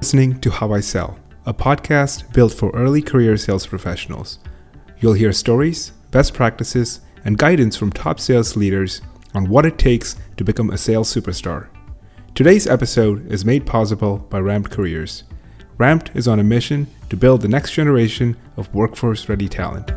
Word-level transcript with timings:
listening 0.00 0.40
to 0.40 0.50
How 0.50 0.72
I 0.72 0.80
Sell, 0.80 1.18
a 1.44 1.52
podcast 1.52 2.32
built 2.32 2.54
for 2.54 2.70
early 2.70 3.02
career 3.02 3.36
sales 3.36 3.66
professionals. 3.66 4.38
You'll 4.98 5.12
hear 5.12 5.30
stories, 5.30 5.92
best 6.10 6.32
practices, 6.32 7.02
and 7.26 7.36
guidance 7.36 7.76
from 7.76 7.92
top 7.92 8.18
sales 8.18 8.56
leaders 8.56 9.02
on 9.34 9.50
what 9.50 9.66
it 9.66 9.76
takes 9.76 10.16
to 10.38 10.42
become 10.42 10.70
a 10.70 10.78
sales 10.78 11.12
superstar. 11.14 11.68
Today's 12.34 12.66
episode 12.66 13.30
is 13.30 13.44
made 13.44 13.66
possible 13.66 14.16
by 14.30 14.38
Ramped 14.40 14.70
Careers. 14.70 15.24
Ramped 15.76 16.10
is 16.14 16.26
on 16.26 16.40
a 16.40 16.44
mission 16.44 16.86
to 17.10 17.16
build 17.18 17.42
the 17.42 17.48
next 17.48 17.72
generation 17.72 18.38
of 18.56 18.74
workforce 18.74 19.28
ready 19.28 19.50
talent. 19.50 19.92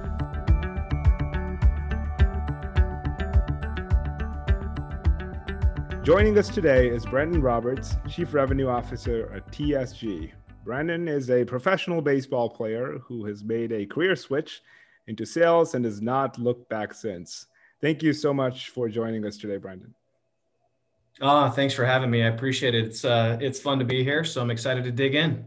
Joining 6.03 6.37
us 6.37 6.49
today 6.49 6.89
is 6.89 7.05
Brandon 7.05 7.41
Roberts, 7.41 7.95
Chief 8.09 8.33
Revenue 8.33 8.67
Officer 8.67 9.31
at 9.33 9.49
TSG. 9.53 10.33
Brandon 10.65 11.07
is 11.07 11.29
a 11.29 11.45
professional 11.45 12.01
baseball 12.01 12.49
player 12.49 12.99
who 13.07 13.23
has 13.23 13.41
made 13.41 13.71
a 13.71 13.85
career 13.85 14.17
switch 14.17 14.61
into 15.07 15.25
sales 15.25 15.75
and 15.75 15.85
has 15.85 16.01
not 16.01 16.37
looked 16.37 16.67
back 16.67 16.93
since. 16.93 17.47
Thank 17.79 18.03
you 18.03 18.11
so 18.11 18.33
much 18.33 18.67
for 18.71 18.89
joining 18.89 19.25
us 19.25 19.37
today, 19.37 19.55
Brandon. 19.55 19.95
Ah, 21.21 21.47
oh, 21.47 21.51
thanks 21.51 21.73
for 21.73 21.85
having 21.85 22.11
me. 22.11 22.21
I 22.21 22.27
appreciate 22.27 22.75
it. 22.75 22.83
It's 22.83 23.05
uh, 23.05 23.37
it's 23.39 23.61
fun 23.61 23.79
to 23.79 23.85
be 23.85 24.03
here, 24.03 24.25
so 24.25 24.41
I'm 24.41 24.51
excited 24.51 24.83
to 24.83 24.91
dig 24.91 25.15
in. 25.15 25.45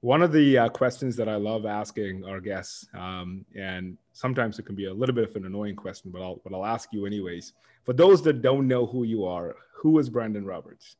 One 0.00 0.20
of 0.20 0.32
the 0.32 0.58
uh, 0.58 0.68
questions 0.70 1.14
that 1.14 1.28
I 1.28 1.36
love 1.36 1.64
asking 1.64 2.24
our 2.24 2.40
guests, 2.40 2.88
um, 2.92 3.44
and 3.54 3.96
sometimes 4.14 4.58
it 4.58 4.64
can 4.64 4.74
be 4.74 4.86
a 4.86 4.92
little 4.92 5.14
bit 5.14 5.30
of 5.30 5.36
an 5.36 5.46
annoying 5.46 5.76
question, 5.76 6.10
but 6.10 6.22
I'll 6.22 6.40
but 6.42 6.52
I'll 6.52 6.66
ask 6.66 6.92
you 6.92 7.06
anyways. 7.06 7.52
For 7.84 7.92
those 7.92 8.22
that 8.22 8.42
don't 8.42 8.68
know 8.68 8.86
who 8.86 9.04
you 9.04 9.24
are, 9.24 9.56
who 9.76 9.98
is 9.98 10.08
Brandon 10.08 10.44
Roberts? 10.44 10.96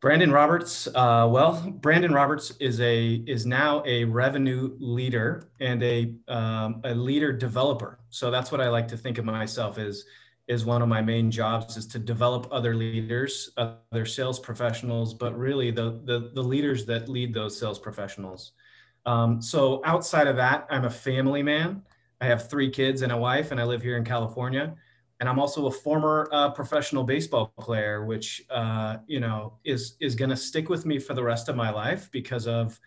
Brandon 0.00 0.30
Roberts. 0.30 0.86
Uh, 0.88 1.28
well, 1.30 1.70
Brandon 1.80 2.12
Roberts 2.12 2.52
is 2.60 2.80
a 2.80 3.24
is 3.26 3.46
now 3.46 3.82
a 3.86 4.04
revenue 4.04 4.76
leader 4.78 5.48
and 5.60 5.82
a 5.82 6.14
um, 6.28 6.80
a 6.84 6.94
leader 6.94 7.32
developer. 7.32 7.98
So 8.10 8.30
that's 8.30 8.52
what 8.52 8.60
I 8.60 8.68
like 8.68 8.88
to 8.88 8.96
think 8.96 9.18
of 9.18 9.24
myself 9.24 9.78
as 9.78 10.04
is 10.48 10.64
one 10.64 10.80
of 10.80 10.88
my 10.88 11.02
main 11.02 11.30
jobs 11.30 11.76
is 11.76 11.86
to 11.88 11.98
develop 11.98 12.46
other 12.52 12.74
leaders, 12.74 13.50
other 13.56 14.06
sales 14.06 14.38
professionals, 14.38 15.12
but 15.12 15.36
really 15.36 15.72
the, 15.72 16.00
the, 16.04 16.30
the 16.34 16.42
leaders 16.42 16.86
that 16.86 17.08
lead 17.08 17.34
those 17.34 17.58
sales 17.58 17.78
professionals. 17.78 18.52
Um, 19.06 19.42
so 19.42 19.82
outside 19.84 20.28
of 20.28 20.36
that, 20.36 20.66
I'm 20.70 20.84
a 20.84 20.90
family 20.90 21.42
man. 21.42 21.82
I 22.20 22.26
have 22.26 22.48
three 22.48 22.70
kids 22.70 23.02
and 23.02 23.10
a 23.10 23.16
wife, 23.16 23.50
and 23.50 23.60
I 23.60 23.64
live 23.64 23.82
here 23.82 23.96
in 23.96 24.04
California. 24.04 24.76
And 25.20 25.28
I'm 25.28 25.38
also 25.38 25.66
a 25.66 25.70
former 25.70 26.28
uh, 26.30 26.50
professional 26.50 27.02
baseball 27.02 27.52
player, 27.58 28.04
which 28.04 28.44
uh, 28.50 28.98
you 29.06 29.20
know 29.20 29.54
is 29.64 29.96
is 30.00 30.14
going 30.14 30.30
to 30.30 30.36
stick 30.36 30.68
with 30.68 30.84
me 30.84 30.98
for 30.98 31.14
the 31.14 31.22
rest 31.22 31.48
of 31.48 31.56
my 31.56 31.70
life 31.70 32.10
because 32.12 32.46
of 32.46 32.78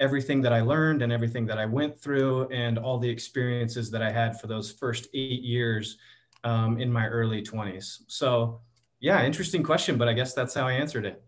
everything 0.00 0.40
that 0.42 0.52
I 0.52 0.60
learned 0.60 1.02
and 1.02 1.12
everything 1.12 1.46
that 1.46 1.58
I 1.58 1.66
went 1.66 1.98
through 1.98 2.48
and 2.48 2.78
all 2.78 2.98
the 2.98 3.08
experiences 3.08 3.90
that 3.90 4.02
I 4.02 4.10
had 4.10 4.40
for 4.40 4.46
those 4.46 4.70
first 4.70 5.08
eight 5.12 5.42
years 5.42 5.98
um, 6.44 6.80
in 6.80 6.92
my 6.92 7.06
early 7.08 7.42
20s. 7.42 8.02
So, 8.06 8.60
yeah, 9.00 9.24
interesting 9.24 9.62
question, 9.62 9.98
but 9.98 10.08
I 10.08 10.12
guess 10.12 10.34
that's 10.34 10.54
how 10.54 10.66
I 10.66 10.72
answered 10.72 11.04
it. 11.04 11.22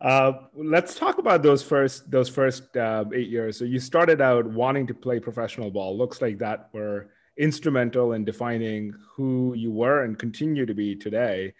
Uh, 0.00 0.32
let's 0.54 0.94
talk 0.94 1.18
about 1.18 1.42
those 1.42 1.62
first 1.62 2.10
those 2.10 2.28
first 2.28 2.76
uh, 2.76 3.04
eight 3.14 3.28
years. 3.28 3.56
So 3.56 3.64
you 3.64 3.80
started 3.80 4.20
out 4.20 4.44
wanting 4.44 4.86
to 4.88 4.94
play 4.94 5.18
professional 5.18 5.70
ball. 5.70 5.96
Looks 5.96 6.20
like 6.20 6.38
that 6.38 6.68
were 6.72 7.08
instrumental 7.36 8.12
in 8.12 8.24
defining 8.24 8.94
who 9.14 9.54
you 9.54 9.70
were 9.70 10.04
and 10.04 10.18
continue 10.18 10.66
to 10.66 10.74
be 10.74 10.96
today. 10.96 11.54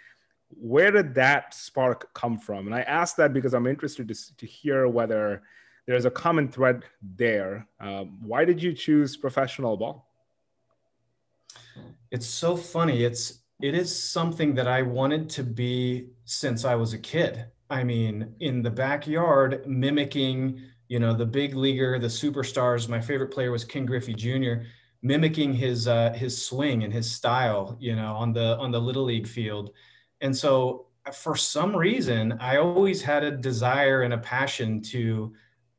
Where 0.48 0.90
did 0.90 1.14
that 1.14 1.54
spark 1.54 2.12
come 2.14 2.38
from? 2.38 2.66
And 2.66 2.74
I 2.74 2.82
ask 2.82 3.16
that 3.16 3.32
because 3.32 3.52
I'm 3.52 3.66
interested 3.66 4.08
to, 4.08 4.36
to 4.36 4.46
hear 4.46 4.88
whether 4.88 5.42
there's 5.86 6.04
a 6.04 6.10
common 6.10 6.48
thread 6.48 6.84
there. 7.02 7.66
Um, 7.80 8.18
why 8.22 8.44
did 8.44 8.62
you 8.62 8.72
choose 8.72 9.16
professional 9.16 9.76
ball? 9.76 10.08
It's 12.10 12.26
so 12.26 12.56
funny. 12.56 13.04
It's 13.04 13.40
it 13.60 13.74
is 13.74 14.02
something 14.02 14.54
that 14.54 14.68
I 14.68 14.82
wanted 14.82 15.30
to 15.30 15.42
be 15.42 16.10
since 16.24 16.64
I 16.64 16.74
was 16.74 16.92
a 16.92 16.98
kid. 16.98 17.46
I 17.70 17.84
mean, 17.84 18.34
in 18.40 18.62
the 18.62 18.70
backyard, 18.70 19.66
mimicking, 19.66 20.60
you 20.88 21.00
know, 21.00 21.14
the 21.14 21.26
big 21.26 21.54
leaguer, 21.54 21.98
the 21.98 22.06
superstars. 22.06 22.88
My 22.88 23.00
favorite 23.00 23.32
player 23.32 23.50
was 23.50 23.64
Ken 23.64 23.86
Griffey 23.86 24.14
Jr. 24.14 24.66
Mimicking 25.06 25.52
his 25.52 25.86
uh, 25.86 26.12
his 26.12 26.34
swing 26.46 26.84
and 26.84 26.92
his 26.92 27.10
style, 27.10 27.76
you 27.80 27.94
know, 27.94 28.14
on 28.14 28.32
the 28.32 28.56
on 28.58 28.70
the 28.70 28.80
little 28.80 29.04
league 29.04 29.28
field. 29.28 29.70
And 30.20 30.36
so, 30.36 30.86
for 31.12 31.36
some 31.36 31.76
reason, 31.76 32.32
I 32.40 32.56
always 32.56 33.02
had 33.02 33.22
a 33.22 33.30
desire 33.30 34.02
and 34.02 34.14
a 34.14 34.18
passion 34.18 34.82
to 34.94 35.32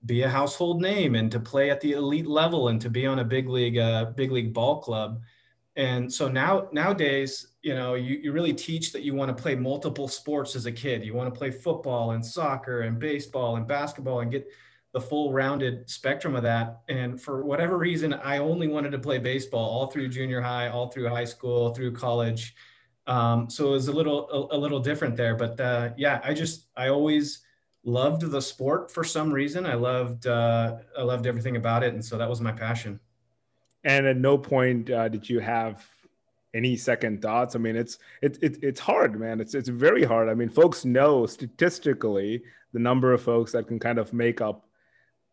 be 0.06 0.22
a 0.22 0.30
household 0.30 0.82
name 0.82 1.16
and 1.16 1.32
to 1.32 1.40
play 1.40 1.70
at 1.70 1.82
the 1.82 1.94
elite 1.94 2.28
level 2.28 2.70
and 2.70 2.80
to 2.82 2.90
be 2.90 3.06
on 3.06 3.20
a 3.20 3.24
big 3.24 3.50
league 3.50 3.78
uh, 3.78 4.06
big 4.16 4.32
league 4.32 4.54
ball 4.54 4.80
club 4.82 5.22
and 5.76 6.12
so 6.12 6.28
now 6.28 6.68
nowadays 6.72 7.48
you 7.62 7.74
know 7.74 7.96
you, 7.96 8.16
you 8.18 8.32
really 8.32 8.54
teach 8.54 8.92
that 8.92 9.04
you 9.04 9.14
want 9.14 9.36
to 9.36 9.42
play 9.42 9.56
multiple 9.56 10.08
sports 10.08 10.56
as 10.56 10.66
a 10.66 10.72
kid 10.72 11.04
you 11.04 11.14
want 11.14 11.32
to 11.32 11.38
play 11.38 11.52
football 11.52 12.12
and 12.12 12.26
soccer 12.26 12.82
and 12.82 13.00
baseball 13.00 13.58
and 13.58 13.68
basketball 13.68 14.22
and 14.22 14.32
get 14.32 14.48
the 14.98 15.06
full 15.06 15.32
rounded 15.32 15.88
spectrum 15.88 16.36
of 16.36 16.42
that. 16.42 16.82
And 16.90 17.22
for 17.22 17.46
whatever 17.46 17.78
reason 17.78 18.14
i 18.14 18.40
only 18.40 18.68
wanted 18.68 18.92
to 18.94 19.00
play 19.00 19.20
baseball 19.20 19.70
all 19.70 19.88
through 19.88 20.10
junior 20.10 20.42
high 20.42 20.70
all 20.70 20.88
through 20.88 21.08
high 21.08 21.26
school 21.26 21.74
through 21.76 21.94
college. 21.94 22.56
Um, 23.06 23.48
so 23.48 23.68
it 23.68 23.72
was 23.72 23.88
a 23.90 23.92
little 23.92 24.50
a, 24.52 24.56
a 24.56 24.60
little 24.60 24.80
different 24.80 25.16
there. 25.16 25.36
But 25.36 25.60
uh, 25.60 25.90
yeah 25.98 26.20
i 26.24 26.34
just 26.34 26.68
i 26.76 26.88
always 26.90 27.44
loved 27.84 28.24
the 28.24 28.42
sport 28.42 28.92
for 28.92 29.04
some 29.04 29.32
reason. 29.32 29.68
I 29.68 29.76
loved 29.76 30.26
uh, 30.26 30.78
i 30.98 31.04
loved 31.04 31.28
everything 31.28 31.58
about 31.58 31.84
it. 31.84 31.94
And 31.94 32.04
so 32.04 32.18
that 32.18 32.28
was 32.28 32.42
my 32.42 32.52
passion. 32.52 33.00
And 33.84 34.08
at 34.08 34.18
no 34.18 34.36
point 34.36 34.90
uh, 34.90 35.10
did 35.10 35.30
you 35.30 35.40
have 35.40 35.86
any 36.56 36.76
second 36.76 37.22
thoughts? 37.22 37.56
I 37.56 37.60
mean 37.60 37.76
it's 37.76 38.00
it, 38.24 38.40
it, 38.42 38.64
it's 38.64 38.80
hard 38.80 39.20
man. 39.20 39.42
It's 39.42 39.54
it's 39.54 39.70
very 39.70 40.04
hard. 40.04 40.28
I 40.28 40.34
mean 40.34 40.50
folks 40.50 40.86
know 40.86 41.28
statistically 41.28 42.42
the 42.74 42.80
number 42.80 43.14
of 43.14 43.22
folks 43.22 43.52
that 43.52 43.68
can 43.68 43.80
kind 43.80 44.00
of 44.00 44.12
make 44.12 44.42
up 44.42 44.67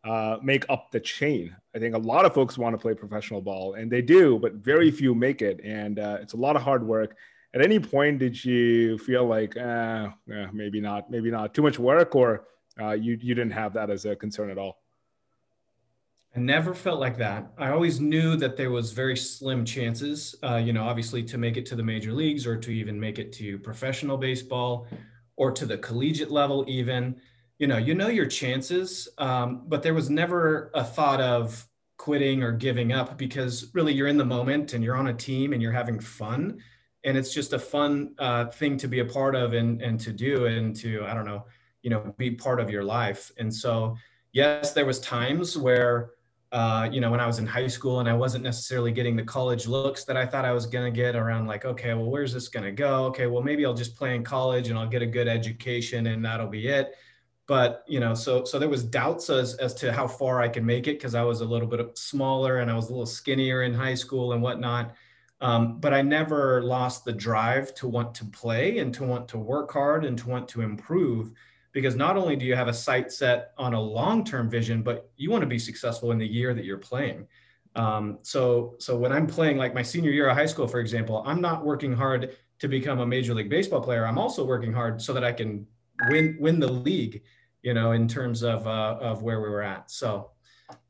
uh, 0.05 0.37
make 0.41 0.65
up 0.69 0.91
the 0.91 0.99
chain 0.99 1.55
i 1.75 1.79
think 1.79 1.95
a 1.95 1.97
lot 1.97 2.25
of 2.25 2.33
folks 2.33 2.57
want 2.57 2.73
to 2.73 2.77
play 2.77 2.93
professional 2.93 3.41
ball 3.41 3.73
and 3.73 3.91
they 3.91 4.01
do 4.01 4.37
but 4.39 4.53
very 4.53 4.91
few 4.91 5.15
make 5.15 5.41
it 5.41 5.59
and 5.63 5.99
uh, 5.99 6.17
it's 6.21 6.33
a 6.33 6.37
lot 6.37 6.55
of 6.55 6.61
hard 6.61 6.85
work 6.85 7.15
at 7.53 7.61
any 7.61 7.79
point 7.79 8.19
did 8.19 8.43
you 8.45 8.97
feel 8.99 9.25
like 9.25 9.55
eh, 9.57 10.07
eh, 10.31 10.47
maybe 10.53 10.79
not 10.79 11.09
maybe 11.09 11.31
not 11.31 11.53
too 11.53 11.61
much 11.61 11.79
work 11.79 12.15
or 12.15 12.45
uh, 12.79 12.91
you 12.91 13.17
you 13.21 13.33
didn't 13.33 13.51
have 13.51 13.73
that 13.73 13.89
as 13.89 14.05
a 14.05 14.15
concern 14.15 14.49
at 14.49 14.57
all 14.57 14.79
I 16.35 16.39
never 16.39 16.73
felt 16.73 16.99
like 16.99 17.17
that. 17.19 17.53
I 17.57 17.69
always 17.69 18.01
knew 18.01 18.35
that 18.35 18.57
there 18.57 18.69
was 18.69 18.91
very 18.91 19.15
slim 19.15 19.63
chances, 19.63 20.35
uh, 20.43 20.57
you 20.57 20.73
know, 20.73 20.83
obviously 20.83 21.23
to 21.23 21.37
make 21.37 21.55
it 21.55 21.65
to 21.67 21.77
the 21.77 21.83
major 21.83 22.11
leagues 22.11 22.45
or 22.45 22.57
to 22.57 22.71
even 22.71 22.99
make 22.99 23.19
it 23.19 23.31
to 23.33 23.57
professional 23.57 24.17
baseball 24.17 24.85
or 25.37 25.51
to 25.51 25.65
the 25.65 25.77
collegiate 25.77 26.31
level, 26.31 26.65
even. 26.67 27.15
You 27.57 27.67
know, 27.67 27.77
you 27.77 27.95
know 27.95 28.07
your 28.07 28.25
chances, 28.25 29.07
um, 29.17 29.63
but 29.67 29.81
there 29.81 29.93
was 29.93 30.09
never 30.09 30.71
a 30.73 30.83
thought 30.83 31.21
of 31.21 31.65
quitting 31.97 32.43
or 32.43 32.51
giving 32.51 32.91
up 32.91 33.17
because 33.17 33.71
really 33.73 33.93
you're 33.93 34.07
in 34.07 34.17
the 34.17 34.25
moment 34.25 34.73
and 34.73 34.83
you're 34.83 34.97
on 34.97 35.07
a 35.07 35.13
team 35.13 35.53
and 35.53 35.61
you're 35.61 35.71
having 35.71 35.99
fun, 35.99 36.59
and 37.05 37.17
it's 37.17 37.33
just 37.33 37.53
a 37.53 37.59
fun 37.59 38.13
uh, 38.19 38.45
thing 38.47 38.77
to 38.77 38.87
be 38.87 38.99
a 38.99 39.05
part 39.05 39.35
of 39.35 39.53
and 39.53 39.81
and 39.81 39.99
to 40.01 40.11
do 40.11 40.45
and 40.47 40.75
to 40.77 41.05
I 41.05 41.13
don't 41.13 41.25
know, 41.25 41.45
you 41.81 41.89
know, 41.89 42.13
be 42.17 42.31
part 42.31 42.59
of 42.59 42.69
your 42.69 42.83
life. 42.83 43.31
And 43.37 43.53
so, 43.53 43.95
yes, 44.33 44.73
there 44.73 44.85
was 44.85 44.99
times 44.99 45.57
where 45.57 46.11
uh, 46.51 46.87
you 46.89 47.01
know, 47.01 47.11
when 47.11 47.19
I 47.19 47.27
was 47.27 47.37
in 47.39 47.45
high 47.45 47.67
school 47.67 47.99
and 47.99 48.07
I 48.07 48.13
wasn't 48.13 48.43
necessarily 48.45 48.93
getting 48.93 49.17
the 49.17 49.23
college 49.23 49.67
looks 49.67 50.05
that 50.05 50.15
I 50.15 50.25
thought 50.25 50.45
I 50.45 50.53
was 50.53 50.65
going 50.65 50.85
to 50.85 50.95
get 50.95 51.15
around 51.15 51.47
like, 51.47 51.65
okay, 51.65 51.93
well, 51.93 52.09
where's 52.09 52.31
this 52.33 52.47
going 52.47 52.63
to 52.63 52.71
go? 52.71 53.05
Okay, 53.07 53.27
well, 53.27 53.43
maybe 53.43 53.65
I'll 53.65 53.73
just 53.73 53.95
play 53.97 54.15
in 54.15 54.23
college 54.23 54.69
and 54.69 54.79
I'll 54.79 54.87
get 54.87 55.01
a 55.01 55.05
good 55.05 55.27
education 55.27 56.07
and 56.07 56.23
that'll 56.23 56.47
be 56.47 56.67
it. 56.67 56.95
But, 57.47 57.83
you 57.87 57.99
know, 57.99 58.15
so, 58.15 58.43
so 58.43 58.57
there 58.57 58.69
was 58.69 58.83
doubts 58.83 59.29
as, 59.29 59.53
as 59.55 59.73
to 59.75 59.93
how 59.93 60.07
far 60.07 60.41
I 60.41 60.47
could 60.47 60.63
make 60.63 60.87
it 60.87 60.97
because 60.97 61.13
I 61.13 61.23
was 61.23 61.41
a 61.41 61.45
little 61.45 61.67
bit 61.67 61.97
smaller 61.97 62.57
and 62.57 62.71
I 62.71 62.75
was 62.75 62.87
a 62.87 62.91
little 62.91 63.05
skinnier 63.05 63.63
in 63.63 63.73
high 63.73 63.93
school 63.93 64.33
and 64.33 64.41
whatnot. 64.41 64.95
Um, 65.41 65.79
but 65.79 65.93
I 65.93 66.01
never 66.01 66.63
lost 66.63 67.05
the 67.05 67.13
drive 67.13 67.75
to 67.75 67.87
want 67.87 68.15
to 68.15 68.25
play 68.25 68.79
and 68.79 68.93
to 68.95 69.03
want 69.03 69.27
to 69.29 69.37
work 69.37 69.71
hard 69.71 70.05
and 70.05 70.17
to 70.17 70.29
want 70.29 70.47
to 70.49 70.61
improve 70.61 71.33
because 71.71 71.95
not 71.95 72.15
only 72.15 72.37
do 72.37 72.45
you 72.45 72.55
have 72.55 72.69
a 72.69 72.73
sight 72.73 73.11
set 73.11 73.51
on 73.57 73.73
a 73.73 73.79
long-term 73.79 74.49
vision, 74.49 74.81
but 74.81 75.11
you 75.17 75.29
want 75.29 75.41
to 75.41 75.47
be 75.47 75.59
successful 75.59 76.11
in 76.11 76.17
the 76.17 76.25
year 76.25 76.53
that 76.53 76.63
you're 76.63 76.77
playing. 76.77 77.27
Um, 77.75 78.19
so, 78.21 78.75
so 78.79 78.95
when 78.95 79.11
I'm 79.11 79.27
playing 79.27 79.57
like 79.57 79.73
my 79.73 79.81
senior 79.81 80.11
year 80.11 80.29
of 80.29 80.37
high 80.37 80.45
school, 80.45 80.67
for 80.67 80.79
example, 80.79 81.21
I'm 81.27 81.41
not 81.41 81.65
working 81.65 81.91
hard 81.91 82.37
to 82.59 82.67
become 82.69 83.01
a 83.01 83.05
major 83.05 83.33
league 83.33 83.49
baseball 83.49 83.81
player. 83.81 84.07
I'm 84.07 84.17
also 84.17 84.45
working 84.45 84.71
hard 84.71 85.01
so 85.01 85.11
that 85.13 85.25
I 85.25 85.33
can 85.33 85.67
win 86.09 86.37
win 86.39 86.59
the 86.59 86.71
league. 86.71 87.23
You 87.61 87.73
know, 87.73 87.93
in 87.93 88.07
terms 88.07 88.43
of 88.43 88.67
uh, 88.67 88.97
of 89.01 89.23
where 89.23 89.41
we 89.41 89.49
were 89.49 89.63
at. 89.63 89.89
So, 89.89 90.29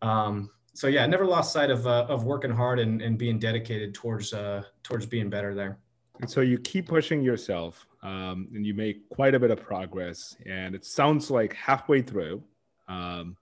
um, 0.01 0.49
so 0.73 0.87
yeah, 0.87 1.03
I 1.03 1.07
never 1.07 1.25
lost 1.25 1.53
sight 1.53 1.71
of 1.71 1.87
uh, 1.87 2.05
of 2.09 2.25
working 2.25 2.51
hard 2.51 2.79
and, 2.79 3.01
and 3.01 3.17
being 3.17 3.39
dedicated 3.39 3.93
towards 3.93 4.33
uh, 4.33 4.63
towards 4.83 5.05
being 5.05 5.29
better 5.29 5.55
there. 5.55 5.79
And 6.19 6.29
so 6.29 6.41
you 6.41 6.57
keep 6.57 6.87
pushing 6.87 7.21
yourself 7.21 7.87
um, 8.03 8.47
and 8.53 8.65
you 8.65 8.73
make 8.73 9.07
quite 9.09 9.35
a 9.35 9.39
bit 9.39 9.51
of 9.51 9.61
progress. 9.61 10.35
And 10.45 10.75
it 10.75 10.85
sounds 10.85 11.29
like 11.29 11.53
halfway 11.53 12.01
through, 12.01 12.43
um, 12.87 13.35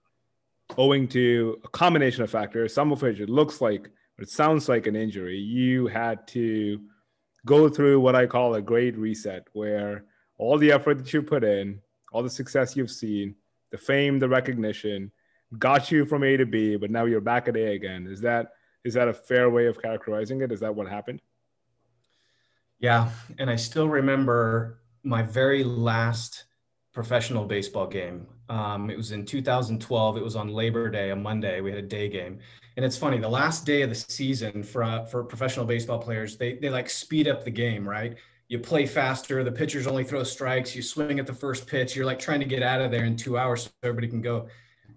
owing 0.76 1.06
to 1.08 1.60
a 1.64 1.68
combination 1.68 2.22
of 2.22 2.30
factors, 2.30 2.74
some 2.74 2.92
of 2.92 3.02
which 3.02 3.20
it 3.20 3.28
looks 3.28 3.60
like, 3.60 3.90
it 4.18 4.28
sounds 4.28 4.68
like 4.68 4.86
an 4.86 4.96
injury, 4.96 5.38
you 5.38 5.86
had 5.86 6.26
to 6.28 6.80
go 7.46 7.68
through 7.68 8.00
what 8.00 8.16
I 8.16 8.26
call 8.26 8.54
a 8.54 8.62
great 8.62 8.96
reset, 8.96 9.46
where 9.52 10.04
all 10.44 10.58
the 10.58 10.72
effort 10.72 10.98
that 10.98 11.12
you 11.12 11.22
put 11.22 11.44
in, 11.44 11.80
all 12.12 12.22
the 12.22 12.30
success 12.30 12.76
you've 12.76 12.90
seen, 12.90 13.34
the 13.70 13.78
fame, 13.78 14.18
the 14.18 14.28
recognition, 14.28 15.10
got 15.58 15.90
you 15.90 16.04
from 16.04 16.22
A 16.22 16.36
to 16.36 16.46
B, 16.46 16.76
but 16.76 16.90
now 16.90 17.04
you're 17.04 17.20
back 17.20 17.48
at 17.48 17.56
A 17.56 17.74
again. 17.74 18.06
Is 18.06 18.20
that 18.20 18.52
is 18.84 18.94
that 18.94 19.08
a 19.08 19.14
fair 19.14 19.48
way 19.48 19.66
of 19.66 19.80
characterizing 19.80 20.42
it? 20.42 20.52
Is 20.52 20.60
that 20.60 20.74
what 20.74 20.88
happened? 20.88 21.22
Yeah, 22.78 23.10
and 23.38 23.48
I 23.48 23.56
still 23.56 23.88
remember 23.88 24.80
my 25.02 25.22
very 25.22 25.64
last 25.64 26.44
professional 26.92 27.46
baseball 27.46 27.86
game. 27.86 28.26
Um, 28.50 28.90
it 28.90 28.96
was 28.96 29.12
in 29.12 29.24
2012. 29.24 30.18
It 30.18 30.22
was 30.22 30.36
on 30.36 30.48
Labor 30.48 30.90
Day, 30.90 31.10
a 31.10 31.16
Monday. 31.16 31.62
We 31.62 31.70
had 31.70 31.78
a 31.78 31.86
day 31.86 32.10
game, 32.10 32.40
and 32.76 32.84
it's 32.84 32.98
funny. 32.98 33.18
The 33.18 33.28
last 33.28 33.64
day 33.64 33.80
of 33.82 33.88
the 33.88 33.94
season 33.94 34.62
for 34.62 34.82
uh, 34.82 35.04
for 35.06 35.24
professional 35.24 35.64
baseball 35.64 35.98
players, 35.98 36.36
they 36.36 36.54
they 36.54 36.68
like 36.68 36.90
speed 36.90 37.28
up 37.28 37.44
the 37.44 37.50
game, 37.50 37.88
right? 37.88 38.16
You 38.48 38.58
play 38.58 38.86
faster. 38.86 39.42
The 39.42 39.52
pitchers 39.52 39.86
only 39.86 40.04
throw 40.04 40.22
strikes. 40.22 40.76
You 40.76 40.82
swing 40.82 41.18
at 41.18 41.26
the 41.26 41.34
first 41.34 41.66
pitch. 41.66 41.96
You're 41.96 42.06
like 42.06 42.18
trying 42.18 42.40
to 42.40 42.46
get 42.46 42.62
out 42.62 42.80
of 42.80 42.90
there 42.90 43.04
in 43.04 43.16
two 43.16 43.38
hours 43.38 43.64
so 43.64 43.70
everybody 43.82 44.08
can 44.08 44.20
go 44.20 44.48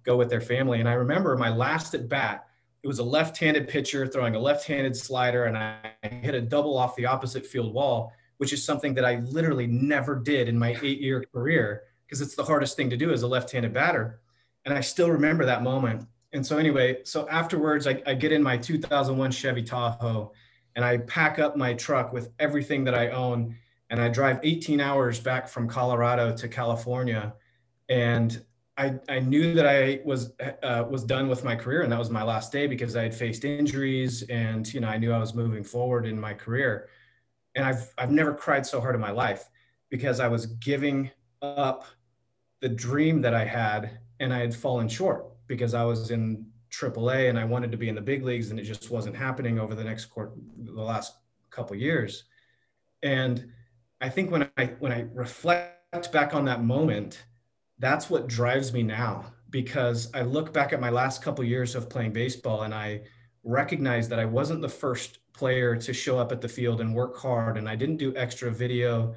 go 0.04 0.16
with 0.16 0.30
their 0.30 0.42
family. 0.42 0.80
And 0.80 0.88
I 0.88 0.94
remember 0.94 1.36
my 1.36 1.50
last 1.50 1.94
at 1.94 2.08
bat 2.08 2.48
it 2.84 2.88
was 2.88 3.00
a 3.00 3.04
left-handed 3.04 3.68
pitcher 3.68 4.08
throwing 4.08 4.36
a 4.36 4.40
left-handed 4.40 4.96
slider, 4.96 5.46
and 5.46 5.58
I 5.58 5.92
hit 6.04 6.36
a 6.36 6.42
double 6.42 6.78
off 6.78 6.96
the 6.96 7.06
opposite 7.06 7.46
field 7.46 7.74
wall, 7.74 8.14
which 8.38 8.54
is 8.54 8.64
something 8.64 8.94
that 8.94 9.04
I 9.04 9.18
literally 9.18 9.68
never 9.68 10.16
did 10.16 10.48
in 10.48 10.58
my 10.58 10.78
eight-year 10.82 11.26
career 11.34 11.84
because 12.06 12.22
it's 12.22 12.36
the 12.36 12.46
hardest 12.46 12.78
thing 12.78 12.90
to 12.90 12.96
do 12.96 13.12
as 13.12 13.24
a 13.24 13.28
left-handed 13.28 13.74
batter. 13.74 14.22
And 14.64 14.74
I 14.74 14.82
still 14.82 15.10
remember 15.10 15.44
that 15.46 15.64
moment. 15.64 16.08
And 16.32 16.46
so 16.46 16.58
anyway, 16.58 17.00
so 17.04 17.28
afterwards, 17.28 17.88
I, 17.88 18.02
I 18.06 18.14
get 18.14 18.32
in 18.32 18.42
my 18.42 18.56
2001 18.56 19.32
Chevy 19.32 19.64
Tahoe, 19.64 20.32
and 20.78 20.86
I 20.86 21.00
pack 21.00 21.40
up 21.40 21.58
my 21.58 21.74
truck 21.74 22.14
with 22.14 22.30
everything 22.38 22.84
that 22.84 22.94
I 22.94 23.10
own, 23.10 23.58
and 23.90 24.00
I 24.00 24.10
drive 24.10 24.40
18 24.44 24.80
hours 24.80 25.20
back 25.20 25.50
from 25.50 25.68
Colorado 25.68 26.38
to 26.38 26.48
California. 26.48 27.34
And 27.90 28.46
I, 28.78 28.94
I 29.10 29.20
knew 29.20 29.56
that 29.56 29.66
I 29.66 30.02
was 30.06 30.34
uh, 30.62 30.86
was 30.88 31.04
done 31.04 31.30
with 31.30 31.44
my 31.44 31.56
career 31.56 31.82
and 31.82 31.92
that 31.92 31.98
was 31.98 32.12
my 32.12 32.22
last 32.22 32.52
day 32.52 32.68
because 32.68 32.96
I 32.96 33.02
had 33.02 33.16
faced 33.16 33.44
injuries 33.44 34.22
and 34.30 34.72
you 34.72 34.80
know 34.80 34.88
I 34.88 35.00
knew 35.00 35.12
I 35.12 35.18
was 35.18 35.34
moving 35.34 35.64
forward 35.64 36.06
in 36.06 36.20
my 36.20 36.36
career 36.36 36.90
and 37.56 37.66
I've 37.66 37.92
I've 37.98 38.12
never 38.12 38.36
cried 38.36 38.68
so 38.68 38.80
hard 38.80 38.94
in 38.94 39.02
my 39.02 39.10
life 39.10 39.50
because 39.90 40.20
I 40.20 40.28
was 40.28 40.46
giving 40.46 41.10
up 41.42 41.86
the 42.62 42.70
dream 42.70 43.20
that 43.22 43.34
I 43.34 43.46
had 43.46 43.98
and 44.20 44.32
I 44.32 44.40
had 44.40 44.56
fallen 44.56 44.88
short 44.88 45.26
because 45.48 45.74
I 45.74 45.84
was 45.84 46.12
in 46.12 46.46
AAA 46.72 47.30
and 47.30 47.40
I 47.40 47.46
wanted 47.46 47.72
to 47.72 47.78
be 47.78 47.90
in 47.90 47.96
the 47.96 48.02
big 48.02 48.24
leagues 48.24 48.52
and 48.52 48.60
it 48.60 48.64
just 48.64 48.90
wasn't 48.92 49.16
happening 49.16 49.60
over 49.60 49.76
the 49.76 49.84
next 49.84 50.06
court 50.06 50.34
the 50.58 50.82
last 50.82 51.14
couple 51.50 51.76
years. 51.76 52.26
And 53.04 53.50
I 54.02 54.10
think 54.10 54.32
when 54.32 54.50
I 54.58 54.66
when 54.80 54.92
I 54.92 55.08
reflect 55.14 56.12
back 56.12 56.34
on 56.34 56.46
that 56.46 56.64
moment 56.64 57.26
that's 57.80 58.10
what 58.10 58.28
drives 58.28 58.74
me 58.74 58.84
now 58.84 59.26
because 59.50 60.10
I 60.14 60.22
look 60.22 60.52
back 60.52 60.74
at 60.74 60.82
my 60.82 60.90
last 60.90 61.22
couple 61.22 61.44
years 61.44 61.76
of 61.76 61.90
playing 61.90 62.12
baseball 62.12 62.64
and 62.64 62.74
I 62.74 63.04
recognize 63.44 64.10
that 64.10 64.20
I 64.20 64.26
wasn't 64.26 64.62
the 64.62 64.70
first 64.70 65.20
player 65.34 65.76
to 65.76 65.94
show 65.94 66.18
up 66.18 66.32
at 66.32 66.42
the 66.42 66.50
field 66.50 66.82
and 66.82 66.94
work 66.94 67.18
hard 67.18 67.58
and 67.58 67.70
I 67.70 67.76
didn't 67.76 67.98
do 67.98 68.16
extra 68.16 68.52
video 68.52 69.16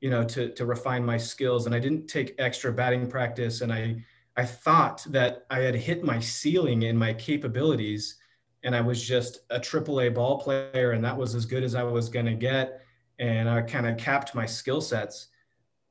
you 0.00 0.10
know 0.10 0.24
to 0.24 0.50
to 0.50 0.64
refine 0.64 1.04
my 1.04 1.18
skills 1.18 1.66
and 1.66 1.74
I 1.74 1.78
didn't 1.78 2.06
take 2.06 2.34
extra 2.38 2.72
batting 2.72 3.08
practice 3.08 3.60
and 3.60 3.72
I 3.72 4.04
I 4.36 4.44
thought 4.44 5.04
that 5.10 5.46
I 5.50 5.60
had 5.60 5.74
hit 5.74 6.04
my 6.04 6.20
ceiling 6.20 6.82
in 6.82 6.96
my 6.96 7.14
capabilities 7.14 8.16
and 8.62 8.74
I 8.74 8.80
was 8.80 9.02
just 9.02 9.40
a 9.50 9.58
AAA 9.58 10.14
ball 10.14 10.38
player 10.38 10.92
and 10.92 11.04
that 11.04 11.16
was 11.16 11.34
as 11.34 11.46
good 11.46 11.62
as 11.62 11.74
I 11.74 11.82
was 11.82 12.08
going 12.08 12.26
to 12.26 12.34
get 12.34 12.82
and 13.18 13.48
I 13.48 13.62
kind 13.62 13.86
of 13.86 13.96
capped 13.96 14.34
my 14.34 14.44
skill 14.44 14.80
sets 14.80 15.28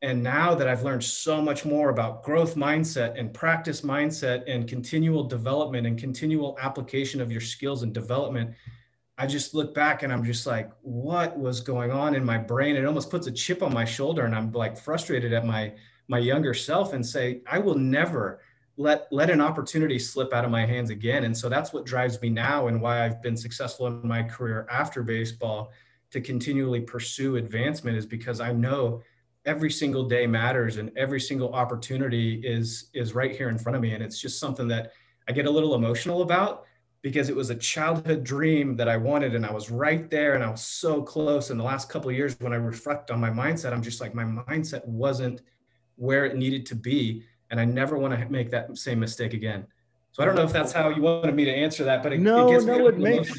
and 0.06 0.22
now 0.22 0.54
that 0.54 0.68
I've 0.68 0.84
learned 0.84 1.04
so 1.04 1.42
much 1.42 1.66
more 1.66 1.90
about 1.90 2.22
growth 2.24 2.56
mindset 2.56 3.20
and 3.20 3.34
practice 3.34 3.82
mindset 3.82 4.44
and 4.48 4.68
continual 4.68 5.24
development 5.24 5.88
and 5.88 5.98
continual 5.98 6.58
application 6.62 7.22
of 7.22 7.32
your 7.32 7.42
skills 7.42 7.82
and 7.82 7.92
development, 7.92 8.52
I 9.18 9.26
just 9.26 9.56
look 9.56 9.74
back 9.74 10.04
and 10.04 10.14
I'm 10.14 10.24
just 10.24 10.46
like, 10.46 10.70
what 10.82 11.36
was 11.40 11.60
going 11.60 11.92
on 11.92 12.14
in 12.14 12.24
my 12.24 12.38
brain? 12.38 12.76
It 12.76 12.86
almost 12.86 13.10
puts 13.10 13.26
a 13.26 13.32
chip 13.32 13.64
on 13.64 13.74
my 13.74 13.84
shoulder, 13.84 14.26
and 14.26 14.36
I'm 14.36 14.52
like 14.52 14.78
frustrated 14.78 15.34
at 15.34 15.44
my 15.44 15.74
my 16.08 16.20
younger 16.20 16.54
self 16.54 16.94
and 16.94 17.06
say, 17.06 17.42
I 17.48 17.60
will 17.60 17.78
never 17.78 18.42
let 18.78 19.08
let 19.12 19.30
an 19.30 19.40
opportunity 19.40 19.98
slip 19.98 20.34
out 20.34 20.44
of 20.44 20.52
my 20.52 20.66
hands 20.66 20.90
again. 20.90 21.24
And 21.24 21.38
so 21.38 21.48
that's 21.48 21.72
what 21.72 21.86
drives 21.86 22.22
me 22.22 22.30
now 22.30 22.68
and 22.68 22.82
why 22.82 23.06
I've 23.06 23.22
been 23.22 23.38
successful 23.38 23.88
in 23.88 24.06
my 24.06 24.24
career 24.24 24.68
after 24.70 25.02
baseball 25.02 25.72
to 26.12 26.22
continually 26.22 26.82
pursue 26.82 27.38
advancement 27.38 27.98
is 27.98 28.06
because 28.06 28.42
I 28.42 28.52
know 28.52 29.02
every 29.46 29.70
single 29.70 30.04
day 30.04 30.26
matters 30.26 30.78
and 30.78 30.92
every 30.98 31.20
single 31.20 31.54
opportunity 31.54 32.42
is 32.44 32.90
is 32.94 33.14
right 33.14 33.36
here 33.36 33.50
in 33.50 33.58
front 33.58 33.76
of 33.76 33.82
me 33.82 33.94
and 33.94 34.04
it's 34.04 34.20
just 34.20 34.40
something 34.40 34.68
that 34.68 34.92
i 35.28 35.32
get 35.32 35.46
a 35.46 35.50
little 35.50 35.76
emotional 35.76 36.22
about 36.22 36.64
because 37.02 37.30
it 37.30 37.36
was 37.36 37.52
a 37.52 37.56
childhood 37.56 38.24
dream 38.24 38.76
that 38.76 38.90
i 38.90 38.98
wanted 38.98 39.36
and 39.36 39.46
i 39.46 39.52
was 39.52 39.70
right 39.70 40.10
there 40.10 40.34
and 40.34 40.44
i 40.44 40.50
was 40.50 40.62
so 40.62 41.02
close 41.02 41.52
in 41.52 41.58
the 41.58 41.64
last 41.64 41.90
couple 41.90 42.10
of 42.10 42.16
years 42.16 42.36
when 42.40 42.54
i 42.54 42.58
reflect 42.58 43.12
on 43.12 43.20
my 43.20 43.30
mindset 43.30 43.72
i'm 43.72 43.84
just 43.84 44.02
like 44.02 44.16
my 44.16 44.24
mindset 44.24 44.86
wasn't 44.88 45.42
where 45.96 46.26
it 46.26 46.36
needed 46.36 46.66
to 46.66 46.76
be 46.76 47.24
and 47.52 47.60
i 47.60 47.66
never 47.66 47.98
want 47.98 48.18
to 48.18 48.30
make 48.30 48.50
that 48.52 48.78
same 48.78 49.00
mistake 49.00 49.34
again 49.34 49.66
so 50.12 50.24
i 50.24 50.26
don't 50.26 50.36
know 50.36 50.44
if 50.44 50.54
that's 50.54 50.72
how 50.72 50.90
you 50.90 51.02
wanted 51.02 51.36
me 51.36 51.46
to 51.46 51.52
answer 51.52 51.84
that 51.84 52.04
but 52.04 52.14
it, 52.14 52.20
no 52.20 52.48
it 52.48 52.52
gets 52.54 52.66
no 52.66 52.88
it 52.88 52.98
makes 52.98 53.32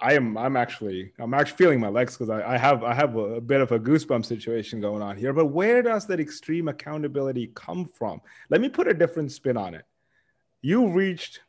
I 0.00 0.12
am 0.12 0.36
I'm 0.36 0.56
actually 0.56 1.12
I'm 1.18 1.32
actually 1.34 1.56
feeling 1.56 1.80
my 1.80 1.88
legs 1.88 2.16
because 2.16 2.30
I, 2.30 2.54
I 2.54 2.58
have 2.58 2.84
I 2.84 2.92
have 2.92 3.16
a, 3.16 3.36
a, 3.36 3.40
bit 3.40 3.60
of 3.60 3.72
a 3.72 3.78
goosebump 3.78 4.24
situation 4.24 4.80
going 4.80 5.02
on 5.02 5.16
here. 5.16 5.32
But 5.32 5.46
where 5.46 5.82
does 5.82 6.06
that 6.06 6.20
extreme 6.20 6.68
accountability 6.68 7.48
come 7.54 7.86
from? 7.86 8.20
Let 8.50 8.60
me 8.60 8.68
put 8.68 8.88
a 8.88 8.94
different 8.94 9.32
spin 9.32 9.56
on 9.56 9.74
it. 9.74 9.84
You 10.60 10.88
reached 10.88 11.40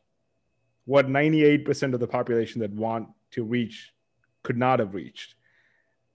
what 0.85 1.07
98% 1.07 1.93
of 1.93 1.99
the 1.99 2.07
population 2.07 2.61
that 2.61 2.71
want 2.71 3.09
to 3.31 3.43
reach 3.43 3.93
could 4.43 4.57
not 4.57 4.79
have 4.79 4.93
reached. 4.93 5.35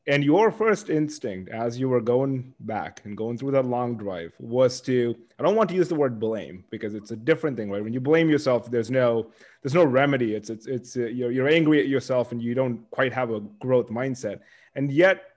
And 0.08 0.24
your 0.24 0.50
first 0.50 0.90
instinct 0.90 1.50
as 1.50 1.78
you 1.78 1.88
were 1.88 2.00
going 2.00 2.52
back 2.60 3.02
and 3.04 3.16
going 3.16 3.38
through 3.38 3.52
that 3.52 3.66
long 3.66 3.96
drive 3.96 4.34
was 4.40 4.80
to 4.82 5.16
I 5.38 5.44
don't 5.44 5.54
want 5.54 5.68
to 5.70 5.76
use 5.76 5.88
the 5.88 5.94
word 5.94 6.18
blame 6.18 6.64
because 6.70 6.94
it's 6.94 7.12
a 7.12 7.16
different 7.16 7.56
thing, 7.56 7.70
right? 7.70 7.84
When 7.84 7.92
you 7.92 8.00
blame 8.00 8.28
yourself, 8.28 8.68
there's 8.68 8.90
no 8.90 9.30
there's 9.62 9.74
no 9.74 9.84
remedy. 9.84 10.34
It's 10.34 10.50
it's 10.50 10.66
it's 10.66 10.96
uh, 10.96 11.02
you're, 11.06 11.30
you're 11.30 11.48
angry 11.48 11.78
at 11.78 11.86
yourself 11.86 12.32
and 12.32 12.42
you 12.42 12.54
don't 12.54 12.88
quite 12.90 13.12
have 13.12 13.30
a 13.30 13.40
growth 13.60 13.90
mindset. 13.90 14.40
And 14.74 14.90
yet 14.90 15.32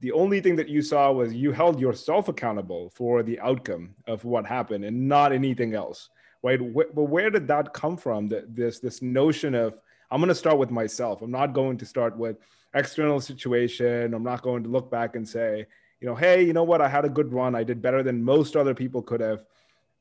the 0.00 0.12
only 0.12 0.40
thing 0.40 0.56
that 0.56 0.68
you 0.68 0.82
saw 0.82 1.12
was 1.12 1.32
you 1.34 1.52
held 1.52 1.80
yourself 1.80 2.28
accountable 2.28 2.90
for 2.90 3.22
the 3.22 3.38
outcome 3.40 3.94
of 4.06 4.24
what 4.24 4.46
happened 4.46 4.84
and 4.84 5.08
not 5.08 5.32
anything 5.32 5.74
else 5.74 6.10
right 6.42 6.60
but 6.74 7.02
where 7.02 7.30
did 7.30 7.48
that 7.48 7.72
come 7.72 7.96
from 7.96 8.28
that 8.28 8.54
this 8.54 8.78
this 8.78 9.02
notion 9.02 9.54
of 9.54 9.78
i'm 10.10 10.20
going 10.20 10.28
to 10.28 10.34
start 10.34 10.58
with 10.58 10.70
myself 10.70 11.20
i'm 11.22 11.30
not 11.30 11.52
going 11.52 11.76
to 11.76 11.86
start 11.86 12.16
with 12.16 12.36
external 12.78 13.20
situation. 13.20 14.14
I'm 14.14 14.22
not 14.22 14.42
going 14.42 14.62
to 14.62 14.68
look 14.68 14.90
back 14.90 15.16
and 15.16 15.28
say, 15.28 15.66
you 16.00 16.06
know, 16.06 16.14
hey, 16.14 16.42
you 16.44 16.52
know 16.52 16.64
what? 16.64 16.80
I 16.80 16.88
had 16.88 17.04
a 17.04 17.08
good 17.08 17.32
run. 17.32 17.54
I 17.54 17.64
did 17.64 17.82
better 17.82 18.02
than 18.02 18.22
most 18.22 18.56
other 18.56 18.74
people 18.74 19.02
could 19.02 19.20
have. 19.20 19.44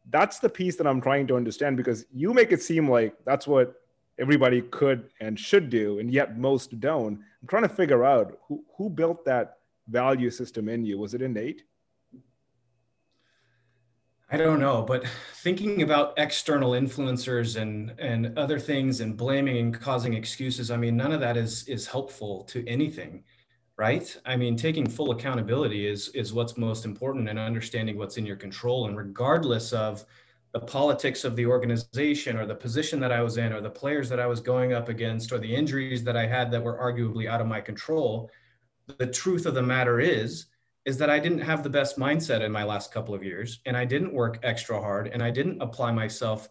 That's 0.10 0.40
the 0.40 0.50
piece 0.50 0.76
that 0.78 0.88
I'm 0.88 1.02
trying 1.02 1.28
to 1.28 1.36
understand 1.36 1.76
because 1.76 2.06
you 2.14 2.34
make 2.34 2.52
it 2.52 2.62
seem 2.62 2.90
like 2.90 3.16
that's 3.26 3.48
what 3.48 3.82
everybody 4.20 4.62
could 4.62 5.10
and 5.20 5.40
should 5.40 5.70
do, 5.70 6.00
and 6.00 6.12
yet 6.12 6.38
most 6.38 6.80
don't. 6.80 7.20
I'm 7.42 7.48
trying 7.48 7.64
to 7.64 7.70
figure 7.70 8.04
out 8.04 8.40
who, 8.48 8.64
who 8.78 8.90
built 8.90 9.26
that 9.26 9.58
value 9.88 10.30
system 10.30 10.70
in 10.70 10.86
you. 10.86 10.98
Was 10.98 11.14
it 11.14 11.22
innate? 11.22 11.64
I 14.30 14.36
don't 14.36 14.60
know, 14.60 14.82
but 14.84 15.06
thinking 15.36 15.82
about 15.84 16.14
external 16.18 16.72
influencers 16.72 17.56
and 17.56 17.98
and 17.98 18.38
other 18.38 18.60
things 18.60 19.00
and 19.00 19.16
blaming 19.16 19.58
and 19.58 19.80
causing 19.80 20.14
excuses, 20.16 20.70
I 20.70 20.76
mean, 20.78 20.98
none 20.98 21.14
of 21.14 21.22
that 21.22 21.38
is 21.38 21.66
is 21.68 21.88
helpful 21.88 22.44
to 22.46 22.68
anything, 22.68 23.24
right? 23.78 24.18
I 24.26 24.36
mean, 24.36 24.58
taking 24.58 24.90
full 24.90 25.12
accountability 25.12 25.88
is 25.88 26.10
is 26.10 26.34
what's 26.34 26.58
most 26.58 26.84
important 26.84 27.30
and 27.30 27.40
understanding 27.40 27.98
what's 27.98 28.18
in 28.18 28.26
your 28.26 28.36
control. 28.36 28.88
And 28.88 28.98
regardless 28.98 29.72
of 29.72 30.06
the 30.54 30.60
politics 30.60 31.24
of 31.24 31.36
the 31.38 31.46
organization 31.46 32.38
or 32.38 32.46
the 32.46 32.56
position 32.56 33.00
that 33.00 33.12
I 33.14 33.22
was 33.22 33.38
in 33.38 33.54
or 33.54 33.62
the 33.62 33.70
players 33.70 34.10
that 34.10 34.20
I 34.20 34.28
was 34.28 34.42
going 34.42 34.74
up 34.74 34.90
against 34.90 35.32
or 35.32 35.40
the 35.40 35.56
injuries 35.56 36.04
that 36.04 36.18
I 36.18 36.26
had 36.28 36.52
that 36.52 36.64
were 36.64 36.78
arguably 36.78 37.28
out 37.28 37.42
of 37.42 37.48
my 37.48 37.62
control, 37.62 38.30
the 38.98 39.08
truth 39.08 39.46
of 39.46 39.54
the 39.54 39.64
matter 39.64 40.00
is 40.02 40.48
is 40.88 40.98
that 40.98 41.10
I 41.10 41.20
didn't 41.20 41.42
have 41.42 41.64
the 41.64 41.70
best 41.70 42.00
mindset 42.00 42.40
in 42.40 42.50
my 42.50 42.64
last 42.64 42.94
couple 42.94 43.14
of 43.14 43.22
years 43.22 43.60
and 43.66 43.76
I 43.76 43.84
didn't 43.84 44.14
work 44.14 44.40
extra 44.42 44.80
hard 44.80 45.10
and 45.10 45.22
I 45.22 45.30
didn't 45.30 45.62
apply 45.62 45.92
myself 45.92 46.48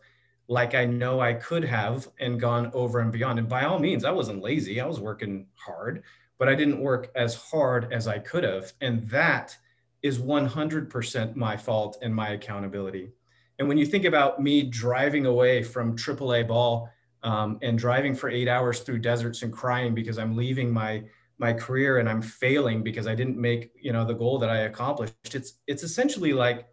like 0.46 0.74
I 0.74 0.84
know 0.84 1.20
I 1.20 1.32
could 1.32 1.64
have 1.64 2.06
and 2.20 2.38
gone 2.38 2.70
over 2.74 3.00
and 3.00 3.10
beyond. 3.10 3.38
And 3.38 3.48
by 3.48 3.64
all 3.64 3.78
means, 3.78 4.04
I 4.04 4.10
wasn't 4.10 4.42
lazy. 4.42 4.78
I 4.78 4.86
was 4.86 5.00
working 5.00 5.46
hard. 5.54 6.02
but 6.38 6.50
I 6.50 6.54
didn't 6.54 6.80
work 6.80 7.10
as 7.16 7.34
hard 7.34 7.90
as 7.94 8.06
I 8.06 8.18
could 8.18 8.44
have. 8.44 8.74
And 8.82 9.08
that 9.08 9.56
is 10.02 10.18
100% 10.18 11.34
my 11.34 11.56
fault 11.56 11.96
and 12.02 12.14
my 12.14 12.32
accountability. 12.32 13.12
And 13.58 13.66
when 13.66 13.78
you 13.78 13.86
think 13.86 14.04
about 14.04 14.42
me 14.42 14.62
driving 14.62 15.24
away 15.24 15.62
from 15.62 15.96
AAA 15.96 16.46
ball 16.46 16.90
um, 17.22 17.58
and 17.62 17.78
driving 17.78 18.14
for 18.14 18.28
eight 18.28 18.48
hours 18.48 18.80
through 18.80 18.98
deserts 18.98 19.42
and 19.42 19.50
crying 19.50 19.94
because 19.94 20.18
I'm 20.18 20.36
leaving 20.36 20.70
my 20.70 21.04
my 21.38 21.52
career 21.52 21.98
and 21.98 22.08
I'm 22.08 22.22
failing 22.22 22.82
because 22.82 23.06
I 23.06 23.14
didn't 23.14 23.38
make 23.38 23.70
you 23.80 23.92
know 23.92 24.04
the 24.04 24.14
goal 24.14 24.38
that 24.38 24.50
I 24.50 24.60
accomplished, 24.60 25.34
it's 25.34 25.54
it's 25.66 25.82
essentially 25.82 26.32
like 26.32 26.66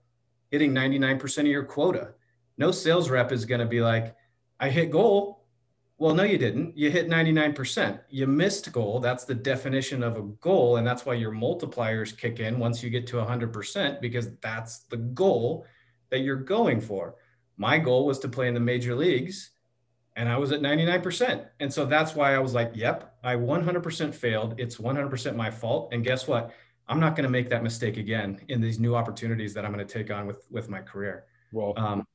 hitting 0.51 0.74
99% 0.74 1.39
of 1.39 1.48
your 1.48 1.63
quota. 1.63 2.13
No 2.58 2.72
sales 2.72 3.10
rep 3.10 3.32
is 3.32 3.46
going 3.46 3.60
to 3.60 3.65
be 3.65 3.82
like, 3.82 4.15
I 4.60 4.70
hit 4.70 4.91
goal. 4.91 5.48
Well, 5.98 6.13
no, 6.13 6.24
you 6.24 6.38
didn't. 6.38 6.77
You 6.77 6.91
hit 6.91 7.10
99%. 7.10 8.00
You 8.10 8.27
missed 8.27 8.72
goal. 8.72 9.00
That's 9.00 9.25
the 9.25 9.34
definition 9.34 10.03
of 10.03 10.17
a 10.17 10.22
goal. 10.22 10.77
And 10.77 10.86
that's 10.86 11.05
why 11.05 11.15
your 11.15 11.32
multipliers 11.32 12.15
kick 12.15 12.39
in 12.39 12.60
once 12.60 12.84
you 12.84 12.91
get 12.91 13.08
to 13.08 13.17
100%, 13.17 14.00
because 14.00 14.36
that's 14.41 14.79
the 14.89 14.98
goal 14.98 15.65
that 16.12 16.20
you're 16.20 16.36
going 16.36 16.82
for. 16.82 17.15
My 17.58 17.79
goal 17.79 18.05
was 18.05 18.20
to 18.20 18.27
play 18.27 18.48
in 18.48 18.53
the 18.53 18.60
major 18.60 18.93
leagues 18.93 19.51
and 20.15 20.29
I 20.29 20.38
was 20.38 20.51
at 20.51 20.62
99%. 20.62 21.46
And 21.60 21.74
so 21.74 21.86
that's 21.86 22.15
why 22.15 22.36
I 22.36 22.39
was 22.39 22.53
like, 22.53 22.72
yep, 22.75 23.12
I 23.23 23.35
100% 23.35 24.13
failed. 24.13 24.55
It's 24.57 24.77
100% 24.77 25.35
my 25.35 25.49
fault. 25.49 25.93
And 25.93 26.03
guess 26.03 26.27
what? 26.27 26.51
I'm 26.87 26.99
not 26.99 27.15
going 27.15 27.23
to 27.23 27.29
make 27.29 27.49
that 27.49 27.63
mistake 27.63 27.97
again 27.97 28.41
in 28.49 28.59
these 28.59 28.79
new 28.79 28.95
opportunities 28.95 29.53
that 29.53 29.65
I'm 29.65 29.73
going 29.73 29.85
to 29.85 29.93
take 29.93 30.11
on 30.11 30.27
with 30.27 30.45
with 30.51 30.69
my 30.69 30.81
career. 30.81 31.25
Well, 31.53 31.73
um, 31.77 32.05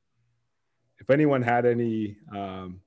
if 0.99 1.09
anyone 1.09 1.41
had 1.41 1.65
any 1.65 2.17
um, 2.35 2.81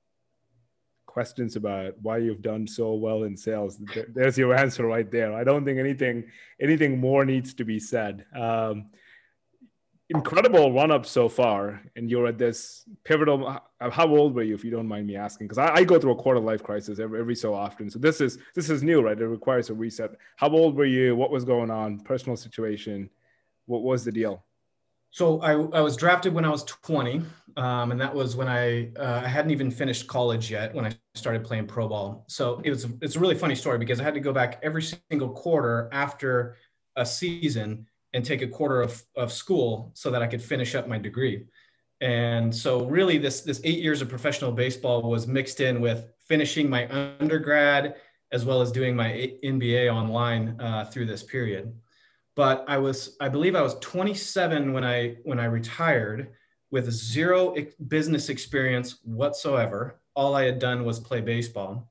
questions 1.07 1.57
about 1.57 1.95
why 2.01 2.19
you've 2.19 2.43
done 2.43 2.69
so 2.69 2.95
well 2.95 3.25
in 3.25 3.37
sales, 3.37 3.81
there's 4.09 4.39
your 4.39 4.55
answer 4.55 4.87
right 4.87 5.11
there. 5.11 5.35
I 5.35 5.43
don't 5.43 5.65
think 5.65 5.79
anything 5.79 6.31
anything 6.61 7.01
more 7.01 7.25
needs 7.25 7.53
to 7.55 7.65
be 7.65 7.81
said. 7.81 8.27
Um, 8.35 8.91
incredible 10.15 10.73
run 10.73 10.91
up 10.91 11.07
so 11.07 11.29
far, 11.29 11.83
and 11.97 12.11
you're 12.11 12.27
at 12.27 12.39
this 12.39 12.85
pivotal. 13.05 13.59
How 13.81 14.09
old 14.09 14.35
were 14.35 14.43
you, 14.43 14.55
if 14.55 14.65
you 14.65 14.71
don't 14.71 14.87
mind 14.87 15.07
me 15.07 15.17
asking? 15.17 15.49
Because 15.49 15.59
I, 15.59 15.75
I, 15.75 15.85
go 15.85 15.99
through 15.99 16.13
a 16.13 16.17
quarter 16.17 16.41
life 16.41 16.63
crisis 16.63 16.99
every, 16.99 17.19
every 17.21 17.35
so 17.35 17.55
often. 17.55 17.91
So 17.91 17.99
this 17.99 18.21
is 18.21 18.39
this 18.55 18.71
is 18.71 18.83
new, 18.83 19.03
right? 19.03 19.19
It 19.19 19.27
requires 19.27 19.71
a 19.71 19.75
reset. 19.75 20.13
How 20.37 20.49
old 20.51 20.77
were 20.77 20.85
you? 20.85 21.17
What 21.17 21.31
was 21.31 21.45
going 21.45 21.71
on? 21.71 22.01
Personal 22.01 22.37
situation. 22.37 23.11
What 23.67 23.83
was 23.83 24.05
the 24.05 24.13
deal? 24.13 24.45
So 25.11 25.41
I, 25.41 25.53
I 25.53 25.81
was 25.81 25.97
drafted 25.97 26.33
when 26.33 26.47
I 26.47 26.49
was 26.49 26.65
20, 26.65 27.23
um, 27.59 27.93
and 27.93 28.01
that 28.01 28.15
was 28.15 28.35
when 28.35 28.49
I 28.49 28.93
uh, 28.99 29.23
I 29.25 29.29
hadn't 29.29 29.51
even 29.51 29.71
finished 29.71 30.07
college 30.07 30.51
yet 30.51 30.75
when 30.75 30.87
I 30.87 30.93
started 31.15 31.45
playing 31.45 31.67
pro 31.67 31.89
ball. 31.89 32.25
So 32.29 32.61
it 32.65 32.71
was 32.71 32.87
it's 33.01 33.17
a 33.17 33.21
really 33.21 33.35
funny 33.35 33.55
story 33.55 33.79
because 33.79 34.01
I 34.01 34.05
had 34.05 34.15
to 34.15 34.21
go 34.21 34.33
back 34.33 34.59
every 34.63 34.83
single 34.83 35.31
quarter 35.31 35.89
after 35.93 36.57
a 36.97 37.05
season 37.07 37.87
and 38.15 38.25
take 38.25 38.43
a 38.43 38.47
quarter 38.47 38.83
of, 38.83 39.03
of 39.17 39.33
school 39.33 39.91
so 39.95 40.11
that 40.11 40.23
I 40.23 40.27
could 40.27 40.43
finish 40.43 40.75
up 40.75 40.89
my 40.89 40.99
degree. 40.99 41.47
And 42.01 42.55
so 42.55 42.85
really 42.87 43.17
this, 43.17 43.43
this 43.43 43.61
eight 43.65 43.79
years 43.79 44.03
of 44.03 44.09
professional 44.09 44.53
baseball 44.53 45.03
was 45.03 45.27
mixed 45.27 45.61
in 45.61 45.81
with 45.81 46.07
finishing 46.27 46.69
my 46.69 46.89
undergrad 47.21 47.97
as 48.33 48.45
well 48.45 48.61
as 48.61 48.73
doing 48.73 48.97
my 48.97 49.33
MBA 49.45 49.93
online 49.93 50.61
uh, 50.61 50.85
through 50.87 51.07
this 51.07 51.23
period. 51.23 51.73
But 52.35 52.65
I 52.67 52.79
was, 52.79 53.17
I 53.21 53.29
believe 53.29 53.55
I 53.55 53.63
was 53.63 53.75
27 53.81 54.73
when 54.73 54.85
I, 54.85 55.17
when 55.23 55.39
I 55.39 55.45
retired 55.45 56.33
with 56.71 56.91
zero 56.91 57.55
business 57.89 58.31
experience 58.31 58.99
whatsoever. 59.05 60.01
All 60.15 60.35
I 60.35 60.45
had 60.45 60.59
done 60.59 60.85
was 60.85 60.99
play 60.99 61.21
baseball. 61.21 61.91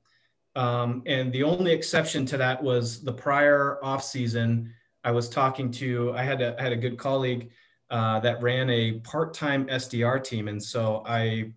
Um, 0.56 1.02
and 1.06 1.32
the 1.32 1.44
only 1.44 1.72
exception 1.72 2.26
to 2.26 2.36
that 2.36 2.62
was 2.62 3.02
the 3.02 3.12
prior 3.12 3.82
off 3.82 4.04
season 4.04 4.74
I 5.04 5.10
was 5.10 5.28
talking 5.28 5.70
to, 5.72 6.12
I 6.14 6.22
had 6.22 6.40
a, 6.40 6.58
I 6.58 6.62
had 6.62 6.72
a 6.72 6.76
good 6.76 6.98
colleague 6.98 7.50
uh, 7.90 8.20
that 8.20 8.42
ran 8.42 8.70
a 8.70 9.00
part-time 9.00 9.66
SDR 9.66 10.22
team. 10.22 10.48
And 10.48 10.62
so 10.62 11.02
I, 11.06 11.52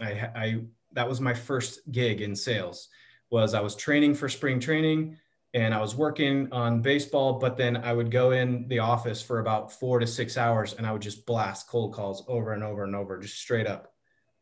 I, 0.00 0.30
I, 0.34 0.60
that 0.92 1.08
was 1.08 1.20
my 1.20 1.34
first 1.34 1.80
gig 1.90 2.20
in 2.20 2.34
sales 2.34 2.88
was 3.30 3.54
I 3.54 3.60
was 3.60 3.76
training 3.76 4.14
for 4.14 4.28
spring 4.28 4.60
training 4.60 5.16
and 5.54 5.74
I 5.74 5.80
was 5.80 5.96
working 5.96 6.48
on 6.52 6.80
baseball, 6.80 7.34
but 7.34 7.56
then 7.56 7.76
I 7.76 7.92
would 7.92 8.10
go 8.10 8.32
in 8.32 8.68
the 8.68 8.80
office 8.80 9.20
for 9.22 9.40
about 9.40 9.72
four 9.72 9.98
to 9.98 10.06
six 10.06 10.36
hours 10.36 10.74
and 10.74 10.86
I 10.86 10.92
would 10.92 11.02
just 11.02 11.26
blast 11.26 11.68
cold 11.68 11.92
calls 11.92 12.24
over 12.28 12.52
and 12.52 12.62
over 12.62 12.84
and 12.84 12.94
over, 12.94 13.18
just 13.18 13.38
straight 13.38 13.66
up 13.66 13.92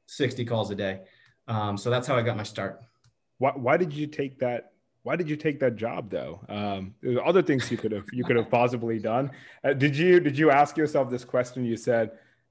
60 0.07 0.45
calls 0.45 0.71
a 0.71 0.75
day. 0.75 1.00
Um, 1.47 1.79
so 1.79 1.88
that's 1.91 2.07
how 2.07 2.17
I 2.17 2.23
got 2.23 2.37
my 2.37 2.43
start. 2.43 2.83
Why, 3.38 3.53
why 3.55 3.77
did 3.77 3.93
you 3.93 4.07
take 4.07 4.38
that 4.41 4.73
why 5.09 5.17
did 5.17 5.31
you 5.31 5.37
take 5.37 5.59
that 5.61 5.77
job 5.77 6.11
though? 6.11 6.38
Um, 6.50 6.95
there's 7.00 7.17
other 7.25 7.41
things 7.41 7.71
you 7.71 7.79
could 7.79 7.93
have 7.93 8.05
you 8.12 8.25
could 8.25 8.37
have 8.37 8.50
possibly 8.50 8.99
done. 8.99 9.31
Uh, 9.65 9.73
did 9.73 9.97
you 9.97 10.21
did 10.21 10.37
you 10.37 10.50
ask 10.50 10.77
yourself 10.77 11.09
this 11.09 11.25
question? 11.25 11.65
You 11.65 11.79
said, 11.79 12.11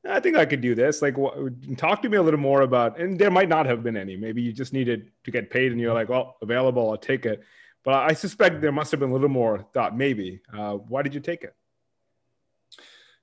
I 0.10 0.20
think 0.20 0.38
I 0.38 0.46
could 0.48 0.62
do 0.62 0.74
this. 0.74 1.04
Like, 1.04 1.20
what, 1.20 1.36
talk 1.78 2.02
to 2.02 2.10
me 2.10 2.18
a 2.18 2.24
little 2.24 2.40
more 2.40 2.62
about. 2.62 3.00
And 3.00 3.20
there 3.20 3.30
might 3.30 3.48
not 3.48 3.68
have 3.68 3.84
been 3.84 3.96
any. 3.96 4.16
Maybe 4.16 4.42
you 4.42 4.52
just 4.54 4.74
needed 4.74 5.12
to 5.26 5.30
get 5.30 5.52
paid, 5.52 5.72
and 5.72 5.80
you're 5.80 5.94
like, 5.94 6.10
well, 6.10 6.38
available, 6.42 6.90
I'll 6.90 6.98
take 6.98 7.28
it. 7.28 7.44
But 7.84 7.94
I 8.10 8.14
suspect 8.14 8.60
there 8.60 8.72
must 8.72 8.90
have 8.90 9.00
been 9.02 9.12
a 9.12 9.14
little 9.14 9.30
more 9.30 9.64
thought. 9.76 9.96
Maybe. 9.96 10.42
Uh, 10.52 10.74
why 10.92 11.04
did 11.04 11.14
you 11.14 11.20
take 11.20 11.44
it? 11.44 11.54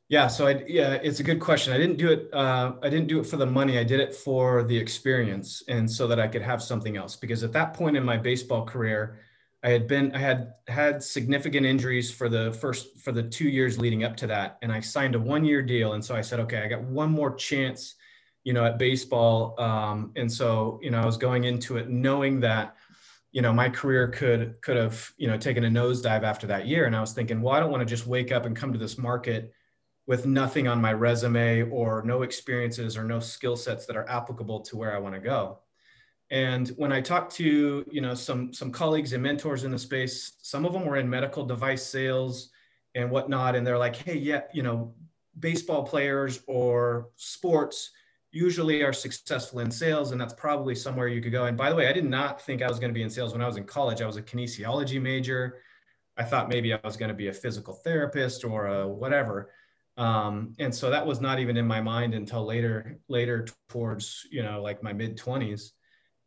Yeah, 0.09 0.27
so 0.27 0.47
I 0.47 0.63
yeah, 0.67 0.95
it's 0.95 1.21
a 1.21 1.23
good 1.23 1.41
question. 1.41 1.73
I 1.73 1.79
didn't 1.79 1.97
do 1.97 2.11
it. 2.13 2.29
Uh, 2.33 2.75
I 2.83 2.91
didn't 2.91 3.07
do 3.07 3.21
it 3.21 3.27
for 3.27 3.39
the 3.39 3.47
money. 3.47 3.79
I 3.79 3.85
did 3.85 4.01
it 4.01 4.15
for 4.15 4.63
the 4.63 4.77
experience, 4.77 5.63
and 5.67 5.91
so 5.91 6.07
that 6.09 6.21
I 6.21 6.29
could 6.29 6.43
have 6.43 6.63
something 6.63 6.97
else. 6.97 7.17
Because 7.17 7.43
at 7.43 7.53
that 7.53 7.73
point 7.73 7.97
in 7.97 8.05
my 8.05 8.19
baseball 8.19 8.67
career, 8.67 9.19
I 9.63 9.71
had 9.71 9.89
been 9.89 10.15
I 10.15 10.19
had 10.19 10.55
had 10.69 11.03
significant 11.03 11.65
injuries 11.65 12.13
for 12.13 12.29
the 12.29 12.53
first 12.53 12.99
for 12.99 13.13
the 13.13 13.23
two 13.23 13.49
years 13.49 13.79
leading 13.79 14.05
up 14.05 14.15
to 14.19 14.27
that, 14.27 14.59
and 14.61 14.71
I 14.71 14.81
signed 14.81 15.15
a 15.15 15.19
one 15.19 15.43
year 15.43 15.63
deal. 15.63 15.95
And 15.95 16.05
so 16.05 16.15
I 16.15 16.21
said, 16.21 16.39
okay, 16.41 16.59
I 16.63 16.69
got 16.69 16.83
one 16.83 17.11
more 17.11 17.35
chance, 17.35 17.95
you 18.45 18.53
know, 18.53 18.67
at 18.67 18.79
baseball. 18.79 19.59
Um, 19.59 20.13
and 20.17 20.31
so 20.31 20.81
you 20.83 20.91
know, 20.91 21.01
I 21.01 21.07
was 21.07 21.17
going 21.17 21.45
into 21.45 21.79
it 21.79 21.89
knowing 21.89 22.41
that, 22.41 22.77
you 23.33 23.41
know, 23.41 23.55
my 23.55 23.71
career 23.71 24.09
could 24.09 24.61
could 24.61 24.77
have 24.77 25.11
you 25.17 25.29
know 25.29 25.39
taken 25.39 25.65
a 25.65 25.69
nosedive 25.69 26.25
after 26.25 26.47
that 26.49 26.67
year. 26.67 26.85
And 26.85 26.95
I 26.95 27.01
was 27.01 27.15
thinking, 27.15 27.41
well, 27.41 27.55
I 27.55 27.61
don't 27.61 27.71
want 27.71 27.81
to 27.81 27.87
just 27.87 28.07
wake 28.07 28.33
up 28.33 28.45
and 28.45 28.55
come 28.55 28.71
to 28.75 28.79
this 28.79 28.99
market 28.99 29.55
with 30.07 30.27
nothing 30.27 30.69
on 30.69 30.81
my 30.81 30.93
resume 30.93 31.63
or 31.71 32.03
no 32.05 32.23
experiences 32.23 32.97
or 32.97 33.05
no 33.05 33.21
skill 33.21 33.57
sets 33.57 33.87
that 33.87 33.97
are 33.97 34.09
applicable 34.09 34.61
to 34.61 34.77
where 34.77 34.95
I 34.95 34.99
want 34.99 35.15
to 35.15 35.21
go. 35.21 35.61
And 36.31 36.69
when 36.77 36.93
I 36.93 37.01
talked 37.01 37.35
to 37.37 37.85
you 37.91 38.01
know 38.01 38.15
some 38.15 38.53
some 38.53 38.71
colleagues 38.73 39.13
and 39.13 39.23
mentors 39.23 39.65
in 39.65 39.71
the 39.71 39.79
space, 39.79 40.33
some 40.43 40.65
of 40.65 40.73
them 40.73 40.85
were 40.87 40.97
in 40.97 41.09
medical 41.09 41.45
device 41.45 41.87
sales 41.87 42.51
and 42.95 43.11
whatnot, 43.11 43.55
and 43.55 43.67
they're 43.67 43.79
like, 43.79 43.97
"Hey, 43.97 44.17
yeah, 44.17 44.43
you 44.53 44.63
know, 44.63 44.95
baseball 45.39 45.85
players 45.85 46.41
or 46.47 47.11
sports 47.17 47.91
usually 48.33 48.83
are 48.83 48.93
successful 48.93 49.61
in 49.61 49.71
sales, 49.71 50.13
and 50.13 50.21
that's 50.21 50.35
probably 50.35 50.75
somewhere 50.75 51.09
you 51.09 51.21
could 51.21 51.33
go." 51.33 51.45
And 51.45 51.57
by 51.57 51.71
the 51.71 51.77
way, 51.77 51.89
I 51.89 51.93
did 51.93 52.07
not 52.07 52.41
think 52.41 52.63
I 52.63 52.69
was 52.69 52.79
going 52.79 52.91
to 52.91 52.99
be 52.99 53.03
in 53.03 53.11
sales 53.11 53.33
when 53.33 53.43
I 53.43 53.47
was 53.47 53.59
in 53.59 53.65
college. 53.65 54.01
I 54.01 54.07
was 54.07 54.17
a 54.17 54.23
kinesiology 54.23 55.01
major. 55.01 55.59
I 56.17 56.25
thought 56.25 56.49
maybe 56.49 56.73
I 56.73 56.81
was 56.85 56.97
going 56.97 57.11
to 57.11 57.15
be 57.15 57.29
a 57.29 57.33
physical 57.33 57.75
therapist 57.75 58.45
or 58.45 58.67
a 58.67 58.89
whatever. 58.89 59.51
Um, 59.97 60.55
and 60.59 60.75
so 60.75 60.91
that 60.91 61.07
was 61.07 61.21
not 61.21 61.39
even 61.39 61.57
in 61.57 61.67
my 61.67 61.81
mind 61.81 62.15
until 62.15 62.45
later, 62.45 62.99
later 63.09 63.47
towards 63.69 64.27
you 64.31 64.43
know 64.43 64.61
like 64.61 64.83
my 64.83 64.93
mid 64.93 65.17
twenties 65.17 65.73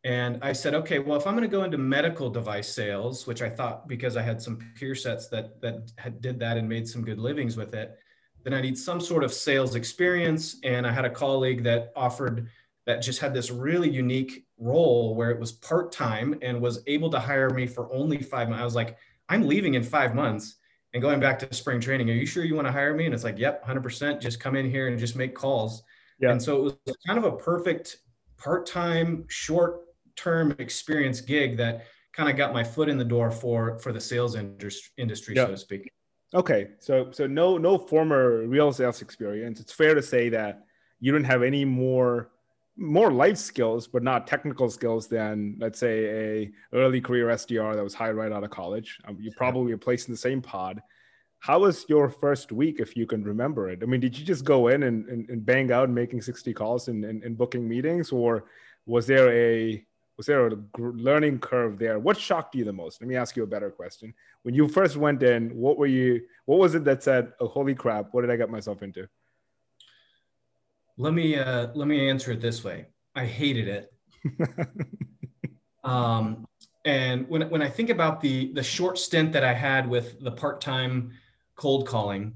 and 0.04 0.38
I 0.42 0.52
said, 0.52 0.74
okay, 0.74 1.00
well, 1.00 1.18
if 1.18 1.26
I'm 1.26 1.34
going 1.34 1.48
to 1.48 1.54
go 1.54 1.64
into 1.64 1.76
medical 1.76 2.30
device 2.30 2.72
sales, 2.72 3.26
which 3.26 3.42
I 3.42 3.50
thought 3.50 3.88
because 3.88 4.16
I 4.16 4.22
had 4.22 4.40
some 4.40 4.58
peer 4.76 4.94
sets 4.94 5.28
that 5.28 5.60
that 5.60 5.90
had, 5.98 6.20
did 6.20 6.38
that 6.40 6.56
and 6.56 6.68
made 6.68 6.88
some 6.88 7.04
good 7.04 7.18
livings 7.18 7.56
with 7.56 7.74
it, 7.74 7.98
then 8.44 8.54
I 8.54 8.60
need 8.60 8.78
some 8.78 9.00
sort 9.00 9.24
of 9.24 9.32
sales 9.32 9.74
experience. 9.74 10.56
And 10.62 10.86
I 10.86 10.92
had 10.92 11.04
a 11.04 11.10
colleague 11.10 11.64
that 11.64 11.92
offered 11.96 12.48
that 12.86 13.02
just 13.02 13.18
had 13.18 13.34
this 13.34 13.50
really 13.50 13.90
unique 13.90 14.46
role 14.56 15.14
where 15.14 15.30
it 15.30 15.38
was 15.38 15.52
part 15.52 15.92
time 15.92 16.38
and 16.42 16.60
was 16.60 16.82
able 16.86 17.10
to 17.10 17.20
hire 17.20 17.50
me 17.50 17.66
for 17.66 17.92
only 17.92 18.22
five 18.22 18.48
months. 18.48 18.62
I 18.62 18.64
was 18.64 18.74
like, 18.74 18.96
I'm 19.28 19.46
leaving 19.46 19.74
in 19.74 19.82
five 19.82 20.14
months 20.14 20.56
and 20.98 21.02
going 21.02 21.20
back 21.20 21.38
to 21.38 21.54
spring 21.54 21.80
training. 21.80 22.10
Are 22.10 22.14
you 22.14 22.26
sure 22.26 22.42
you 22.42 22.56
want 22.56 22.66
to 22.66 22.72
hire 22.72 22.92
me? 22.92 23.04
And 23.04 23.14
it's 23.14 23.22
like, 23.22 23.38
yep, 23.38 23.64
100%. 23.64 24.20
Just 24.20 24.40
come 24.40 24.56
in 24.56 24.68
here 24.68 24.88
and 24.88 24.98
just 24.98 25.14
make 25.14 25.32
calls. 25.32 25.84
Yeah. 26.18 26.32
And 26.32 26.42
so 26.42 26.56
it 26.56 26.62
was 26.86 26.96
kind 27.06 27.18
of 27.18 27.24
a 27.24 27.36
perfect 27.36 27.98
part 28.36 28.66
time, 28.66 29.24
short 29.28 29.82
term 30.16 30.56
experience 30.58 31.20
gig 31.20 31.56
that 31.58 31.86
kind 32.12 32.28
of 32.28 32.36
got 32.36 32.52
my 32.52 32.64
foot 32.64 32.88
in 32.88 32.98
the 32.98 33.04
door 33.04 33.30
for 33.30 33.78
for 33.78 33.92
the 33.92 34.00
sales 34.00 34.34
industry, 34.34 34.90
industry 34.96 35.36
so 35.36 35.46
to 35.46 35.56
speak. 35.56 35.88
Okay, 36.34 36.70
so 36.80 37.12
so 37.12 37.28
no 37.28 37.56
no 37.56 37.78
former 37.78 38.44
real 38.48 38.72
sales 38.72 39.00
experience. 39.00 39.60
It's 39.60 39.72
fair 39.72 39.94
to 39.94 40.02
say 40.02 40.28
that 40.30 40.64
you 40.98 41.12
didn't 41.12 41.26
have 41.26 41.44
any 41.44 41.64
more 41.64 42.32
more 42.78 43.12
life 43.12 43.36
skills, 43.36 43.88
but 43.88 44.02
not 44.02 44.26
technical 44.26 44.70
skills 44.70 45.08
than 45.08 45.56
let's 45.58 45.78
say 45.78 46.04
a 46.04 46.50
early 46.72 47.00
career 47.00 47.26
SDR 47.26 47.74
that 47.74 47.82
was 47.82 47.94
hired 47.94 48.16
right 48.16 48.32
out 48.32 48.44
of 48.44 48.50
college. 48.50 48.98
Um, 49.06 49.18
you 49.20 49.32
probably 49.36 49.72
were 49.72 49.78
placed 49.78 50.08
in 50.08 50.14
the 50.14 50.18
same 50.18 50.40
pod. 50.40 50.80
How 51.40 51.60
was 51.60 51.84
your 51.88 52.08
first 52.08 52.52
week, 52.52 52.80
if 52.80 52.96
you 52.96 53.06
can 53.06 53.22
remember 53.22 53.68
it? 53.68 53.80
I 53.82 53.86
mean, 53.86 54.00
did 54.00 54.16
you 54.18 54.24
just 54.24 54.44
go 54.44 54.68
in 54.68 54.84
and, 54.84 55.08
and, 55.08 55.28
and 55.28 55.44
bang 55.44 55.70
out 55.70 55.90
making 55.90 56.22
60 56.22 56.52
calls 56.54 56.88
and, 56.88 57.04
and, 57.04 57.22
and 57.22 57.36
booking 57.36 57.68
meetings, 57.68 58.10
or 58.10 58.44
was 58.86 59.06
there 59.06 59.30
a 59.32 59.84
was 60.16 60.26
there 60.26 60.48
a 60.48 60.56
learning 60.78 61.38
curve 61.38 61.78
there? 61.78 62.00
What 62.00 62.18
shocked 62.18 62.56
you 62.56 62.64
the 62.64 62.72
most? 62.72 63.00
Let 63.00 63.06
me 63.08 63.14
ask 63.14 63.36
you 63.36 63.44
a 63.44 63.46
better 63.46 63.70
question. 63.70 64.12
When 64.42 64.52
you 64.52 64.66
first 64.66 64.96
went 64.96 65.22
in, 65.22 65.50
what 65.50 65.78
were 65.78 65.86
you? 65.86 66.22
What 66.44 66.58
was 66.58 66.74
it 66.74 66.84
that 66.84 67.04
said, 67.04 67.32
oh, 67.40 67.46
"Holy 67.46 67.74
crap! 67.74 68.08
What 68.12 68.22
did 68.22 68.30
I 68.30 68.36
get 68.36 68.50
myself 68.50 68.82
into"? 68.82 69.08
Let 70.98 71.14
me 71.14 71.36
uh, 71.36 71.68
let 71.74 71.88
me 71.88 72.08
answer 72.08 72.32
it 72.32 72.40
this 72.40 72.62
way. 72.62 72.86
I 73.14 73.24
hated 73.24 73.68
it. 73.68 73.92
um, 75.84 76.46
and 76.84 77.28
when 77.28 77.48
when 77.48 77.62
I 77.62 77.68
think 77.68 77.88
about 77.88 78.20
the 78.20 78.52
the 78.52 78.62
short 78.62 78.98
stint 78.98 79.32
that 79.32 79.44
I 79.44 79.54
had 79.54 79.88
with 79.88 80.20
the 80.20 80.32
part 80.32 80.60
time 80.60 81.12
cold 81.54 81.86
calling, 81.86 82.34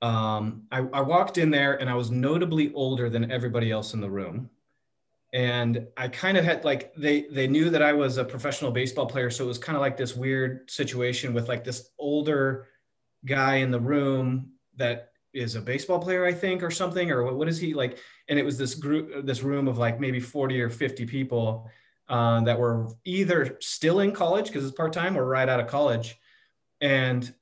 um, 0.00 0.62
I, 0.70 0.78
I 0.92 1.00
walked 1.00 1.38
in 1.38 1.50
there 1.50 1.80
and 1.80 1.90
I 1.90 1.94
was 1.94 2.10
notably 2.10 2.72
older 2.72 3.10
than 3.10 3.30
everybody 3.30 3.70
else 3.70 3.94
in 3.94 4.00
the 4.00 4.10
room 4.10 4.48
and 5.34 5.88
I 5.96 6.06
kind 6.06 6.38
of 6.38 6.44
had 6.44 6.64
like 6.64 6.94
they 6.94 7.22
they 7.22 7.48
knew 7.48 7.68
that 7.68 7.82
I 7.82 7.92
was 7.92 8.18
a 8.18 8.24
professional 8.24 8.70
baseball 8.70 9.06
player, 9.06 9.30
so 9.30 9.44
it 9.44 9.48
was 9.48 9.58
kind 9.58 9.74
of 9.74 9.82
like 9.82 9.96
this 9.96 10.14
weird 10.14 10.70
situation 10.70 11.34
with 11.34 11.48
like 11.48 11.64
this 11.64 11.90
older 11.98 12.68
guy 13.26 13.56
in 13.56 13.72
the 13.72 13.80
room 13.80 14.52
that 14.76 15.10
is 15.34 15.56
a 15.56 15.60
baseball 15.60 15.98
player, 15.98 16.24
I 16.24 16.32
think, 16.32 16.62
or 16.62 16.70
something, 16.70 17.10
or 17.10 17.24
what, 17.24 17.36
what 17.36 17.48
is 17.48 17.58
he 17.58 17.74
like? 17.74 17.98
And 18.28 18.38
it 18.38 18.44
was 18.44 18.56
this 18.56 18.74
group, 18.74 19.26
this 19.26 19.42
room 19.42 19.68
of 19.68 19.78
like 19.78 20.00
maybe 20.00 20.20
forty 20.20 20.60
or 20.60 20.70
fifty 20.70 21.06
people 21.06 21.68
uh, 22.08 22.40
that 22.42 22.58
were 22.58 22.88
either 23.04 23.56
still 23.60 24.00
in 24.00 24.12
college 24.12 24.46
because 24.46 24.64
it's 24.64 24.76
part 24.76 24.92
time 24.92 25.16
or 25.16 25.24
right 25.24 25.48
out 25.48 25.60
of 25.60 25.66
college, 25.66 26.16
and 26.80 27.34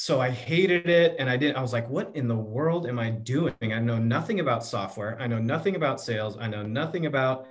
so 0.00 0.20
I 0.20 0.30
hated 0.30 0.88
it 0.88 1.16
and 1.18 1.28
I 1.28 1.36
didn't, 1.36 1.56
I 1.56 1.60
was 1.60 1.72
like, 1.72 1.90
what 1.90 2.14
in 2.14 2.28
the 2.28 2.36
world 2.36 2.86
am 2.86 3.00
I 3.00 3.10
doing? 3.10 3.52
I 3.60 3.80
know 3.80 3.98
nothing 3.98 4.38
about 4.38 4.64
software. 4.64 5.20
I 5.20 5.26
know 5.26 5.40
nothing 5.40 5.74
about 5.74 6.00
sales. 6.00 6.36
I 6.38 6.46
know 6.46 6.62
nothing 6.62 7.06
about 7.06 7.48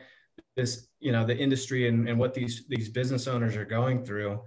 this, 0.55 0.87
you 1.01 1.11
know, 1.11 1.25
the 1.25 1.37
industry 1.37 1.89
and, 1.89 2.07
and 2.07 2.17
what 2.17 2.33
these, 2.33 2.63
these 2.69 2.87
business 2.87 3.27
owners 3.27 3.57
are 3.57 3.65
going 3.65 4.05
through. 4.05 4.39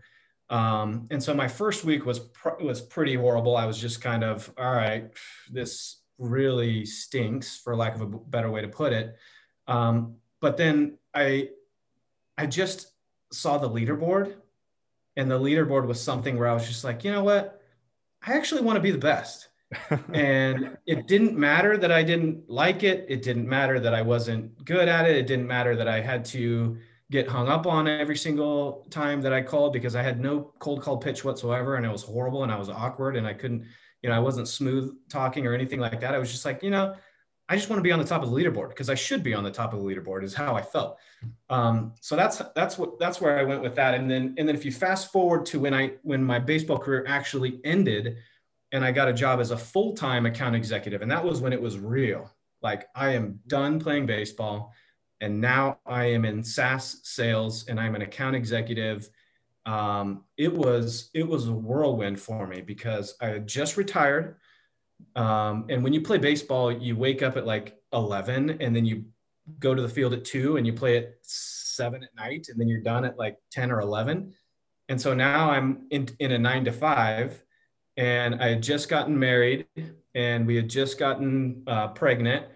Um, 0.51 1.07
and 1.11 1.23
so 1.23 1.33
my 1.33 1.49
first 1.49 1.85
week 1.85 2.05
was, 2.05 2.19
pr- 2.19 2.61
was 2.61 2.81
pretty 2.81 3.15
horrible. 3.15 3.57
I 3.57 3.67
was 3.67 3.79
just 3.79 4.03
kind 4.03 4.25
of, 4.25 4.53
all 4.59 4.75
right, 4.75 5.11
this 5.51 6.01
really 6.19 6.85
stinks 6.85 7.57
for 7.57 7.75
lack 7.77 7.95
of 7.95 8.03
a 8.03 8.07
better 8.07 8.51
way 8.51 8.61
to 8.61 8.69
put 8.69 8.93
it. 8.93 9.17
Um, 9.69 10.17
but 10.41 10.57
then 10.57 10.99
I, 11.15 11.51
I 12.37 12.47
just 12.47 12.93
saw 13.33 13.59
the 13.59 13.71
leaderboard 13.71 14.35
and 15.17 15.31
the 15.31 15.39
leaderboard 15.39 15.87
was 15.87 16.01
something 16.01 16.37
where 16.37 16.49
I 16.49 16.55
was 16.55 16.67
just 16.67 16.83
like, 16.85 17.05
you 17.05 17.13
know 17.13 17.25
what? 17.25 17.61
I 18.27 18.35
actually 18.35 18.63
want 18.63 18.77
to 18.77 18.83
be 18.83 18.91
the 18.91 18.99
best. 18.99 19.49
and 20.13 20.77
it 20.87 21.07
didn't 21.07 21.39
matter 21.39 21.77
that 21.77 21.93
I 21.93 22.03
didn't 22.03 22.51
like 22.51 22.83
it. 22.83 23.07
It 23.09 23.23
didn't 23.23 23.49
matter 23.49 23.79
that 23.79 23.95
I 23.95 24.03
wasn't 24.03 24.65
good 24.65 24.89
at 24.89 25.09
it. 25.09 25.17
It 25.17 25.27
didn't 25.29 25.47
matter 25.47 25.77
that 25.77 25.87
I 25.87 26.01
had 26.01 26.25
to 26.27 26.79
get 27.11 27.29
hung 27.29 27.49
up 27.49 27.67
on 27.67 27.89
every 27.89 28.17
single 28.17 28.87
time 28.91 29.21
that 29.23 29.33
I 29.33 29.43
called 29.43 29.73
because 29.73 29.97
I 29.97 30.03
had 30.03 30.21
no 30.21 30.53
cold 30.61 30.81
call 30.81 30.97
pitch 30.97 31.25
whatsoever 31.25 31.77
and 31.77 31.85
it 31.85 31.91
was 31.91 32.03
horrible 32.03 32.45
and 32.45 32.53
I 32.53 32.59
was 32.59 32.69
awkward 32.69 33.17
and 33.17 33.27
I 33.27 33.35
couldn't, 33.35 33.65
you 34.03 34.09
know, 34.09 34.15
I 34.15 34.21
wasn't 34.21 34.49
smooth 34.49 34.95
talking 35.09 35.47
or 35.47 35.53
anything 35.53 35.81
like 35.81 36.01
that. 36.01 36.15
I 36.15 36.19
was 36.19 36.31
just 36.31 36.45
like, 36.45 36.63
you 36.63 36.71
know, 36.71 36.95
I 37.49 37.57
just 37.57 37.69
want 37.69 37.81
to 37.81 37.83
be 37.83 37.91
on 37.91 37.99
the 37.99 38.05
top 38.05 38.23
of 38.23 38.31
the 38.31 38.37
leaderboard 38.37 38.69
because 38.69 38.89
I 38.89 38.95
should 38.95 39.25
be 39.25 39.35
on 39.35 39.43
the 39.43 39.51
top 39.51 39.73
of 39.75 39.81
the 39.81 39.85
leaderboard 39.85 40.23
is 40.23 40.33
how 40.33 40.55
I 40.55 40.63
felt. 40.63 40.99
Um, 41.49 41.95
so 42.01 42.15
that's 42.15 42.41
that's 42.55 42.79
what 42.79 43.01
that's 43.01 43.21
where 43.21 43.41
I 43.41 43.43
went 43.43 43.61
with 43.61 43.75
that. 43.75 43.95
And 43.95 44.09
then 44.09 44.37
and 44.39 44.47
then 44.49 44.55
if 44.55 44.65
you 44.65 44.71
fast 44.71 45.11
forward 45.11 45.47
to 45.47 45.59
when 45.59 45.75
I 45.75 45.95
when 46.03 46.23
my 46.23 46.39
baseball 46.39 46.79
career 46.79 47.05
actually 47.09 47.61
ended, 47.65 48.19
and 48.71 48.85
I 48.85 48.93
got 48.93 49.09
a 49.09 49.13
job 49.13 49.41
as 49.41 49.51
a 49.51 49.57
full 49.57 49.95
time 49.95 50.27
account 50.27 50.55
executive, 50.55 51.03
and 51.03 51.11
that 51.11 51.25
was 51.25 51.41
when 51.41 51.53
it 51.53 51.61
was 51.61 51.77
real. 51.77 52.31
Like 52.63 52.87
I 52.95 53.15
am 53.15 53.41
done 53.49 53.81
playing 53.81 54.07
baseball, 54.07 54.73
and 55.21 55.41
now 55.41 55.79
I 55.87 56.07
am 56.07 56.25
in 56.25 56.43
SaaS 56.43 57.01
sales, 57.03 57.67
and 57.69 57.79
I'm 57.79 57.95
an 57.95 58.03
account 58.03 58.37
executive. 58.37 59.09
Um, 59.67 60.25
it 60.37 60.53
was 60.53 61.11
it 61.15 61.27
was 61.27 61.49
a 61.49 61.53
whirlwind 61.53 62.21
for 62.21 62.47
me 62.47 62.61
because 62.61 63.15
I 63.21 63.27
had 63.27 63.47
just 63.47 63.77
retired 63.77 64.37
um, 65.17 65.67
and 65.69 65.83
when 65.83 65.93
you 65.93 66.01
play 66.01 66.19
baseball, 66.19 66.73
you 66.73 66.97
wake 66.97 67.23
up 67.23 67.37
at 67.37 67.47
like 67.47 67.77
11 67.93 68.59
and 68.61 68.75
then 68.75 68.85
you 68.85 69.05
go 69.59 69.75
to 69.75 69.83
the 69.83 69.89
field 69.89 70.13
at 70.13 70.25
two 70.25 70.57
and 70.57 70.67
you 70.67 70.73
play 70.73 70.97
at 70.97 71.15
seven 71.23 72.03
at 72.03 72.15
night 72.15 72.47
and 72.49 72.61
then 72.61 72.69
you're 72.69 72.81
done 72.81 73.05
at 73.05 73.19
like 73.19 73.37
10 73.51 73.71
or 73.71 73.81
11. 73.81 74.33
And 74.89 75.01
so 75.01 75.15
now 75.15 75.51
I'm 75.51 75.87
in, 75.91 76.09
in 76.19 76.33
a 76.33 76.39
nine 76.39 76.65
to 76.65 76.73
five 76.73 77.43
and 77.97 78.37
I 78.37 78.49
had 78.51 78.63
just 78.63 78.89
gotten 78.89 79.19
married 79.19 79.67
and 80.15 80.47
we 80.47 80.57
had 80.57 80.69
just 80.69 80.99
gotten 80.99 81.63
uh, 81.67 81.89
pregnant 81.89 82.47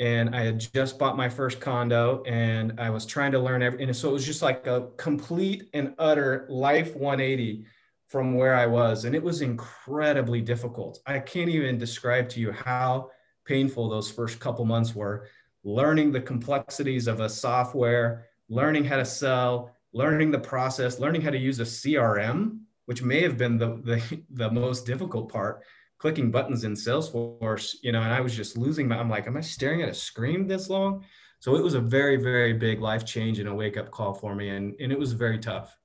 and 0.00 0.34
I 0.34 0.42
had 0.42 0.58
just 0.58 0.98
bought 0.98 1.16
my 1.16 1.28
first 1.28 1.60
condo 1.60 2.22
and 2.26 2.80
I 2.80 2.90
was 2.90 3.06
trying 3.06 3.32
to 3.32 3.38
learn 3.38 3.62
every, 3.62 3.82
and 3.82 3.94
so 3.94 4.10
it 4.10 4.12
was 4.12 4.26
just 4.26 4.42
like 4.42 4.66
a 4.66 4.88
complete 4.96 5.68
and 5.72 5.94
utter 5.98 6.46
life 6.48 6.96
180 6.96 7.64
from 8.08 8.34
where 8.34 8.54
I 8.54 8.66
was. 8.66 9.04
And 9.04 9.14
it 9.14 9.22
was 9.22 9.40
incredibly 9.40 10.40
difficult. 10.40 11.00
I 11.06 11.18
can't 11.20 11.48
even 11.48 11.78
describe 11.78 12.28
to 12.30 12.40
you 12.40 12.52
how 12.52 13.10
painful 13.44 13.88
those 13.88 14.10
first 14.10 14.40
couple 14.40 14.64
months 14.64 14.94
were 14.94 15.28
learning 15.64 16.12
the 16.12 16.20
complexities 16.20 17.06
of 17.06 17.20
a 17.20 17.28
software, 17.28 18.26
learning 18.48 18.84
how 18.84 18.96
to 18.96 19.04
sell, 19.04 19.74
learning 19.92 20.30
the 20.30 20.38
process, 20.38 20.98
learning 20.98 21.22
how 21.22 21.30
to 21.30 21.38
use 21.38 21.58
a 21.60 21.64
CRM, 21.64 22.58
which 22.86 23.02
may 23.02 23.22
have 23.22 23.38
been 23.38 23.56
the, 23.56 23.80
the, 23.82 24.22
the 24.30 24.50
most 24.50 24.84
difficult 24.84 25.32
part 25.32 25.62
clicking 25.98 26.30
buttons 26.30 26.64
in 26.64 26.74
Salesforce, 26.74 27.76
you 27.82 27.92
know, 27.92 28.02
and 28.02 28.12
I 28.12 28.20
was 28.20 28.34
just 28.34 28.58
losing 28.58 28.88
my, 28.88 28.98
I'm 28.98 29.08
like, 29.08 29.26
am 29.26 29.36
I 29.36 29.40
staring 29.40 29.82
at 29.82 29.88
a 29.88 29.94
screen 29.94 30.46
this 30.46 30.68
long? 30.68 31.04
So 31.40 31.56
it 31.56 31.62
was 31.62 31.74
a 31.74 31.80
very, 31.80 32.16
very 32.16 32.52
big 32.52 32.80
life 32.80 33.04
change 33.04 33.38
and 33.38 33.48
a 33.48 33.54
wake 33.54 33.76
up 33.76 33.90
call 33.90 34.14
for 34.14 34.34
me. 34.34 34.48
And, 34.50 34.74
and 34.80 34.90
it 34.92 34.98
was 34.98 35.12
very 35.12 35.38
tough 35.38 35.76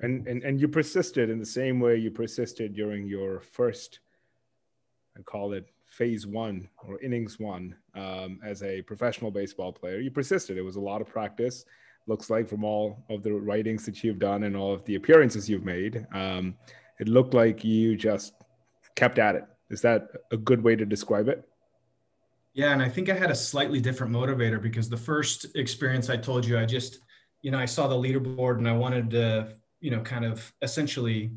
and 0.00 0.26
and 0.26 0.42
and 0.42 0.60
you 0.60 0.68
persisted 0.68 1.30
in 1.30 1.38
the 1.38 1.46
same 1.46 1.80
way 1.80 1.96
you 1.96 2.10
persisted 2.10 2.74
during 2.74 3.06
your 3.06 3.40
first 3.40 4.00
i 5.18 5.22
call 5.22 5.52
it 5.52 5.66
phase 5.86 6.26
one 6.26 6.68
or 6.86 7.00
innings 7.00 7.40
one 7.40 7.74
um, 7.96 8.38
as 8.44 8.62
a 8.62 8.80
professional 8.82 9.30
baseball 9.30 9.72
player 9.72 9.98
you 9.98 10.10
persisted 10.10 10.56
it 10.56 10.62
was 10.62 10.76
a 10.76 10.80
lot 10.80 11.00
of 11.00 11.08
practice 11.08 11.64
looks 12.06 12.30
like 12.30 12.48
from 12.48 12.64
all 12.64 13.04
of 13.10 13.22
the 13.22 13.32
writings 13.32 13.84
that 13.84 14.02
you've 14.04 14.18
done 14.18 14.44
and 14.44 14.56
all 14.56 14.72
of 14.72 14.84
the 14.84 14.94
appearances 14.94 15.48
you've 15.50 15.64
made 15.64 16.06
um, 16.12 16.54
it 17.00 17.08
looked 17.08 17.34
like 17.34 17.64
you 17.64 17.96
just 17.96 18.34
kept 19.00 19.18
at 19.18 19.34
it 19.34 19.44
is 19.70 19.80
that 19.82 20.08
a 20.30 20.36
good 20.36 20.62
way 20.62 20.76
to 20.76 20.84
describe 20.84 21.28
it 21.28 21.48
yeah 22.54 22.72
and 22.72 22.82
i 22.82 22.88
think 22.88 23.08
i 23.08 23.14
had 23.14 23.30
a 23.30 23.34
slightly 23.34 23.80
different 23.80 24.12
motivator 24.12 24.60
because 24.60 24.88
the 24.88 24.96
first 24.96 25.46
experience 25.56 26.10
i 26.10 26.16
told 26.16 26.44
you 26.44 26.58
i 26.58 26.64
just 26.64 27.00
you 27.42 27.50
know 27.50 27.58
i 27.58 27.64
saw 27.64 27.88
the 27.88 27.94
leaderboard 27.94 28.58
and 28.58 28.68
i 28.68 28.72
wanted 28.72 29.10
to 29.10 29.54
you 29.80 29.90
know, 29.90 30.00
kind 30.00 30.24
of 30.24 30.52
essentially, 30.62 31.32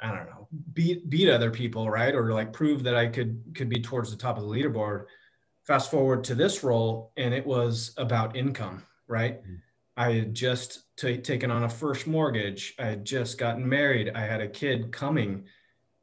I 0.00 0.08
don't 0.08 0.26
know, 0.26 0.48
beat 0.72 1.08
beat 1.08 1.28
other 1.28 1.50
people, 1.50 1.88
right? 1.88 2.14
Or 2.14 2.32
like 2.32 2.52
prove 2.52 2.82
that 2.84 2.96
I 2.96 3.06
could 3.06 3.42
could 3.54 3.68
be 3.68 3.80
towards 3.80 4.10
the 4.10 4.16
top 4.16 4.38
of 4.38 4.44
the 4.44 4.48
leaderboard. 4.48 5.04
Fast 5.66 5.90
forward 5.90 6.24
to 6.24 6.34
this 6.34 6.64
role, 6.64 7.12
and 7.16 7.34
it 7.34 7.46
was 7.46 7.92
about 7.96 8.36
income, 8.36 8.82
right? 9.06 9.42
Mm-hmm. 9.42 9.54
I 9.98 10.12
had 10.12 10.34
just 10.34 10.84
t- 10.96 11.18
taken 11.18 11.50
on 11.50 11.64
a 11.64 11.68
first 11.68 12.06
mortgage. 12.06 12.74
I 12.78 12.84
had 12.84 13.04
just 13.04 13.38
gotten 13.38 13.66
married. 13.66 14.12
I 14.14 14.20
had 14.20 14.40
a 14.40 14.48
kid 14.48 14.92
coming, 14.92 15.44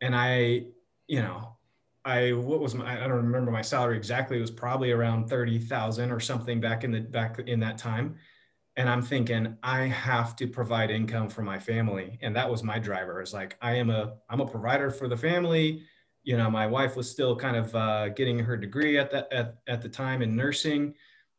and 0.01 0.15
I, 0.15 0.65
you 1.07 1.21
know, 1.21 1.57
I 2.05 2.33
what 2.33 2.59
was 2.59 2.75
my 2.75 3.03
I 3.03 3.07
don't 3.07 3.17
remember 3.17 3.51
my 3.51 3.61
salary 3.61 3.97
exactly. 3.97 4.37
It 4.37 4.41
was 4.41 4.51
probably 4.51 4.91
around 4.91 5.29
thirty 5.29 5.57
thousand 5.59 6.11
or 6.11 6.19
something 6.19 6.59
back 6.59 6.83
in 6.83 6.91
the 6.91 7.01
back 7.01 7.39
in 7.39 7.59
that 7.61 7.77
time. 7.77 8.15
And 8.75 8.89
i'm 8.89 9.03
thinking 9.03 9.55
i 9.61 9.81
have 9.81 10.35
to 10.37 10.47
provide 10.47 10.89
income 10.91 11.29
for 11.29 11.43
my 11.43 11.59
family. 11.59 12.17
And 12.21 12.35
that 12.35 12.49
was 12.49 12.63
my 12.63 12.79
driver. 12.79 13.21
It's 13.21 13.33
like 13.33 13.57
i 13.61 13.73
am 13.75 13.89
a 13.89 14.15
i'm 14.29 14.41
a 14.41 14.45
provider 14.45 14.89
for 14.91 15.07
the 15.07 15.17
family. 15.17 15.83
You 16.23 16.37
know 16.37 16.49
my 16.49 16.67
wife 16.67 16.95
was 16.95 17.09
still 17.09 17.35
kind 17.35 17.55
of 17.55 17.75
uh, 17.75 18.09
getting 18.09 18.39
her 18.39 18.57
degree 18.57 18.97
at 18.97 19.11
that 19.11 19.31
at, 19.31 19.55
at 19.67 19.81
the 19.81 19.89
time 19.89 20.21
in 20.21 20.35
nursing. 20.35 20.95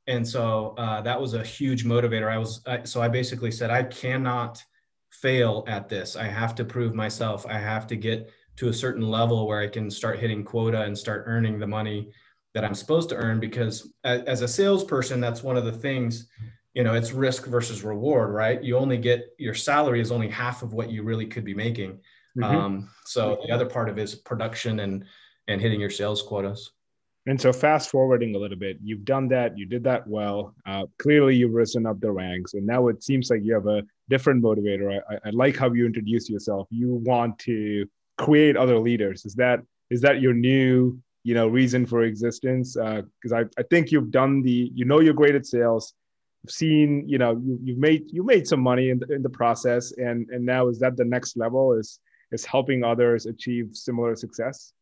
And 0.07 0.27
so 0.27 0.75
uh, 0.77 1.01
that 1.03 1.21
was 1.21 1.35
a 1.35 1.43
huge 1.43 1.85
motivator. 1.85 2.31
I 2.31 2.39
was 2.39 2.61
I, 2.67 2.85
so 2.85 3.03
i 3.03 3.09
basically 3.09 3.51
said 3.51 3.71
i 3.71 3.83
cannot 3.83 4.63
fail 5.11 5.65
at 5.67 5.89
this. 5.89 6.17
I 6.17 6.25
have 6.25 6.55
to 6.57 6.65
prove 6.65 6.95
myself. 6.95 7.47
I 7.47 7.59
have 7.59 7.87
to 7.89 7.97
get 7.97 8.31
to 8.57 8.69
a 8.69 8.73
certain 8.73 9.09
level 9.09 9.47
where 9.47 9.61
i 9.61 9.69
can 9.69 9.91
start 9.91 10.19
hitting 10.19 10.45
quota 10.45 10.83
and 10.83 10.97
start 10.97 11.25
earning 11.27 11.59
the 11.59 11.67
money 11.67 12.11
that 12.55 12.65
i'm 12.65 12.75
supposed 12.75 13.09
to 13.09 13.17
earn 13.17 13.41
because 13.41 13.93
as 14.05 14.43
a 14.43 14.49
salesperson 14.49 15.21
that's 15.21 15.43
one 15.43 15.57
of 15.57 15.65
the 15.65 15.73
things 15.73 16.29
you 16.75 16.83
know 16.83 16.95
it's 16.95 17.13
risk 17.13 17.47
versus 17.47 17.83
reward 17.83 18.31
right? 18.31 18.63
You 18.63 18.77
only 18.77 18.99
get 18.99 19.35
your 19.39 19.55
salary 19.55 20.01
is 20.01 20.13
only 20.13 20.29
half 20.29 20.63
of 20.63 20.73
what 20.73 20.91
you 20.91 21.03
really 21.03 21.27
could 21.27 21.45
be 21.45 21.55
making. 21.55 22.01
Mm-hmm. 22.37 22.45
um, 22.45 22.91
so 23.05 23.41
the 23.47 23.53
other 23.53 23.67
part 23.67 23.89
of 23.89 23.97
it 23.97 24.03
is 24.03 24.17
production 24.17 24.81
and 24.81 25.05
and 25.47 25.61
hitting 25.61 25.81
your 25.81 25.91
sales 25.91 26.21
quotas. 26.21 26.73
And 27.27 27.41
so 27.41 27.53
fast 27.53 27.91
forwarding 27.91 28.35
a 28.35 28.39
little 28.39 28.59
bit 28.59 28.79
you've 28.83 29.05
done 29.05 29.29
that 29.29 29.57
you 29.57 29.67
did 29.67 29.85
that 29.85 30.07
well. 30.07 30.55
Uh, 30.67 30.85
clearly 30.99 31.37
you've 31.37 31.55
risen 31.55 31.87
up 31.87 32.01
the 32.01 32.11
ranks 32.11 32.55
and 32.55 32.67
now 32.67 32.89
it 32.89 33.03
seems 33.03 33.31
like 33.31 33.43
you 33.45 33.55
have 33.55 33.69
a 33.69 33.83
different 34.11 34.43
motivator. 34.43 35.01
I, 35.09 35.29
I 35.29 35.31
like 35.31 35.57
how 35.57 35.73
you 35.73 35.87
introduce 35.87 36.29
yourself. 36.29 36.67
You 36.71 36.97
want 37.05 37.39
to 37.41 37.87
create 38.17 38.57
other 38.57 38.79
leaders 38.79 39.25
is 39.25 39.35
that 39.35 39.61
is 39.91 40.01
that 40.01 40.21
your 40.21 40.33
new 40.33 40.99
you 41.25 41.35
know 41.35 41.49
reason 41.49 41.85
for 41.87 42.03
existence 42.03 42.75
because 42.75 43.33
uh, 43.33 43.37
I, 43.37 43.45
I 43.59 43.63
think 43.71 43.91
you've 43.91 44.11
done 44.11 44.43
the 44.43 44.71
you 44.75 44.85
know 44.85 45.01
you're 45.01 45.15
great 45.15 45.35
at 45.35 45.47
sales 45.47 45.95
seen, 46.49 47.09
you 47.09 47.19
know, 47.19 47.41
you, 47.43 47.59
you've 47.63 47.79
made 47.79 48.05
you 48.11 48.25
made 48.25 48.47
some 48.47 48.61
money 48.61 48.91
in 48.91 48.99
the, 48.99 49.13
in 49.15 49.23
the 49.23 49.29
process, 49.29 49.93
and 49.93 50.29
and 50.31 50.45
now 50.45 50.69
is 50.69 50.79
that 50.81 50.97
the 50.97 51.05
next 51.05 51.37
level? 51.37 51.73
Is 51.73 52.01
is 52.33 52.45
helping 52.45 52.85
others 52.85 53.27
achieve 53.27 53.71
similar 53.73 54.17
success? 54.17 54.73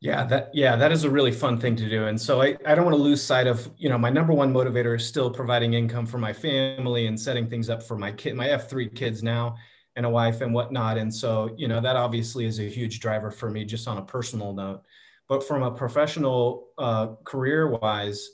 Yeah, 0.00 0.24
that 0.26 0.50
yeah, 0.54 0.76
that 0.76 0.92
is 0.92 1.04
a 1.04 1.10
really 1.10 1.32
fun 1.32 1.58
thing 1.58 1.76
to 1.76 1.88
do. 1.88 2.06
And 2.06 2.20
so 2.20 2.40
I, 2.40 2.56
I 2.64 2.74
don't 2.74 2.84
want 2.84 2.96
to 2.96 3.02
lose 3.02 3.22
sight 3.22 3.46
of, 3.46 3.70
you 3.76 3.90
know, 3.90 3.98
my 3.98 4.08
number 4.08 4.32
one 4.32 4.52
motivator 4.52 4.96
is 4.96 5.04
still 5.04 5.30
providing 5.30 5.74
income 5.74 6.06
for 6.06 6.16
my 6.16 6.32
family 6.32 7.06
and 7.06 7.20
setting 7.20 7.50
things 7.50 7.68
up 7.68 7.82
for 7.82 7.98
my 7.98 8.10
kid. 8.10 8.34
My 8.34 8.48
F3 8.48 8.94
kids 8.94 9.22
now 9.22 9.56
and 9.96 10.06
a 10.06 10.10
wife 10.10 10.40
and 10.40 10.54
whatnot. 10.54 10.98
And 10.98 11.12
so, 11.12 11.54
you 11.56 11.68
know, 11.68 11.80
that 11.80 11.96
obviously 11.96 12.46
is 12.46 12.60
a 12.60 12.68
huge 12.68 13.00
driver 13.00 13.30
for 13.30 13.50
me 13.50 13.64
just 13.64 13.88
on 13.88 13.98
a 13.98 14.02
personal 14.02 14.52
note. 14.52 14.82
But 15.28 15.46
from 15.46 15.62
a 15.62 15.70
professional 15.70 16.68
uh, 16.78 17.08
career 17.24 17.68
wise, 17.68 18.28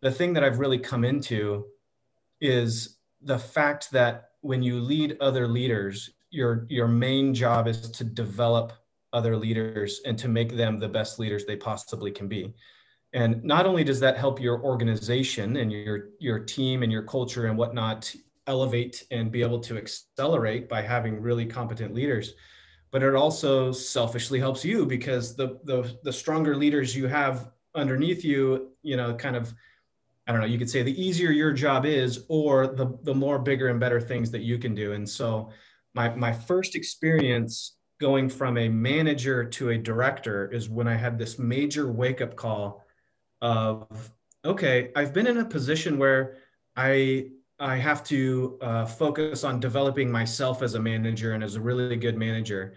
the 0.00 0.10
thing 0.10 0.32
that 0.34 0.44
I've 0.44 0.58
really 0.58 0.78
come 0.78 1.04
into 1.04 1.66
is 2.40 2.98
the 3.22 3.38
fact 3.38 3.90
that 3.92 4.30
when 4.40 4.62
you 4.62 4.80
lead 4.80 5.16
other 5.20 5.46
leaders, 5.46 6.10
your 6.30 6.66
your 6.70 6.88
main 6.88 7.34
job 7.34 7.66
is 7.66 7.90
to 7.90 8.04
develop 8.04 8.72
other 9.12 9.36
leaders 9.36 10.00
and 10.06 10.18
to 10.18 10.28
make 10.28 10.56
them 10.56 10.78
the 10.78 10.88
best 10.88 11.18
leaders 11.18 11.44
they 11.44 11.56
possibly 11.56 12.10
can 12.10 12.28
be. 12.28 12.54
And 13.12 13.42
not 13.42 13.66
only 13.66 13.82
does 13.82 13.98
that 14.00 14.16
help 14.16 14.40
your 14.40 14.62
organization 14.62 15.56
and 15.56 15.72
your 15.72 16.10
your 16.20 16.38
team 16.38 16.82
and 16.82 16.92
your 16.92 17.02
culture 17.02 17.46
and 17.46 17.58
whatnot 17.58 18.14
elevate 18.50 19.06
and 19.12 19.30
be 19.30 19.42
able 19.42 19.60
to 19.60 19.78
accelerate 19.78 20.68
by 20.68 20.82
having 20.82 21.22
really 21.22 21.46
competent 21.46 21.94
leaders, 21.94 22.34
but 22.90 23.02
it 23.02 23.14
also 23.14 23.70
selfishly 23.70 24.40
helps 24.40 24.64
you 24.64 24.84
because 24.84 25.36
the 25.36 25.60
the 25.64 25.78
the 26.02 26.12
stronger 26.12 26.56
leaders 26.56 26.94
you 26.94 27.06
have 27.06 27.50
underneath 27.74 28.24
you, 28.24 28.72
you 28.82 28.96
know, 28.96 29.14
kind 29.14 29.36
of 29.36 29.54
I 30.26 30.32
don't 30.32 30.40
know, 30.40 30.46
you 30.46 30.58
could 30.58 30.70
say 30.70 30.82
the 30.82 31.02
easier 31.06 31.30
your 31.30 31.52
job 31.52 31.86
is 31.86 32.24
or 32.28 32.66
the 32.66 32.98
the 33.02 33.14
more 33.14 33.38
bigger 33.38 33.68
and 33.68 33.80
better 33.80 34.00
things 34.00 34.30
that 34.32 34.42
you 34.42 34.58
can 34.58 34.74
do. 34.74 34.92
And 34.92 35.08
so 35.08 35.50
my 35.94 36.08
my 36.14 36.32
first 36.32 36.74
experience 36.74 37.76
going 38.00 38.28
from 38.28 38.58
a 38.58 38.68
manager 38.68 39.44
to 39.44 39.70
a 39.70 39.78
director 39.78 40.50
is 40.50 40.68
when 40.68 40.88
I 40.88 40.96
had 40.96 41.18
this 41.18 41.38
major 41.38 41.92
wake 41.92 42.20
up 42.20 42.34
call 42.34 42.84
of 43.40 44.12
okay, 44.44 44.90
I've 44.96 45.12
been 45.12 45.26
in 45.26 45.38
a 45.38 45.44
position 45.44 45.98
where 45.98 46.38
I 46.76 47.30
I 47.60 47.76
have 47.76 48.02
to 48.04 48.58
uh, 48.62 48.86
focus 48.86 49.44
on 49.44 49.60
developing 49.60 50.10
myself 50.10 50.62
as 50.62 50.74
a 50.74 50.80
manager 50.80 51.32
and 51.32 51.44
as 51.44 51.56
a 51.56 51.60
really 51.60 51.96
good 51.96 52.16
manager. 52.16 52.74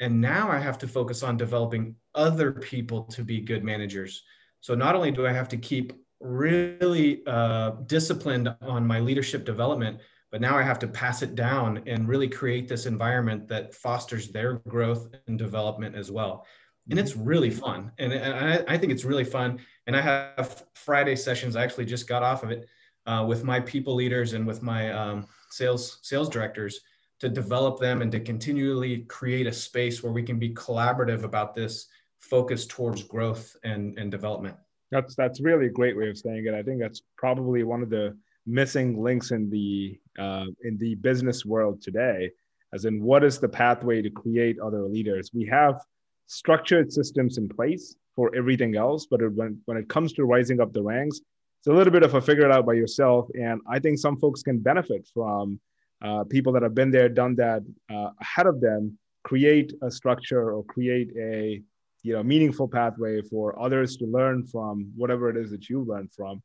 And 0.00 0.20
now 0.20 0.50
I 0.50 0.58
have 0.58 0.78
to 0.78 0.88
focus 0.88 1.22
on 1.22 1.36
developing 1.36 1.96
other 2.14 2.50
people 2.50 3.04
to 3.04 3.22
be 3.22 3.40
good 3.40 3.62
managers. 3.62 4.22
So 4.60 4.74
not 4.74 4.96
only 4.96 5.10
do 5.10 5.26
I 5.26 5.32
have 5.32 5.48
to 5.50 5.58
keep 5.58 5.92
really 6.18 7.22
uh, 7.26 7.72
disciplined 7.86 8.54
on 8.62 8.86
my 8.86 9.00
leadership 9.00 9.44
development, 9.44 10.00
but 10.30 10.40
now 10.40 10.56
I 10.56 10.62
have 10.62 10.78
to 10.78 10.88
pass 10.88 11.20
it 11.20 11.34
down 11.34 11.82
and 11.86 12.08
really 12.08 12.28
create 12.28 12.68
this 12.68 12.86
environment 12.86 13.48
that 13.48 13.74
fosters 13.74 14.28
their 14.28 14.54
growth 14.66 15.10
and 15.26 15.38
development 15.38 15.94
as 15.94 16.10
well. 16.10 16.46
And 16.88 16.98
it's 16.98 17.16
really 17.16 17.50
fun. 17.50 17.92
And, 17.98 18.14
I, 18.14 18.64
I, 18.66 18.78
think 18.78 18.92
it's 18.92 19.04
really 19.04 19.24
fun. 19.24 19.60
And 19.86 19.94
I 19.94 20.00
have 20.00 20.64
Friday 20.74 21.16
sessions. 21.16 21.54
I 21.54 21.62
actually 21.62 21.84
just 21.84 22.08
got 22.08 22.22
off 22.22 22.42
of 22.42 22.50
it 22.50 22.66
uh, 23.06 23.24
with 23.26 23.44
my 23.44 23.60
people 23.60 23.94
leaders 23.94 24.32
and 24.32 24.46
with 24.46 24.62
my 24.62 24.92
um, 24.92 25.26
sales 25.50 25.98
sales 26.02 26.28
directors 26.28 26.80
to 27.20 27.28
develop 27.28 27.78
them 27.78 28.02
and 28.02 28.10
to 28.10 28.20
continually 28.20 29.02
create 29.02 29.46
a 29.46 29.52
space 29.52 30.02
where 30.02 30.12
we 30.12 30.22
can 30.22 30.38
be 30.38 30.52
collaborative 30.54 31.22
about 31.22 31.54
this 31.54 31.86
focus 32.18 32.66
towards 32.66 33.02
growth 33.02 33.56
and, 33.64 33.98
and 33.98 34.10
development. 34.10 34.56
That's 34.90 35.14
that's 35.14 35.40
really 35.40 35.66
a 35.66 35.70
great 35.70 35.96
way 35.96 36.08
of 36.08 36.18
saying 36.18 36.46
it. 36.46 36.54
I 36.54 36.62
think 36.62 36.80
that's 36.80 37.02
probably 37.16 37.62
one 37.62 37.82
of 37.82 37.90
the 37.90 38.16
missing 38.46 39.00
links 39.02 39.30
in 39.30 39.50
the 39.50 39.98
uh, 40.18 40.46
in 40.64 40.76
the 40.78 40.94
business 40.96 41.44
world 41.44 41.80
today 41.80 42.30
as 42.72 42.84
in 42.84 43.02
what 43.02 43.22
is 43.22 43.38
the 43.38 43.48
pathway 43.48 44.02
to 44.02 44.10
create 44.10 44.58
other 44.58 44.82
leaders 44.82 45.30
we 45.32 45.46
have 45.46 45.80
structured 46.26 46.92
systems 46.92 47.38
in 47.38 47.48
place 47.48 47.96
for 48.14 48.34
everything 48.34 48.76
else 48.76 49.06
but 49.08 49.20
it, 49.22 49.32
when, 49.32 49.58
when 49.66 49.76
it 49.76 49.88
comes 49.88 50.12
to 50.12 50.24
rising 50.24 50.60
up 50.60 50.72
the 50.72 50.82
ranks 50.82 51.20
it's 51.62 51.68
a 51.68 51.72
little 51.72 51.92
bit 51.92 52.02
of 52.02 52.14
a 52.14 52.20
figure 52.20 52.44
it 52.44 52.52
out 52.52 52.66
by 52.66 52.72
yourself 52.72 53.28
and 53.34 53.60
i 53.68 53.78
think 53.78 53.98
some 53.98 54.16
folks 54.18 54.42
can 54.42 54.58
benefit 54.58 55.08
from 55.14 55.60
uh, 56.02 56.24
people 56.24 56.52
that 56.52 56.62
have 56.62 56.74
been 56.74 56.90
there 56.90 57.08
done 57.08 57.36
that 57.36 57.62
uh, 57.88 58.10
ahead 58.20 58.46
of 58.46 58.60
them 58.60 58.98
create 59.22 59.72
a 59.82 59.90
structure 59.90 60.52
or 60.52 60.64
create 60.64 61.10
a 61.16 61.62
you 62.02 62.12
know 62.12 62.22
meaningful 62.22 62.66
pathway 62.66 63.22
for 63.22 63.56
others 63.60 63.96
to 63.96 64.04
learn 64.06 64.44
from 64.44 64.90
whatever 64.96 65.30
it 65.30 65.36
is 65.36 65.50
that 65.50 65.68
you 65.68 65.84
learned 65.84 66.10
from 66.12 66.42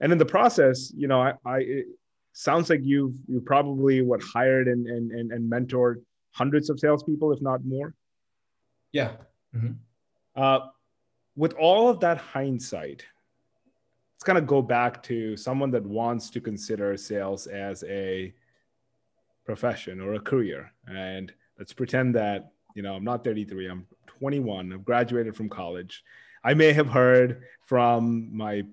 and 0.00 0.12
in 0.12 0.18
the 0.18 0.26
process, 0.26 0.92
you 0.94 1.08
know, 1.08 1.22
I, 1.22 1.32
I 1.44 1.58
it 1.58 1.86
sounds 2.32 2.68
like 2.68 2.80
you've 2.82 3.14
you 3.28 3.40
probably 3.40 4.02
what 4.02 4.22
hired 4.22 4.68
and, 4.68 4.86
and 4.86 5.10
and 5.12 5.32
and 5.32 5.50
mentored 5.50 6.02
hundreds 6.32 6.68
of 6.68 6.80
salespeople, 6.80 7.32
if 7.32 7.40
not 7.40 7.64
more. 7.64 7.94
Yeah. 8.92 9.12
Mm-hmm. 9.54 9.72
Uh, 10.36 10.66
with 11.36 11.54
all 11.54 11.88
of 11.88 12.00
that 12.00 12.18
hindsight, 12.18 13.04
let's 14.24 14.32
kind 14.32 14.38
of 14.38 14.46
go 14.46 14.62
back 14.62 15.02
to 15.02 15.36
someone 15.36 15.70
that 15.70 15.84
wants 15.84 16.30
to 16.30 16.40
consider 16.40 16.96
sales 16.96 17.46
as 17.46 17.84
a 17.84 18.32
profession 19.44 20.00
or 20.00 20.14
a 20.14 20.20
career, 20.20 20.72
and 20.86 21.30
let's 21.58 21.74
pretend 21.74 22.14
that 22.14 22.52
you 22.74 22.82
know 22.82 22.94
I'm 22.94 23.04
not 23.04 23.22
33, 23.22 23.68
I'm 23.68 23.86
21, 24.06 24.72
I've 24.72 24.82
graduated 24.82 25.36
from 25.36 25.50
college. 25.50 26.02
I 26.42 26.54
may 26.54 26.72
have 26.72 26.88
heard 26.88 27.42
from 27.66 28.34
my 28.34 28.64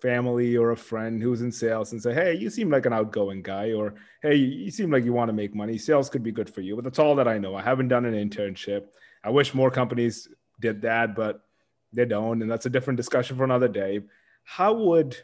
family 0.00 0.56
or 0.56 0.70
a 0.70 0.76
friend 0.76 1.20
who's 1.20 1.42
in 1.42 1.50
sales 1.50 1.90
and 1.90 2.00
say, 2.00 2.14
Hey, 2.14 2.34
you 2.34 2.48
seem 2.48 2.70
like 2.70 2.86
an 2.86 2.92
outgoing 2.92 3.42
guy, 3.42 3.72
or 3.72 3.94
Hey, 4.22 4.36
you 4.36 4.70
seem 4.70 4.92
like 4.92 5.04
you 5.04 5.12
want 5.12 5.28
to 5.28 5.32
make 5.32 5.56
money. 5.56 5.76
Sales 5.76 6.08
could 6.08 6.22
be 6.22 6.30
good 6.30 6.48
for 6.48 6.60
you. 6.60 6.76
But 6.76 6.84
that's 6.84 7.00
all 7.00 7.16
that 7.16 7.26
I 7.26 7.36
know. 7.36 7.56
I 7.56 7.62
haven't 7.62 7.88
done 7.88 8.04
an 8.04 8.14
internship. 8.14 8.84
I 9.24 9.30
wish 9.30 9.54
more 9.54 9.72
companies 9.72 10.28
did 10.60 10.82
that, 10.82 11.16
but 11.16 11.42
they 11.92 12.04
don't. 12.04 12.42
And 12.42 12.50
that's 12.50 12.66
a 12.66 12.70
different 12.70 12.96
discussion 12.96 13.36
for 13.36 13.42
another 13.44 13.68
day. 13.68 14.02
How 14.44 14.72
would 14.72 15.16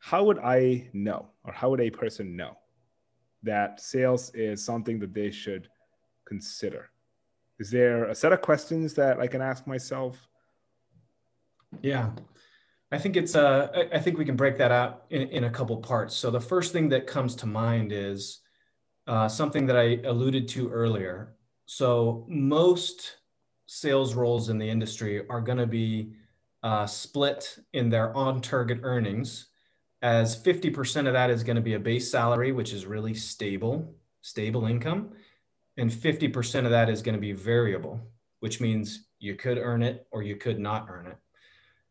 how 0.00 0.24
would 0.24 0.38
I 0.38 0.88
know, 0.94 1.28
or 1.44 1.52
how 1.52 1.70
would 1.70 1.80
a 1.80 1.90
person 1.90 2.34
know 2.34 2.56
that 3.42 3.80
sales 3.80 4.30
is 4.34 4.64
something 4.64 4.98
that 5.00 5.12
they 5.12 5.30
should 5.30 5.68
consider? 6.24 6.90
Is 7.58 7.70
there 7.70 8.04
a 8.04 8.14
set 8.14 8.32
of 8.32 8.40
questions 8.40 8.94
that 8.94 9.20
I 9.20 9.26
can 9.26 9.42
ask 9.42 9.66
myself? 9.66 10.26
Yeah. 11.82 12.10
I 12.92 12.98
think 12.98 13.16
it's 13.16 13.36
uh, 13.36 13.86
I 13.92 14.00
think 14.00 14.18
we 14.18 14.24
can 14.24 14.36
break 14.36 14.56
that 14.58 14.72
out 14.72 15.04
in, 15.10 15.28
in 15.28 15.44
a 15.44 15.50
couple 15.50 15.76
parts. 15.76 16.16
So 16.16 16.30
the 16.30 16.40
first 16.40 16.72
thing 16.72 16.88
that 16.88 17.06
comes 17.06 17.36
to 17.36 17.46
mind 17.46 17.92
is 17.92 18.40
uh, 19.06 19.28
something 19.28 19.66
that 19.66 19.76
I 19.76 20.00
alluded 20.04 20.48
to 20.48 20.70
earlier. 20.70 21.36
So 21.66 22.26
most 22.28 23.18
sales 23.66 24.14
roles 24.14 24.48
in 24.48 24.58
the 24.58 24.68
industry 24.68 25.24
are 25.28 25.40
going 25.40 25.58
to 25.58 25.66
be 25.66 26.14
uh, 26.62 26.86
split 26.86 27.58
in 27.72 27.88
their 27.88 28.14
on-target 28.16 28.80
earnings, 28.82 29.46
as 30.02 30.40
50% 30.42 31.06
of 31.06 31.12
that 31.12 31.30
is 31.30 31.44
going 31.44 31.56
to 31.56 31.62
be 31.62 31.74
a 31.74 31.78
base 31.78 32.10
salary, 32.10 32.52
which 32.52 32.72
is 32.72 32.86
really 32.86 33.14
stable, 33.14 33.94
stable 34.22 34.66
income, 34.66 35.10
and 35.76 35.90
50% 35.90 36.64
of 36.64 36.70
that 36.70 36.88
is 36.88 37.02
going 37.02 37.14
to 37.14 37.20
be 37.20 37.32
variable, 37.32 38.00
which 38.40 38.60
means 38.60 39.06
you 39.18 39.34
could 39.34 39.58
earn 39.58 39.82
it 39.82 40.06
or 40.10 40.22
you 40.22 40.36
could 40.36 40.58
not 40.58 40.86
earn 40.88 41.06
it. 41.06 41.16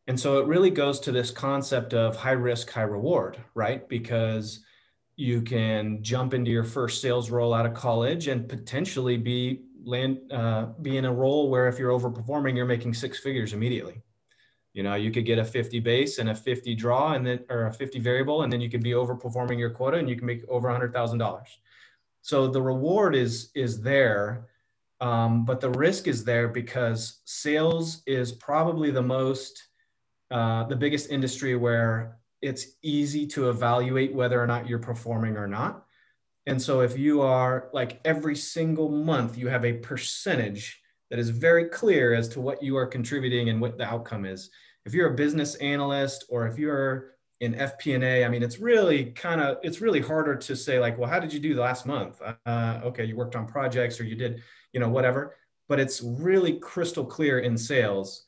And 0.08 0.20
so 0.20 0.40
it 0.40 0.48
really 0.48 0.72
goes 0.72 1.00
to 1.02 1.12
this 1.12 1.30
concept 1.30 1.94
of 1.94 2.16
high 2.16 2.32
risk, 2.32 2.72
high 2.72 2.82
reward, 2.82 3.38
right? 3.54 3.88
Because 3.88 4.62
you 5.16 5.42
can 5.42 6.02
jump 6.02 6.34
into 6.34 6.50
your 6.50 6.64
first 6.64 7.02
sales 7.02 7.30
role 7.30 7.54
out 7.54 7.66
of 7.66 7.76
college 7.76 8.28
and 8.28 8.50
potentially 8.50 9.18
be 9.18 9.62
land 9.84 10.20
uh, 10.32 10.68
be 10.82 10.98
in 10.98 11.06
a 11.06 11.14
role 11.14 11.50
where 11.50 11.68
if 11.68 11.78
you're 11.78 11.92
overperforming, 11.92 12.56
you're 12.56 12.66
making 12.66 12.94
six 12.94 13.20
figures 13.20 13.54
immediately. 13.54 14.02
You 14.74 14.84
know, 14.84 14.96
you 14.96 15.12
could 15.12 15.26
get 15.26 15.40
a 15.40 15.46
50 15.46 15.80
base 15.80 16.20
and 16.20 16.30
a 16.30 16.36
50 16.36 16.76
draw, 16.76 17.14
and 17.14 17.26
then 17.26 17.40
or 17.50 17.66
a 17.66 17.74
50 17.74 18.00
variable, 18.00 18.44
and 18.44 18.54
then 18.54 18.62
you 18.62 18.70
could 18.70 18.84
be 18.84 18.92
overperforming 18.92 19.58
your 19.58 19.72
quota, 19.72 19.98
and 19.98 20.10
you 20.10 20.16
can 20.16 20.26
make 20.26 20.48
over 20.48 20.70
a 20.70 20.72
hundred 20.72 20.94
thousand 20.94 21.18
dollars. 21.18 21.60
So 22.22 22.48
the 22.48 22.62
reward 22.62 23.16
is 23.16 23.52
is 23.56 23.82
there, 23.82 24.48
um, 25.02 25.46
but 25.46 25.62
the 25.62 25.72
risk 25.72 26.08
is 26.08 26.24
there 26.24 26.48
because 26.48 27.22
sales 27.26 28.04
is 28.06 28.32
probably 28.32 28.92
the 28.92 29.02
most 29.02 29.70
uh, 30.32 30.66
the 30.66 30.76
biggest 30.76 31.10
industry 31.10 31.56
where 31.56 32.20
it's 32.42 32.68
easy 32.84 33.26
to 33.28 33.50
evaluate 33.50 34.14
whether 34.14 34.42
or 34.42 34.48
not 34.48 34.68
you're 34.68 34.80
performing 34.80 35.36
or 35.36 35.48
not. 35.48 35.86
And 36.46 36.62
so 36.62 36.82
if 36.82 36.98
you 36.98 37.22
are 37.22 37.70
like 37.74 38.00
every 38.06 38.36
single 38.36 38.90
month, 38.90 39.38
you 39.38 39.48
have 39.48 39.66
a 39.66 39.74
percentage 39.74 40.82
that 41.10 41.20
is 41.20 41.30
very 41.30 41.66
clear 41.66 42.14
as 42.14 42.28
to 42.30 42.42
what 42.42 42.62
you 42.62 42.78
are 42.78 42.86
contributing 42.88 43.50
and 43.50 43.60
what 43.62 43.78
the 43.78 43.86
outcome 43.86 44.26
is. 44.26 44.50
If 44.86 44.94
you're 44.94 45.12
a 45.14 45.16
business 45.16 45.56
analyst 45.56 46.26
or 46.30 46.48
if 46.48 46.58
you're 46.58 47.12
in 47.40 47.54
FP&A, 47.56 48.26
I 48.26 48.30
mean, 48.30 48.44
it's 48.44 48.60
really 48.60 49.06
kind 49.12 49.42
of, 49.42 49.58
it's 49.64 49.82
really 49.82 50.02
harder 50.02 50.36
to 50.36 50.56
say 50.56 50.80
like, 50.80 50.98
well, 50.98 51.10
how 51.10 51.20
did 51.20 51.34
you 51.34 51.40
do 51.40 51.60
last 51.60 51.86
month? 51.86 52.22
Uh, 52.46 52.82
okay, 52.84 53.06
you 53.06 53.16
worked 53.16 53.36
on 53.36 53.48
projects 53.48 54.00
or 54.00 54.04
you 54.04 54.16
did, 54.16 54.42
you 54.74 54.80
know, 54.80 54.90
whatever, 54.90 55.36
but 55.68 55.80
it's 55.80 56.02
really 56.02 56.60
crystal 56.60 57.06
clear 57.06 57.40
in 57.40 57.58
sales 57.58 58.26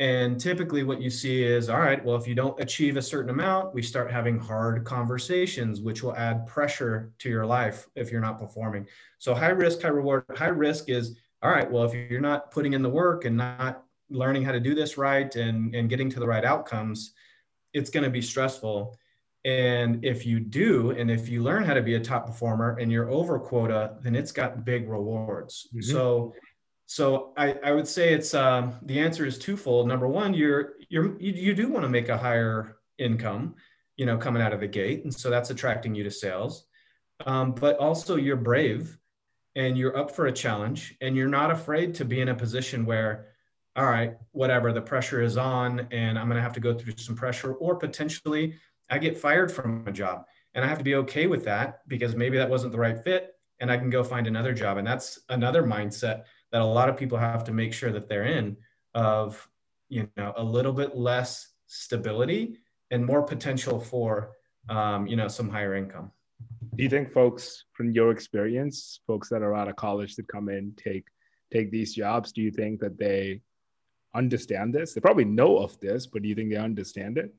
And 0.00 0.38
typically, 0.40 0.84
what 0.84 1.00
you 1.02 1.10
see 1.10 1.42
is 1.42 1.68
all 1.68 1.80
right, 1.80 2.04
well, 2.04 2.16
if 2.16 2.26
you 2.28 2.34
don't 2.34 2.60
achieve 2.60 2.96
a 2.96 3.02
certain 3.02 3.30
amount, 3.30 3.74
we 3.74 3.82
start 3.82 4.12
having 4.12 4.38
hard 4.38 4.84
conversations, 4.84 5.80
which 5.80 6.04
will 6.04 6.14
add 6.16 6.46
pressure 6.46 7.12
to 7.18 7.28
your 7.28 7.44
life 7.44 7.88
if 7.96 8.12
you're 8.12 8.20
not 8.20 8.38
performing. 8.38 8.86
So, 9.18 9.34
high 9.34 9.48
risk, 9.48 9.82
high 9.82 9.88
reward. 9.88 10.24
High 10.36 10.48
risk 10.48 10.88
is 10.88 11.18
all 11.42 11.50
right, 11.50 11.70
well, 11.70 11.84
if 11.84 11.94
you're 11.94 12.20
not 12.20 12.50
putting 12.50 12.72
in 12.72 12.82
the 12.82 12.88
work 12.88 13.24
and 13.24 13.36
not 13.36 13.84
learning 14.10 14.44
how 14.44 14.52
to 14.52 14.60
do 14.60 14.74
this 14.74 14.98
right 14.98 15.34
and, 15.36 15.74
and 15.74 15.88
getting 15.88 16.10
to 16.10 16.20
the 16.20 16.26
right 16.26 16.44
outcomes, 16.44 17.12
it's 17.72 17.90
going 17.90 18.04
to 18.04 18.10
be 18.10 18.22
stressful. 18.22 18.96
And 19.44 20.04
if 20.04 20.26
you 20.26 20.40
do, 20.40 20.90
and 20.90 21.10
if 21.10 21.28
you 21.28 21.42
learn 21.42 21.64
how 21.64 21.74
to 21.74 21.82
be 21.82 21.94
a 21.94 22.00
top 22.00 22.26
performer 22.26 22.76
and 22.80 22.90
you're 22.90 23.10
over 23.10 23.38
quota, 23.38 23.94
then 24.02 24.16
it's 24.16 24.32
got 24.32 24.64
big 24.64 24.88
rewards. 24.88 25.68
Mm-hmm. 25.68 25.82
So, 25.82 26.34
so 26.86 27.32
I, 27.36 27.52
I 27.62 27.72
would 27.72 27.86
say 27.86 28.12
it's 28.12 28.34
um, 28.34 28.76
the 28.82 28.98
answer 28.98 29.24
is 29.24 29.38
twofold. 29.38 29.86
Number 29.86 30.08
one, 30.08 30.34
you're 30.34 30.74
you're 30.88 31.18
you, 31.20 31.32
you 31.32 31.54
do 31.54 31.68
want 31.68 31.84
to 31.84 31.88
make 31.88 32.08
a 32.08 32.16
higher 32.16 32.78
income, 32.98 33.54
you 33.96 34.06
know, 34.06 34.16
coming 34.16 34.42
out 34.42 34.52
of 34.52 34.60
the 34.60 34.66
gate, 34.66 35.04
and 35.04 35.14
so 35.14 35.30
that's 35.30 35.50
attracting 35.50 35.94
you 35.94 36.02
to 36.02 36.10
sales. 36.10 36.66
Um, 37.26 37.52
but 37.52 37.76
also, 37.76 38.16
you're 38.16 38.36
brave, 38.36 38.98
and 39.56 39.76
you're 39.76 39.96
up 39.96 40.10
for 40.10 40.26
a 40.26 40.32
challenge, 40.32 40.96
and 41.00 41.16
you're 41.16 41.28
not 41.28 41.50
afraid 41.50 41.94
to 41.96 42.04
be 42.04 42.20
in 42.20 42.28
a 42.28 42.34
position 42.34 42.84
where, 42.84 43.28
all 43.76 43.86
right, 43.86 44.16
whatever 44.32 44.72
the 44.72 44.80
pressure 44.80 45.22
is 45.22 45.36
on, 45.36 45.86
and 45.90 46.18
I'm 46.18 46.26
going 46.26 46.36
to 46.36 46.42
have 46.42 46.52
to 46.54 46.60
go 46.60 46.74
through 46.74 46.94
some 46.96 47.16
pressure, 47.16 47.54
or 47.54 47.76
potentially 47.76 48.54
I 48.90 48.98
get 48.98 49.18
fired 49.18 49.50
from 49.50 49.86
a 49.86 49.92
job, 49.92 50.24
and 50.54 50.64
I 50.64 50.68
have 50.68 50.78
to 50.78 50.84
be 50.84 50.96
okay 50.96 51.26
with 51.26 51.44
that 51.44 51.86
because 51.88 52.16
maybe 52.16 52.36
that 52.38 52.50
wasn't 52.50 52.72
the 52.72 52.78
right 52.78 52.98
fit, 52.98 53.34
and 53.60 53.70
I 53.70 53.76
can 53.76 53.90
go 53.90 54.04
find 54.04 54.26
another 54.26 54.54
job, 54.54 54.76
and 54.76 54.86
that's 54.86 55.18
another 55.28 55.62
mindset 55.62 56.24
that 56.52 56.62
a 56.62 56.64
lot 56.64 56.88
of 56.88 56.96
people 56.96 57.18
have 57.18 57.44
to 57.44 57.52
make 57.52 57.72
sure 57.72 57.92
that 57.92 58.08
they're 58.08 58.24
in 58.24 58.56
of 58.94 59.48
you 59.88 60.08
know 60.16 60.32
a 60.36 60.42
little 60.42 60.72
bit 60.72 60.96
less 60.96 61.48
stability 61.66 62.58
and 62.90 63.04
more 63.04 63.22
potential 63.22 63.80
for 63.80 64.32
um, 64.68 65.06
you 65.06 65.16
know 65.16 65.28
some 65.28 65.48
higher 65.48 65.74
income 65.74 66.10
do 66.76 66.82
you 66.82 66.88
think 66.88 67.12
folks 67.12 67.64
from 67.72 67.90
your 67.90 68.10
experience 68.10 69.00
folks 69.06 69.28
that 69.28 69.42
are 69.42 69.54
out 69.54 69.68
of 69.68 69.76
college 69.76 70.14
that 70.16 70.28
come 70.28 70.48
in 70.48 70.72
take 70.76 71.04
take 71.52 71.70
these 71.70 71.94
jobs 71.94 72.32
do 72.32 72.40
you 72.40 72.50
think 72.50 72.80
that 72.80 72.98
they 72.98 73.40
understand 74.14 74.74
this 74.74 74.94
they 74.94 75.00
probably 75.00 75.24
know 75.24 75.58
of 75.58 75.78
this 75.80 76.06
but 76.06 76.22
do 76.22 76.28
you 76.28 76.34
think 76.34 76.50
they 76.50 76.56
understand 76.56 77.18
it 77.18 77.34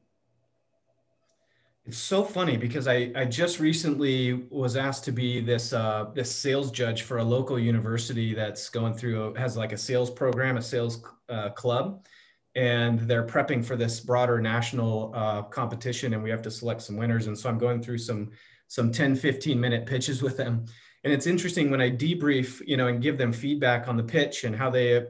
it's 1.85 1.97
so 1.97 2.23
funny 2.23 2.55
because 2.55 2.88
I, 2.88 3.12
I 3.15 3.25
just 3.25 3.59
recently 3.59 4.45
was 4.51 4.75
asked 4.75 5.05
to 5.05 5.12
be 5.12 5.41
this 5.41 5.73
uh, 5.73 6.12
this 6.13 6.31
sales 6.31 6.69
judge 6.69 7.01
for 7.01 7.17
a 7.17 7.23
local 7.23 7.57
university 7.57 8.35
that's 8.35 8.69
going 8.69 8.93
through 8.93 9.33
has 9.33 9.57
like 9.57 9.71
a 9.71 9.77
sales 9.77 10.12
program, 10.12 10.57
a 10.57 10.62
sales 10.62 11.03
uh, 11.29 11.49
club, 11.49 12.05
and 12.53 12.99
they're 12.99 13.25
prepping 13.25 13.65
for 13.65 13.75
this 13.75 14.01
broader 14.01 14.39
national 14.39 15.12
uh, 15.15 15.41
competition, 15.41 16.13
and 16.13 16.21
we 16.21 16.29
have 16.29 16.43
to 16.43 16.51
select 16.51 16.83
some 16.83 16.95
winners. 16.95 17.25
And 17.25 17.35
so 17.35 17.49
I'm 17.49 17.57
going 17.57 17.81
through 17.81 17.97
some 17.97 18.29
some 18.69 18.91
10, 18.91 19.17
15 19.17 19.60
minute 19.60 19.86
pitches 19.86 20.21
with 20.21 20.38
them. 20.38 20.65
And 21.03 21.12
it's 21.12 21.27
interesting 21.27 21.69
when 21.69 21.82
I 21.82 21.91
debrief, 21.91 22.62
you 22.65 22.77
know, 22.77 22.88
and 22.88 23.01
give 23.01 23.17
them 23.17 23.34
feedback 23.34 23.88
on 23.89 23.97
the 23.97 24.03
pitch 24.03 24.45
and 24.45 24.55
how 24.55 24.69
they 24.69 24.97
uh, 24.97 25.03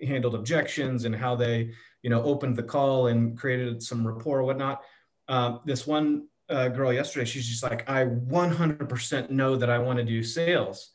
handled 0.00 0.36
objections 0.36 1.04
and 1.04 1.14
how 1.14 1.34
they, 1.34 1.72
you 2.02 2.10
know, 2.10 2.22
opened 2.22 2.56
the 2.56 2.62
call 2.62 3.08
and 3.08 3.36
created 3.36 3.82
some 3.82 4.06
rapport 4.06 4.38
or 4.40 4.44
whatnot 4.44 4.82
um, 5.28 5.60
this 5.64 5.86
one 5.86 6.28
uh, 6.48 6.68
girl 6.68 6.92
yesterday, 6.92 7.24
she's 7.24 7.48
just 7.48 7.62
like, 7.62 7.88
I 7.88 8.04
100% 8.04 9.30
know 9.30 9.56
that 9.56 9.70
I 9.70 9.78
want 9.78 9.98
to 9.98 10.04
do 10.04 10.22
sales 10.22 10.90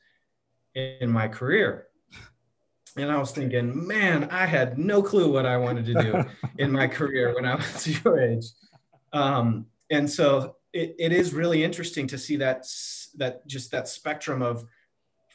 in 0.75 1.11
my 1.11 1.27
career. 1.27 1.87
And 2.97 3.11
I 3.11 3.17
was 3.17 3.31
thinking, 3.31 3.87
man, 3.87 4.29
I 4.31 4.45
had 4.45 4.77
no 4.77 5.01
clue 5.01 5.31
what 5.31 5.45
I 5.45 5.57
wanted 5.57 5.85
to 5.85 5.93
do 5.93 6.23
in 6.57 6.71
my 6.71 6.87
career 6.87 7.33
when 7.33 7.45
I 7.45 7.55
was 7.55 7.87
your 8.03 8.19
age. 8.19 8.45
Um, 9.13 9.67
and 9.89 10.09
so 10.09 10.55
it, 10.73 10.95
it 10.97 11.11
is 11.11 11.33
really 11.33 11.63
interesting 11.63 12.07
to 12.07 12.17
see 12.17 12.37
that 12.37 12.65
that 13.17 13.45
just 13.47 13.71
that 13.71 13.87
spectrum 13.87 14.41
of 14.41 14.65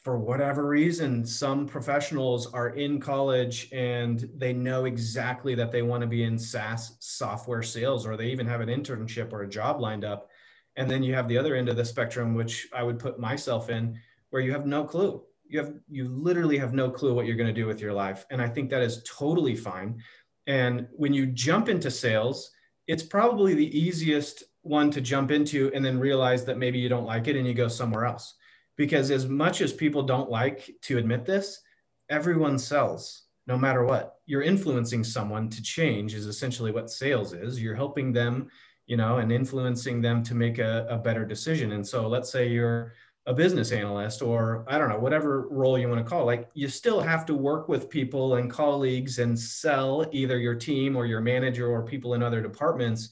for 0.07 0.17
whatever 0.17 0.65
reason, 0.69 1.25
some 1.25 1.67
professionals 1.67 2.53
are 2.53 2.69
in 2.69 2.97
college 2.97 3.67
and 3.73 4.29
they 4.37 4.53
know 4.53 4.85
exactly 4.85 5.53
that 5.53 5.69
they 5.69 5.81
want 5.81 5.99
to 5.99 6.07
be 6.07 6.23
in 6.23 6.39
SaaS 6.39 6.95
software 7.01 7.61
sales, 7.61 8.05
or 8.07 8.15
they 8.15 8.27
even 8.27 8.47
have 8.47 8.61
an 8.61 8.69
internship 8.69 9.33
or 9.33 9.41
a 9.41 9.49
job 9.49 9.81
lined 9.81 10.05
up. 10.05 10.29
And 10.77 10.89
then 10.89 11.03
you 11.03 11.13
have 11.13 11.27
the 11.27 11.37
other 11.37 11.55
end 11.55 11.67
of 11.67 11.75
the 11.75 11.83
spectrum, 11.83 12.35
which 12.35 12.69
I 12.73 12.83
would 12.83 12.99
put 12.99 13.19
myself 13.19 13.69
in, 13.69 13.99
where 14.29 14.41
you 14.41 14.53
have 14.53 14.65
no 14.65 14.85
clue. 14.85 15.23
You 15.45 15.59
have 15.59 15.73
you 15.89 16.07
literally 16.07 16.57
have 16.57 16.73
no 16.73 16.89
clue 16.89 17.13
what 17.13 17.25
you're 17.25 17.35
going 17.35 17.53
to 17.53 17.61
do 17.61 17.67
with 17.67 17.81
your 17.81 17.91
life. 17.93 18.25
And 18.31 18.41
I 18.41 18.47
think 18.47 18.69
that 18.69 18.81
is 18.81 19.03
totally 19.03 19.57
fine. 19.57 20.01
And 20.45 20.87
when 20.93 21.13
you 21.13 21.25
jump 21.25 21.67
into 21.67 21.91
sales, 21.91 22.51
it's 22.87 23.03
probably 23.03 23.55
the 23.55 23.77
easiest 23.77 24.45
one 24.61 24.91
to 24.91 25.01
jump 25.01 25.31
into 25.31 25.71
and 25.73 25.83
then 25.83 25.99
realize 25.99 26.45
that 26.45 26.57
maybe 26.57 26.79
you 26.79 26.89
don't 26.89 27.05
like 27.05 27.27
it 27.27 27.35
and 27.35 27.47
you 27.47 27.53
go 27.53 27.67
somewhere 27.67 28.05
else 28.05 28.35
because 28.77 29.11
as 29.11 29.27
much 29.27 29.61
as 29.61 29.73
people 29.73 30.03
don't 30.03 30.29
like 30.29 30.69
to 30.83 30.97
admit 30.97 31.25
this, 31.25 31.61
everyone 32.09 32.57
sells 32.57 33.23
no 33.47 33.57
matter 33.57 33.83
what. 33.83 34.17
You're 34.25 34.43
influencing 34.43 35.03
someone 35.03 35.49
to 35.49 35.61
change 35.61 36.13
is 36.13 36.27
essentially 36.27 36.71
what 36.71 36.89
sales 36.89 37.33
is. 37.33 37.61
You're 37.61 37.75
helping 37.75 38.11
them, 38.11 38.49
you 38.85 38.97
know, 38.97 39.17
and 39.17 39.31
influencing 39.31 40.01
them 40.01 40.21
to 40.23 40.35
make 40.35 40.59
a, 40.59 40.85
a 40.89 40.97
better 40.97 41.25
decision. 41.25 41.71
And 41.71 41.85
so 41.85 42.07
let's 42.07 42.29
say 42.29 42.47
you're 42.47 42.93
a 43.25 43.33
business 43.33 43.71
analyst 43.71 44.21
or 44.21 44.65
I 44.67 44.77
don't 44.77 44.89
know, 44.89 44.99
whatever 44.99 45.47
role 45.49 45.77
you 45.77 45.89
want 45.89 46.03
to 46.03 46.09
call, 46.09 46.25
like 46.25 46.49
you 46.53 46.69
still 46.69 47.01
have 47.01 47.25
to 47.25 47.33
work 47.33 47.67
with 47.67 47.89
people 47.89 48.35
and 48.35 48.49
colleagues 48.49 49.19
and 49.19 49.37
sell 49.37 50.05
either 50.11 50.37
your 50.37 50.55
team 50.55 50.95
or 50.95 51.05
your 51.05 51.21
manager 51.21 51.67
or 51.67 51.83
people 51.83 52.13
in 52.13 52.23
other 52.23 52.41
departments 52.41 53.09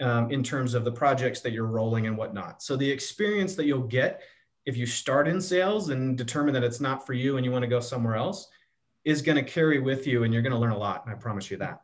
um, 0.00 0.30
in 0.30 0.42
terms 0.42 0.74
of 0.74 0.84
the 0.84 0.92
projects 0.92 1.40
that 1.40 1.52
you're 1.52 1.66
rolling 1.66 2.06
and 2.06 2.16
whatnot. 2.16 2.62
So 2.62 2.76
the 2.76 2.90
experience 2.90 3.54
that 3.54 3.66
you'll 3.66 3.86
get 3.86 4.22
if 4.66 4.76
you 4.76 4.86
start 4.86 5.28
in 5.28 5.40
sales 5.40 5.90
and 5.90 6.16
determine 6.16 6.54
that 6.54 6.64
it's 6.64 6.80
not 6.80 7.06
for 7.06 7.12
you 7.12 7.36
and 7.36 7.44
you 7.44 7.52
want 7.52 7.62
to 7.62 7.68
go 7.68 7.80
somewhere 7.80 8.16
else 8.16 8.48
is 9.04 9.20
going 9.20 9.36
to 9.36 9.42
carry 9.42 9.78
with 9.78 10.06
you 10.06 10.24
and 10.24 10.32
you're 10.32 10.42
going 10.42 10.52
to 10.52 10.58
learn 10.58 10.72
a 10.72 10.78
lot 10.78 11.04
i 11.06 11.14
promise 11.14 11.50
you 11.50 11.56
that. 11.58 11.82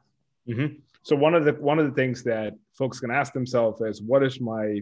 Mm-hmm. 0.48 0.76
so 1.02 1.14
one 1.14 1.34
of 1.34 1.44
the 1.44 1.52
one 1.52 1.78
of 1.78 1.86
the 1.86 1.92
things 1.92 2.22
that 2.24 2.54
folks 2.72 2.98
can 2.98 3.10
ask 3.10 3.32
themselves 3.32 3.80
is 3.82 4.02
what 4.02 4.22
is 4.22 4.40
my 4.40 4.80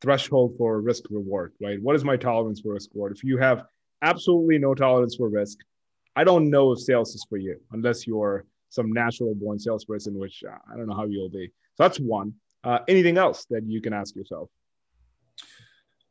threshold 0.00 0.54
for 0.58 0.80
risk 0.80 1.04
reward 1.10 1.54
right? 1.60 1.80
What 1.82 1.96
is 1.96 2.04
my 2.04 2.16
tolerance 2.16 2.60
for 2.60 2.74
risk 2.74 2.90
reward? 2.94 3.16
If 3.16 3.24
you 3.24 3.38
have 3.38 3.64
absolutely 4.02 4.58
no 4.58 4.74
tolerance 4.74 5.16
for 5.16 5.28
risk 5.28 5.58
i 6.14 6.22
don't 6.22 6.48
know 6.50 6.70
if 6.70 6.78
sales 6.78 7.14
is 7.16 7.26
for 7.28 7.36
you 7.36 7.58
unless 7.72 8.06
you're 8.06 8.44
some 8.68 8.92
natural 8.92 9.34
born 9.34 9.58
salesperson 9.58 10.16
which 10.16 10.44
uh, 10.48 10.56
i 10.72 10.76
don't 10.76 10.86
know 10.86 10.94
how 10.94 11.06
you'll 11.06 11.30
be. 11.30 11.50
So 11.74 11.82
that's 11.84 11.98
one 11.98 12.34
uh, 12.64 12.80
anything 12.88 13.18
else 13.18 13.46
that 13.50 13.62
you 13.66 13.80
can 13.80 13.92
ask 13.92 14.14
yourself 14.14 14.48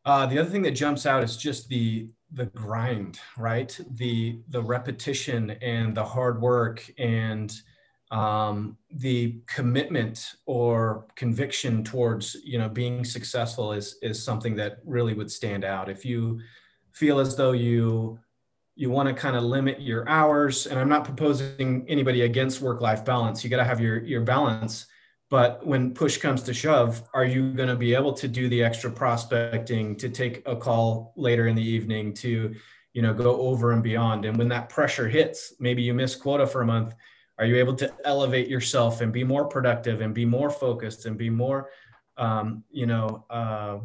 uh, 0.08 0.26
the 0.26 0.40
other 0.40 0.50
thing 0.50 0.62
that 0.62 0.72
jumps 0.72 1.06
out 1.06 1.22
is 1.22 1.36
just 1.36 1.68
the 1.68 2.08
the 2.32 2.46
grind, 2.46 3.20
right? 3.38 3.78
The 3.96 4.40
the 4.48 4.62
repetition 4.62 5.52
and 5.62 5.96
the 5.96 6.04
hard 6.06 6.42
work 6.42 6.90
and 6.98 7.54
um, 8.10 8.78
the 8.90 9.42
commitment 9.48 10.36
or 10.46 11.08
conviction 11.16 11.84
towards 11.84 12.38
you 12.46 12.58
know 12.58 12.70
being 12.70 13.04
successful 13.04 13.74
is 13.74 13.98
is 14.02 14.24
something 14.24 14.56
that 14.56 14.80
really 14.86 15.14
would 15.14 15.30
stand 15.30 15.66
out. 15.66 15.90
If 15.90 16.06
you 16.06 16.40
feel 16.94 17.20
as 17.20 17.36
though 17.36 17.52
you 17.52 18.18
you 18.78 18.90
want 18.90 19.10
to 19.10 19.14
kind 19.14 19.36
of 19.36 19.44
limit 19.44 19.82
your 19.82 20.08
hours, 20.08 20.68
and 20.68 20.80
I'm 20.80 20.88
not 20.88 21.04
proposing 21.04 21.84
anybody 21.90 22.22
against 22.22 22.62
work 22.62 22.80
life 22.80 23.04
balance. 23.04 23.44
You 23.44 23.50
got 23.50 23.58
to 23.58 23.66
have 23.66 23.82
your 23.82 24.02
your 24.06 24.22
balance 24.22 24.86
but 25.30 25.66
when 25.66 25.94
push 25.94 26.18
comes 26.18 26.42
to 26.44 26.54
shove, 26.54 27.04
are 27.14 27.26
you 27.26 27.52
going 27.52 27.68
to 27.68 27.76
be 27.76 27.94
able 27.94 28.14
to 28.14 28.28
do 28.28 28.48
the 28.48 28.64
extra 28.64 28.90
prospecting 28.90 29.96
to 29.98 30.10
take 30.10 30.42
a 30.46 30.56
call 30.56 31.14
later 31.18 31.48
in 31.48 31.56
the 31.56 31.62
evening 31.62 32.14
to, 32.14 32.56
you 32.94 33.02
know, 33.02 33.14
go 33.14 33.42
over 33.42 33.74
and 33.74 33.84
beyond? 33.84 34.24
And 34.24 34.38
when 34.38 34.48
that 34.50 34.70
pressure 34.70 35.10
hits, 35.10 35.54
maybe 35.60 35.82
you 35.82 35.94
miss 35.94 36.16
quota 36.16 36.48
for 36.48 36.62
a 36.62 36.66
month, 36.66 36.96
are 37.40 37.46
you 37.46 37.58
able 37.58 37.76
to 37.76 37.94
elevate 38.06 38.48
yourself 38.48 39.02
and 39.02 39.12
be 39.12 39.24
more 39.24 39.46
productive 39.46 40.00
and 40.00 40.14
be 40.14 40.26
more 40.26 40.50
focused 40.50 41.06
and 41.06 41.18
be 41.18 41.30
more, 41.30 41.70
um, 42.16 42.64
you 42.72 42.86
know, 42.86 43.26
uh, 43.30 43.80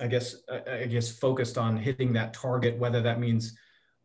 I 0.00 0.08
guess, 0.08 0.36
I 0.50 0.86
guess 0.86 1.08
focused 1.08 1.56
on 1.56 1.76
hitting 1.76 2.12
that 2.14 2.34
target, 2.34 2.76
whether 2.78 3.00
that 3.00 3.20
means 3.20 3.56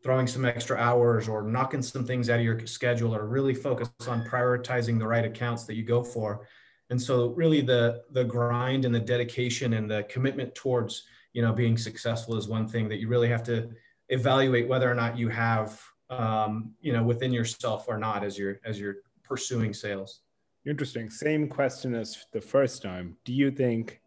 throwing 0.04 0.28
some 0.28 0.44
extra 0.44 0.76
hours 0.78 1.28
or 1.28 1.42
knocking 1.42 1.82
some 1.82 2.06
things 2.06 2.30
out 2.30 2.38
of 2.38 2.44
your 2.44 2.64
schedule 2.66 3.14
or 3.14 3.26
really 3.26 3.54
focus 3.54 3.90
on 4.06 4.24
prioritizing 4.24 5.00
the 5.00 5.06
right 5.06 5.24
accounts 5.24 5.64
that 5.64 5.74
you 5.74 5.82
go 5.82 6.02
for 6.02 6.46
and 6.90 7.00
so 7.00 7.28
really 7.28 7.60
the 7.60 8.02
the 8.10 8.24
grind 8.24 8.84
and 8.84 8.94
the 8.94 9.00
dedication 9.00 9.74
and 9.74 9.90
the 9.90 10.02
commitment 10.04 10.54
towards 10.54 11.04
you 11.32 11.42
know 11.42 11.52
being 11.52 11.76
successful 11.76 12.36
is 12.36 12.48
one 12.48 12.68
thing 12.68 12.88
that 12.88 12.98
you 12.98 13.08
really 13.08 13.28
have 13.28 13.42
to 13.44 13.70
evaluate 14.08 14.68
whether 14.68 14.90
or 14.90 14.94
not 14.94 15.16
you 15.16 15.28
have 15.28 15.80
um, 16.10 16.74
you 16.80 16.92
know 16.92 17.02
within 17.02 17.32
yourself 17.32 17.86
or 17.88 17.96
not 17.96 18.24
as 18.24 18.36
you're 18.36 18.60
as 18.64 18.78
you're 18.78 18.96
pursuing 19.22 19.72
sales. 19.72 20.20
Interesting. 20.66 21.08
Same 21.08 21.48
question 21.48 21.94
as 21.94 22.26
the 22.32 22.40
first 22.40 22.82
time. 22.82 23.16
Do 23.24 23.32
you 23.32 23.50
think 23.50 24.00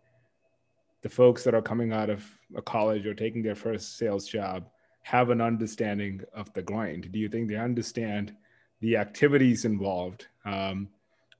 the 1.01 1.09
folks 1.09 1.43
that 1.43 1.55
are 1.55 1.61
coming 1.61 1.91
out 1.91 2.09
of 2.09 2.23
a 2.55 2.61
college 2.61 3.07
or 3.07 3.15
taking 3.15 3.41
their 3.41 3.55
first 3.55 3.97
sales 3.97 4.27
job 4.27 4.67
have 5.01 5.29
an 5.31 5.41
understanding 5.41 6.21
of 6.33 6.53
the 6.53 6.61
grind? 6.61 7.11
Do 7.11 7.19
you 7.19 7.27
think 7.27 7.49
they 7.49 7.55
understand 7.55 8.35
the 8.81 8.97
activities 8.97 9.65
involved? 9.65 10.27
Um, 10.45 10.89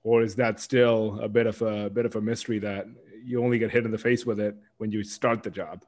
or 0.04 0.22
is 0.22 0.36
that 0.36 0.60
still 0.60 1.20
a 1.22 1.30
bit 1.30 1.48
of 1.48 1.62
a, 1.62 1.86
a 1.86 1.90
bit 1.90 2.06
of 2.06 2.16
a 2.16 2.22
mystery 2.22 2.60
that 2.60 2.88
you 3.24 3.44
only 3.44 3.58
get 3.58 3.72
hit 3.72 3.86
in 3.86 3.92
the 3.92 3.98
face 3.98 4.26
with 4.26 4.40
it 4.40 4.56
when 4.78 4.92
you 4.92 5.04
start 5.04 5.44
the 5.44 5.50
job? 5.50 5.84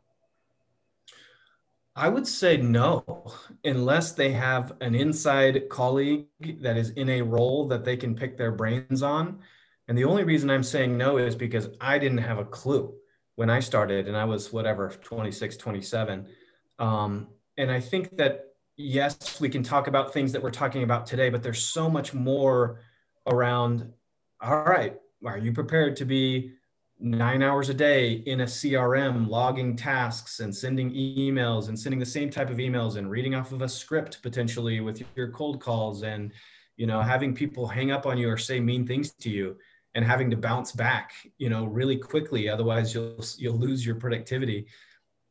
I 1.97 2.09
would 2.09 2.27
say 2.27 2.57
no, 2.57 3.31
unless 3.63 4.11
they 4.11 4.31
have 4.31 4.73
an 4.81 4.95
inside 4.95 5.69
colleague 5.69 6.27
that 6.61 6.75
is 6.75 6.89
in 6.91 7.09
a 7.09 7.21
role 7.21 7.69
that 7.69 7.85
they 7.85 7.95
can 7.95 8.15
pick 8.15 8.37
their 8.37 8.51
brains 8.51 9.01
on. 9.01 9.39
And 9.87 9.97
the 9.97 10.03
only 10.03 10.25
reason 10.25 10.49
I'm 10.49 10.63
saying 10.63 10.97
no 10.97 11.17
is 11.17 11.35
because 11.35 11.69
I 11.79 11.97
didn't 11.97 12.17
have 12.17 12.37
a 12.37 12.45
clue 12.45 12.93
when 13.35 13.49
I 13.49 13.61
started 13.61 14.07
and 14.09 14.17
I 14.17 14.25
was 14.25 14.51
whatever, 14.51 14.89
26, 14.89 15.55
27. 15.55 16.27
Um, 16.79 17.27
and 17.57 17.71
I 17.71 17.79
think 17.79 18.17
that, 18.17 18.47
yes, 18.75 19.39
we 19.39 19.47
can 19.47 19.63
talk 19.63 19.87
about 19.87 20.11
things 20.11 20.33
that 20.33 20.43
we're 20.43 20.51
talking 20.51 20.83
about 20.83 21.05
today, 21.05 21.29
but 21.29 21.43
there's 21.43 21.63
so 21.63 21.89
much 21.89 22.13
more 22.13 22.81
around, 23.25 23.93
all 24.45 24.63
right, 24.63 24.93
are 25.25 25.37
you 25.39 25.51
prepared 25.51 25.95
to 25.95 26.05
be 26.05 26.51
nine 26.99 27.41
hours 27.41 27.69
a 27.69 27.73
day 27.73 28.13
in 28.25 28.41
a 28.41 28.45
CRM, 28.45 29.27
logging 29.27 29.75
tasks 29.75 30.39
and 30.39 30.55
sending 30.55 30.91
emails 30.91 31.67
and 31.67 31.77
sending 31.77 31.99
the 31.99 32.05
same 32.05 32.29
type 32.29 32.49
of 32.49 32.57
emails 32.57 32.95
and 32.95 33.09
reading 33.09 33.33
off 33.33 33.51
of 33.51 33.63
a 33.63 33.67
script 33.69 34.21
potentially 34.21 34.79
with 34.81 35.03
your 35.15 35.29
cold 35.29 35.59
calls 35.59 36.03
and, 36.03 36.31
you 36.77 36.85
know, 36.85 37.01
having 37.01 37.33
people 37.33 37.67
hang 37.67 37.91
up 37.91 38.05
on 38.05 38.17
you 38.17 38.29
or 38.29 38.37
say 38.37 38.59
mean 38.59 38.85
things 38.85 39.11
to 39.13 39.29
you 39.29 39.57
and 39.95 40.05
having 40.05 40.29
to 40.29 40.37
bounce 40.37 40.71
back, 40.71 41.13
you 41.37 41.49
know, 41.49 41.65
really 41.65 41.97
quickly. 41.97 42.47
Otherwise, 42.47 42.93
you'll 42.93 43.25
you'll 43.37 43.57
lose 43.57 43.85
your 43.85 43.95
productivity. 43.95 44.67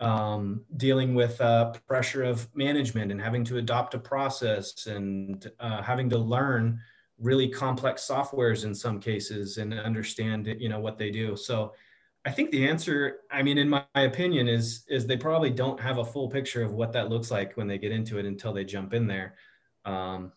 Um, 0.01 0.65
dealing 0.77 1.15
with 1.15 1.41
uh, 1.41 1.73
pressure 1.87 2.25
of 2.25 2.49
management 2.55 3.13
and 3.13 3.21
having 3.21 3.45
to 3.45 3.59
adopt 3.59 3.95
a 3.95 3.99
process 3.99 4.87
and 4.87 5.49
uh, 5.61 5.83
having 5.83 6.11
to 6.11 6.19
learn 6.19 6.81
really 7.21 7.49
complex 7.49 8.07
softwares 8.07 8.65
in 8.65 8.75
some 8.75 9.01
cases 9.01 9.59
and 9.59 9.73
understand 9.73 10.47
you 10.59 10.69
know 10.69 10.81
what 10.81 10.99
they 10.99 11.11
do. 11.11 11.37
So 11.37 11.73
i 12.27 12.31
think 12.31 12.51
the 12.51 12.67
answer 12.67 13.19
i 13.31 13.43
mean 13.43 13.59
in 13.59 13.69
my 13.69 13.85
opinion 13.95 14.49
is 14.49 14.85
is 14.89 15.07
they 15.07 15.17
probably 15.17 15.51
don't 15.51 15.79
have 15.79 15.99
a 15.99 16.05
full 16.05 16.29
picture 16.29 16.63
of 16.63 16.73
what 16.73 16.93
that 16.93 17.11
looks 17.11 17.31
like 17.31 17.55
when 17.55 17.67
they 17.67 17.77
get 17.79 17.93
into 17.93 18.19
it 18.19 18.25
until 18.25 18.53
they 18.53 18.65
jump 18.65 18.95
in 18.95 19.07
there. 19.07 19.35
Um, 19.85 20.33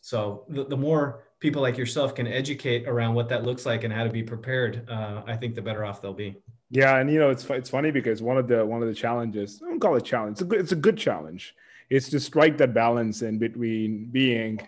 so 0.00 0.44
the, 0.48 0.64
the 0.64 0.76
more 0.76 1.24
people 1.40 1.60
like 1.62 1.76
yourself 1.76 2.14
can 2.14 2.26
educate 2.26 2.88
around 2.88 3.14
what 3.14 3.28
that 3.28 3.44
looks 3.44 3.66
like 3.66 3.84
and 3.84 3.92
how 3.92 4.04
to 4.04 4.10
be 4.10 4.22
prepared 4.22 4.88
uh, 4.88 5.22
i 5.26 5.36
think 5.36 5.54
the 5.54 5.62
better 5.62 5.84
off 5.84 6.00
they'll 6.02 6.12
be. 6.12 6.36
Yeah 6.70 6.96
and 6.98 7.10
you 7.10 7.18
know 7.18 7.30
it's 7.30 7.44
it's 7.50 7.70
funny 7.70 7.90
because 7.90 8.22
one 8.22 8.38
of 8.38 8.48
the 8.48 8.64
one 8.64 8.82
of 8.82 8.88
the 8.88 8.94
challenges 8.94 9.60
i 9.64 9.68
don't 9.68 9.80
call 9.80 9.96
it 9.96 10.04
challenge 10.04 10.32
it's 10.34 10.42
a 10.42 10.44
good, 10.44 10.60
it's 10.60 10.72
a 10.72 10.76
good 10.76 10.96
challenge. 10.96 11.54
It's 11.90 12.10
to 12.10 12.20
strike 12.20 12.58
that 12.58 12.74
balance 12.74 13.22
in 13.22 13.38
between 13.38 14.10
being 14.10 14.60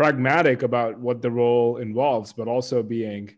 pragmatic 0.00 0.62
about 0.62 0.98
what 0.98 1.20
the 1.20 1.30
role 1.30 1.76
involves, 1.76 2.32
but 2.32 2.48
also 2.48 2.82
being 2.82 3.30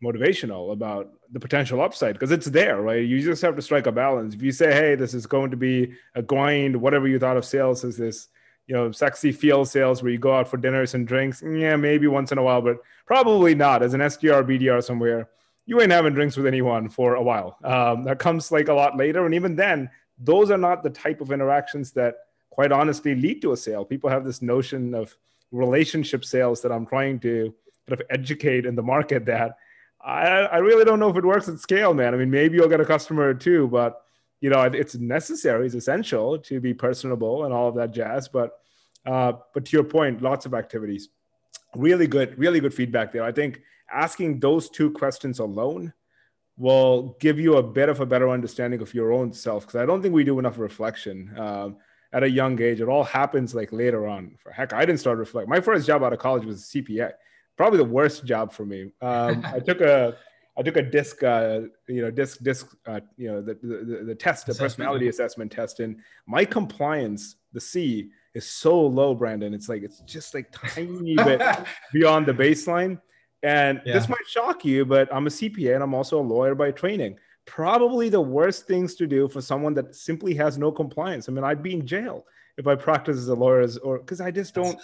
motivational 0.00 0.70
about 0.72 1.10
the 1.32 1.40
potential 1.40 1.80
upside 1.80 2.12
because 2.12 2.30
it's 2.30 2.46
there, 2.46 2.80
right? 2.80 3.04
You 3.04 3.20
just 3.20 3.42
have 3.42 3.56
to 3.56 3.62
strike 3.62 3.88
a 3.88 3.90
balance. 3.90 4.36
If 4.36 4.40
you 4.40 4.52
say, 4.52 4.72
"Hey, 4.72 4.94
this 4.94 5.14
is 5.14 5.26
going 5.26 5.50
to 5.50 5.56
be 5.56 5.94
a 6.14 6.22
grind," 6.22 6.80
whatever 6.80 7.08
you 7.08 7.18
thought 7.18 7.36
of 7.36 7.44
sales 7.44 7.84
as 7.84 7.96
this, 7.96 8.28
you 8.68 8.74
know, 8.76 8.92
sexy 8.92 9.32
field 9.32 9.68
sales 9.68 10.00
where 10.00 10.12
you 10.12 10.18
go 10.18 10.32
out 10.32 10.46
for 10.46 10.58
dinners 10.58 10.94
and 10.94 11.08
drinks, 11.08 11.42
yeah, 11.42 11.74
maybe 11.74 12.06
once 12.06 12.30
in 12.30 12.38
a 12.38 12.42
while, 12.44 12.62
but 12.62 12.76
probably 13.04 13.56
not. 13.56 13.82
As 13.82 13.94
an 13.94 14.00
SDR, 14.00 14.44
BDR 14.44 14.80
somewhere, 14.80 15.28
you 15.66 15.80
ain't 15.80 15.90
having 15.90 16.14
drinks 16.14 16.36
with 16.36 16.46
anyone 16.46 16.88
for 16.88 17.16
a 17.16 17.22
while. 17.30 17.58
Um, 17.64 18.04
that 18.04 18.20
comes 18.20 18.52
like 18.52 18.68
a 18.68 18.74
lot 18.74 18.96
later, 18.96 19.26
and 19.26 19.34
even 19.34 19.56
then, 19.56 19.90
those 20.20 20.52
are 20.52 20.56
not 20.68 20.84
the 20.84 20.90
type 20.90 21.20
of 21.20 21.32
interactions 21.32 21.90
that, 21.94 22.14
quite 22.48 22.70
honestly, 22.70 23.16
lead 23.16 23.42
to 23.42 23.50
a 23.50 23.56
sale. 23.56 23.84
People 23.84 24.08
have 24.08 24.24
this 24.24 24.40
notion 24.40 24.94
of 24.94 25.16
relationship 25.50 26.24
sales 26.24 26.62
that 26.62 26.72
I'm 26.72 26.86
trying 26.86 27.20
to 27.20 27.54
kind 27.88 28.00
of 28.00 28.06
educate 28.10 28.66
in 28.66 28.74
the 28.74 28.82
market 28.82 29.24
that 29.26 29.56
I, 30.00 30.26
I 30.26 30.56
really 30.58 30.84
don't 30.84 31.00
know 31.00 31.10
if 31.10 31.16
it 31.16 31.24
works 31.24 31.48
at 31.48 31.58
scale, 31.58 31.92
man. 31.92 32.14
I 32.14 32.16
mean, 32.16 32.30
maybe 32.30 32.56
you'll 32.56 32.68
get 32.68 32.80
a 32.80 32.84
customer 32.84 33.28
or 33.28 33.34
two, 33.34 33.68
but 33.68 34.02
you 34.40 34.50
know, 34.50 34.62
it's 34.62 34.94
necessary, 34.94 35.66
it's 35.66 35.74
essential 35.74 36.38
to 36.38 36.60
be 36.60 36.72
personable 36.72 37.44
and 37.44 37.52
all 37.52 37.68
of 37.68 37.74
that 37.74 37.92
jazz. 37.92 38.28
But 38.28 38.52
uh, 39.04 39.32
but 39.54 39.64
to 39.64 39.76
your 39.76 39.84
point, 39.84 40.22
lots 40.22 40.46
of 40.46 40.54
activities. 40.54 41.08
Really 41.74 42.06
good, 42.06 42.38
really 42.38 42.60
good 42.60 42.74
feedback 42.74 43.12
there. 43.12 43.24
I 43.24 43.32
think 43.32 43.62
asking 43.90 44.40
those 44.40 44.68
two 44.68 44.90
questions 44.90 45.38
alone 45.38 45.92
will 46.56 47.16
give 47.20 47.38
you 47.38 47.56
a 47.56 47.62
bit 47.62 47.88
of 47.88 48.00
a 48.00 48.06
better 48.06 48.28
understanding 48.28 48.80
of 48.80 48.92
your 48.94 49.12
own 49.12 49.32
self 49.32 49.66
because 49.66 49.80
I 49.80 49.86
don't 49.86 50.02
think 50.02 50.14
we 50.14 50.24
do 50.24 50.38
enough 50.38 50.58
reflection. 50.58 51.32
Um, 51.38 51.76
at 52.12 52.22
a 52.22 52.30
young 52.30 52.60
age. 52.60 52.80
It 52.80 52.88
all 52.88 53.04
happens 53.04 53.54
like 53.54 53.72
later 53.72 54.06
on. 54.06 54.36
For 54.38 54.50
heck, 54.50 54.72
I 54.72 54.80
didn't 54.80 55.00
start 55.00 55.18
reflect. 55.18 55.48
My 55.48 55.60
first 55.60 55.86
job 55.86 56.02
out 56.02 56.12
of 56.12 56.18
college 56.18 56.44
was 56.44 56.64
CPA. 56.64 57.12
Probably 57.56 57.78
the 57.78 57.84
worst 57.84 58.24
job 58.24 58.52
for 58.52 58.64
me. 58.64 58.90
Um, 59.00 59.44
I 59.52 59.60
took 59.60 59.80
a 59.80 60.16
I 60.56 60.62
took 60.62 60.76
a 60.76 60.82
disc, 60.82 61.22
uh, 61.22 61.60
you 61.86 62.02
know, 62.02 62.10
disc, 62.10 62.42
disc, 62.42 62.74
uh, 62.84 62.98
you 63.16 63.28
know, 63.28 63.40
the, 63.40 63.54
the, 63.62 64.04
the 64.06 64.14
test, 64.14 64.44
the 64.44 64.54
personality 64.54 65.06
assessment 65.06 65.52
test, 65.52 65.78
and 65.78 66.00
my 66.26 66.44
compliance, 66.44 67.36
the 67.52 67.60
C, 67.60 68.10
is 68.34 68.44
so 68.44 68.80
low, 68.80 69.14
Brandon. 69.14 69.54
It's 69.54 69.68
like 69.68 69.82
it's 69.82 70.00
just 70.00 70.34
like 70.34 70.50
tiny 70.52 71.14
bit 71.24 71.40
beyond 71.92 72.26
the 72.26 72.34
baseline. 72.34 73.00
And 73.44 73.80
yeah. 73.86 73.92
this 73.92 74.08
might 74.08 74.26
shock 74.26 74.64
you, 74.64 74.84
but 74.84 75.08
I'm 75.14 75.28
a 75.28 75.30
CPA 75.30 75.74
and 75.74 75.82
I'm 75.82 75.94
also 75.94 76.20
a 76.20 76.22
lawyer 76.22 76.56
by 76.56 76.72
training 76.72 77.18
probably 77.48 78.08
the 78.08 78.20
worst 78.20 78.66
things 78.66 78.94
to 78.96 79.06
do 79.06 79.28
for 79.28 79.40
someone 79.40 79.74
that 79.74 79.94
simply 79.94 80.34
has 80.34 80.58
no 80.58 80.70
compliance. 80.70 81.28
I 81.28 81.32
mean, 81.32 81.44
I'd 81.44 81.62
be 81.62 81.72
in 81.72 81.86
jail 81.86 82.26
if 82.58 82.66
I 82.66 82.74
practice 82.74 83.16
as 83.16 83.28
a 83.28 83.34
lawyer, 83.34 83.66
or 83.82 83.98
because 83.98 84.20
I 84.20 84.30
just 84.30 84.54
don't. 84.54 84.78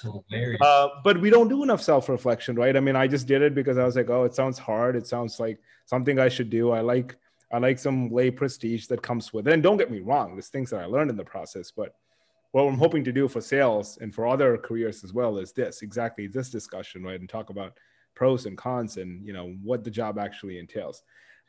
Uh, 0.61 0.89
but 1.05 1.21
we 1.21 1.29
don't 1.29 1.49
do 1.49 1.63
enough 1.63 1.83
self 1.83 2.09
reflection, 2.09 2.57
right? 2.57 2.77
I 2.77 2.81
mean, 2.81 2.97
I 2.97 3.07
just 3.07 3.27
did 3.27 3.43
it 3.43 3.55
because 3.55 3.79
I 3.79 3.85
was 3.85 3.97
like, 3.97 4.11
oh, 4.11 4.25
it 4.25 4.35
sounds 4.35 4.59
hard. 4.59 4.97
It 4.97 5.07
sounds 5.07 5.39
like 5.39 5.59
something 5.85 6.19
I 6.19 6.29
should 6.29 6.51
do. 6.51 6.71
I 6.71 6.81
like 6.81 7.17
I 7.53 7.59
like 7.59 7.79
some 7.79 8.11
lay 8.11 8.31
prestige 8.31 8.87
that 8.87 9.03
comes 9.03 9.33
with 9.33 9.47
it. 9.47 9.53
And 9.53 9.63
don't 9.63 9.77
get 9.77 9.91
me 9.91 10.01
wrong, 10.01 10.35
there's 10.35 10.49
things 10.49 10.71
that 10.71 10.81
I 10.81 10.87
learned 10.87 11.11
in 11.11 11.17
the 11.17 11.25
process, 11.25 11.71
but 11.71 11.95
what 12.53 12.63
I'm 12.63 12.79
hoping 12.79 13.05
to 13.05 13.13
do 13.13 13.29
for 13.29 13.41
sales 13.41 13.99
and 14.01 14.15
for 14.15 14.27
other 14.27 14.57
careers 14.57 15.05
as 15.05 15.13
well 15.13 15.39
is 15.39 15.53
this 15.53 15.83
exactly 15.83 16.29
this 16.29 16.51
discussion, 16.51 17.03
right? 17.03 17.19
And 17.19 17.29
talk 17.29 17.51
about 17.51 17.77
pros 18.15 18.47
and 18.47 18.57
cons 18.57 18.97
and 18.97 19.27
you 19.27 19.33
know 19.33 19.55
what 19.63 19.85
the 19.85 19.91
job 19.91 20.19
actually 20.19 20.59
entails. 20.59 21.03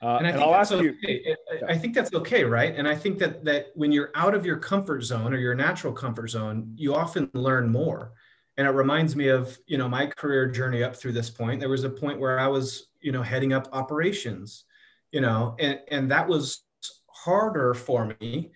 Uh, 0.05 0.17
and 0.17 0.27
I 0.27 0.29
and 0.29 0.37
think 0.37 0.47
I'll 0.47 0.53
that's 0.53 0.71
okay. 0.71 1.21
You, 1.25 1.35
I 1.67 1.75
think 1.75 1.95
that's 1.95 2.13
okay, 2.13 2.43
right? 2.43 2.75
And 2.75 2.87
I 2.87 2.93
think 2.93 3.17
that 3.17 3.43
that 3.45 3.71
when 3.73 3.91
you're 3.91 4.11
out 4.13 4.35
of 4.35 4.45
your 4.45 4.57
comfort 4.57 5.01
zone 5.01 5.33
or 5.33 5.37
your 5.37 5.55
natural 5.55 5.91
comfort 5.91 6.27
zone, 6.27 6.71
you 6.75 6.93
often 6.93 7.27
learn 7.33 7.71
more. 7.71 8.13
And 8.57 8.67
it 8.67 8.71
reminds 8.71 9.15
me 9.15 9.29
of 9.29 9.57
you 9.65 9.79
know 9.79 9.89
my 9.89 10.05
career 10.05 10.47
journey 10.47 10.83
up 10.83 10.95
through 10.95 11.13
this 11.13 11.31
point. 11.31 11.59
There 11.59 11.69
was 11.69 11.85
a 11.85 11.89
point 11.89 12.19
where 12.19 12.39
I 12.39 12.45
was 12.45 12.89
you 13.01 13.11
know 13.11 13.23
heading 13.23 13.51
up 13.51 13.67
operations, 13.71 14.65
you 15.11 15.21
know, 15.21 15.55
and 15.57 15.79
and 15.87 16.11
that 16.11 16.27
was 16.27 16.61
harder 17.09 17.73
for 17.73 18.15
me 18.21 18.51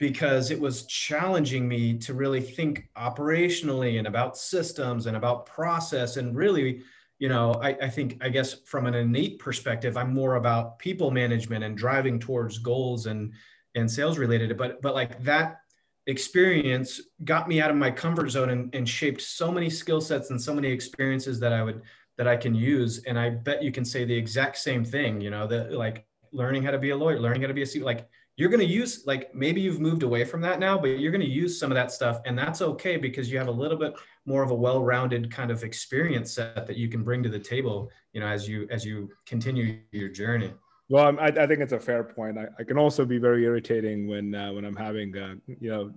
because 0.00 0.50
it 0.50 0.58
was 0.58 0.86
challenging 0.86 1.68
me 1.68 1.98
to 1.98 2.14
really 2.14 2.40
think 2.40 2.88
operationally 2.96 3.98
and 3.98 4.06
about 4.06 4.38
systems 4.38 5.04
and 5.04 5.18
about 5.18 5.44
process 5.44 6.16
and 6.16 6.34
really 6.34 6.80
you 7.18 7.28
know 7.28 7.52
I, 7.62 7.70
I, 7.82 7.88
think 7.88 8.18
i 8.20 8.28
guess 8.28 8.54
from 8.64 8.86
an 8.86 8.94
innate 8.94 9.38
perspective 9.38 9.96
i'm 9.96 10.12
more 10.12 10.34
about 10.34 10.78
people 10.78 11.10
management 11.10 11.62
and 11.64 11.76
driving 11.76 12.18
towards 12.18 12.58
goals 12.58 13.06
and 13.06 13.32
and 13.74 13.90
sales 13.90 14.18
related. 14.18 14.56
But 14.56 14.80
but 14.82 14.94
like 14.94 15.22
that 15.24 15.60
experience 16.06 17.00
got 17.24 17.48
me 17.48 17.60
out 17.60 17.70
of 17.70 17.76
my 17.76 17.90
comfort 17.90 18.30
zone 18.30 18.50
and, 18.50 18.74
and 18.74 18.88
shaped 18.88 19.22
so 19.22 19.50
many 19.50 19.70
skill 19.70 20.00
sets 20.00 20.30
and 20.30 20.40
so 20.40 20.54
many 20.54 20.68
experiences 20.68 21.40
that 21.40 21.50
i 21.50 21.62
would 21.62 21.80
that 22.18 22.28
i 22.28 22.36
can 22.36 22.54
use. 22.54 23.02
And 23.04 23.18
i 23.18 23.30
bet 23.30 23.62
you 23.62 23.72
can 23.72 23.84
say 23.84 24.04
the 24.04 24.14
exact 24.14 24.58
same 24.58 24.84
thing 24.84 25.20
you 25.20 25.30
know 25.30 25.46
that 25.46 25.72
like 25.72 26.06
learning 26.32 26.62
how 26.62 26.72
to 26.72 26.78
be 26.78 26.90
a 26.90 26.96
lawyer 26.96 27.18
learning 27.18 27.40
how 27.40 27.48
to 27.48 27.54
be 27.54 27.62
a 27.62 27.84
like 27.84 28.06
you're 28.36 28.50
going 28.50 28.60
to 28.60 28.66
use 28.66 29.04
like 29.06 29.34
maybe 29.34 29.60
you've 29.60 29.80
moved 29.80 30.02
away 30.02 30.24
from 30.24 30.40
that 30.42 30.58
now 30.58 30.76
but 30.76 30.88
you're 30.88 31.12
going 31.12 31.20
to 31.20 31.26
use 31.26 31.58
some 31.58 31.70
of 31.70 31.76
that 31.76 31.92
stuff. 31.92 32.20
And 32.26 32.36
that's 32.36 32.60
okay 32.60 32.96
because 32.96 33.30
you 33.30 33.38
have 33.38 33.48
a 33.48 33.52
little 33.52 33.78
bit 33.78 33.94
more 34.26 34.42
of 34.42 34.50
a 34.50 34.54
well-rounded 34.54 35.30
kind 35.30 35.50
of 35.50 35.62
experience 35.62 36.32
set 36.32 36.66
that 36.66 36.76
you 36.76 36.88
can 36.88 37.02
bring 37.02 37.22
to 37.22 37.28
the 37.28 37.38
table 37.38 37.90
you 38.12 38.20
know 38.20 38.26
as 38.26 38.48
you 38.48 38.66
as 38.70 38.84
you 38.84 39.10
continue 39.26 39.78
your 39.92 40.08
journey. 40.08 40.52
Well 40.88 41.18
i, 41.18 41.26
I 41.26 41.46
think 41.46 41.60
it's 41.60 41.72
a 41.72 41.80
fair 41.80 42.04
point. 42.04 42.38
I, 42.38 42.46
I, 42.58 42.64
can 42.64 42.78
also 42.78 43.04
be 43.04 43.18
very 43.18 43.44
irritating 43.44 44.06
when 44.06 44.34
uh, 44.34 44.52
when 44.52 44.64
i'm 44.64 44.76
having 44.76 45.16
uh, 45.16 45.34
you 45.60 45.70
know 45.70 45.92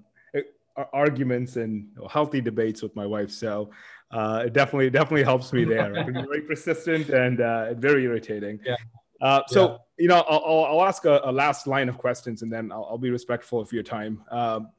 arguments 0.93 1.55
and 1.55 1.87
healthy 2.09 2.41
debates 2.41 2.81
with 2.81 2.95
my 2.95 3.05
wife. 3.05 3.31
So 3.31 3.71
uh, 4.11 4.43
it 4.45 4.53
definitely 4.53 4.89
definitely 4.89 5.23
helps 5.23 5.51
me 5.53 5.63
there. 5.65 5.97
I 5.97 6.03
can 6.03 6.13
be 6.13 6.21
very 6.21 6.41
persistent 6.41 7.09
and 7.09 7.41
uh, 7.41 7.73
very 7.75 8.03
irritating. 8.03 8.59
Yeah. 8.63 8.75
Uh, 9.21 9.41
so 9.47 9.61
yeah. 9.61 9.77
you 9.97 10.07
know, 10.07 10.23
I'll, 10.29 10.65
I'll 10.65 10.85
ask 10.85 11.05
a, 11.05 11.21
a, 11.23 11.31
last 11.31 11.65
line 11.65 11.89
of 11.89 11.97
questions, 11.97 12.43
and 12.43 12.53
then 12.53 12.71
I'll, 12.71 12.87
I'll 12.91 12.97
be 12.99 13.09
respectful 13.09 13.59
of 13.59 13.73
your 13.73 13.83
time. 13.83 14.23
Um, 14.29 14.69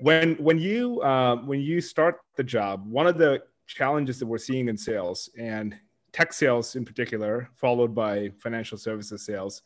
when 0.00 0.34
when 0.36 0.58
you 0.58 1.00
uh, 1.02 1.36
when 1.36 1.60
you 1.60 1.80
start 1.80 2.20
the 2.36 2.44
job, 2.44 2.86
one 2.86 3.06
of 3.06 3.18
the 3.18 3.42
challenges 3.66 4.18
that 4.18 4.26
we're 4.26 4.38
seeing 4.38 4.68
in 4.68 4.76
sales 4.76 5.28
and 5.38 5.76
tech 6.12 6.32
sales 6.32 6.76
in 6.76 6.84
particular, 6.84 7.48
followed 7.54 7.94
by 7.94 8.30
financial 8.38 8.76
services 8.76 9.24
sales, 9.24 9.62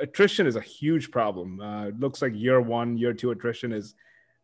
attrition 0.00 0.46
is 0.46 0.56
a 0.56 0.60
huge 0.60 1.10
problem. 1.10 1.60
Uh, 1.60 1.86
it 1.86 1.98
looks 1.98 2.22
like 2.22 2.32
year 2.34 2.60
one, 2.60 2.96
year 2.96 3.12
two 3.12 3.30
attrition 3.30 3.72
is 3.72 3.94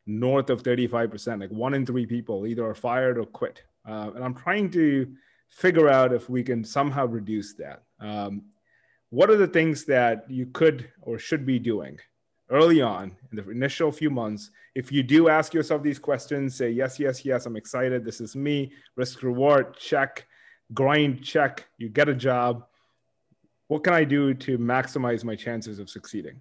north 0.07 0.51
of 0.51 0.63
35%. 0.63 1.41
Like 1.41 1.51
one 1.51 1.75
in 1.75 1.85
three 1.85 2.07
people 2.07 2.47
either 2.47 2.65
are 2.65 2.75
fired 2.75 3.19
or 3.19 3.27
quit. 3.27 3.63
Uh, 3.89 4.11
and 4.15 4.25
I'm 4.25 4.35
trying 4.35 4.71
to 4.71 5.13
figure 5.49 5.89
out 5.89 6.13
if 6.13 6.29
we 6.29 6.43
can 6.43 6.65
somehow 6.65 7.07
reduce 7.07 7.55
that. 7.55 7.83
Um, 8.01 8.43
what 9.11 9.31
are 9.31 9.37
the 9.37 9.47
things 9.47 9.85
that 9.85 10.29
you 10.29 10.47
could 10.47 10.89
or 11.01 11.19
should 11.19 11.47
be 11.47 11.59
doing 11.59 11.99
early 12.51 12.81
on 12.81 13.17
in 13.31 13.37
the 13.37 13.51
initial 13.51 13.91
few 13.93 14.11
months? 14.11 14.51
If 14.75 14.93
you 14.93 15.03
do 15.03 15.29
ask 15.29 15.55
yourself 15.55 15.83
these 15.83 15.99
questions, 15.99 16.55
say, 16.55 16.71
yes, 16.71 16.99
yes, 16.99 17.25
yes, 17.25 17.47
I'm 17.47 17.57
excited. 17.57 18.05
This 18.05 18.21
is 18.21 18.37
me. 18.37 18.73
Risk 18.97 19.23
reward, 19.23 19.77
check. 19.77 20.27
Grind, 20.75 21.23
check. 21.23 21.67
You 21.79 21.89
get 21.89 22.09
a 22.09 22.15
job. 22.15 22.67
What 23.69 23.85
can 23.85 23.95
I 23.95 24.05
do 24.05 24.35
to 24.35 24.59
maximize 24.59 25.25
my 25.25 25.35
chances 25.35 25.79
of 25.79 25.91
succeeding? 25.91 26.41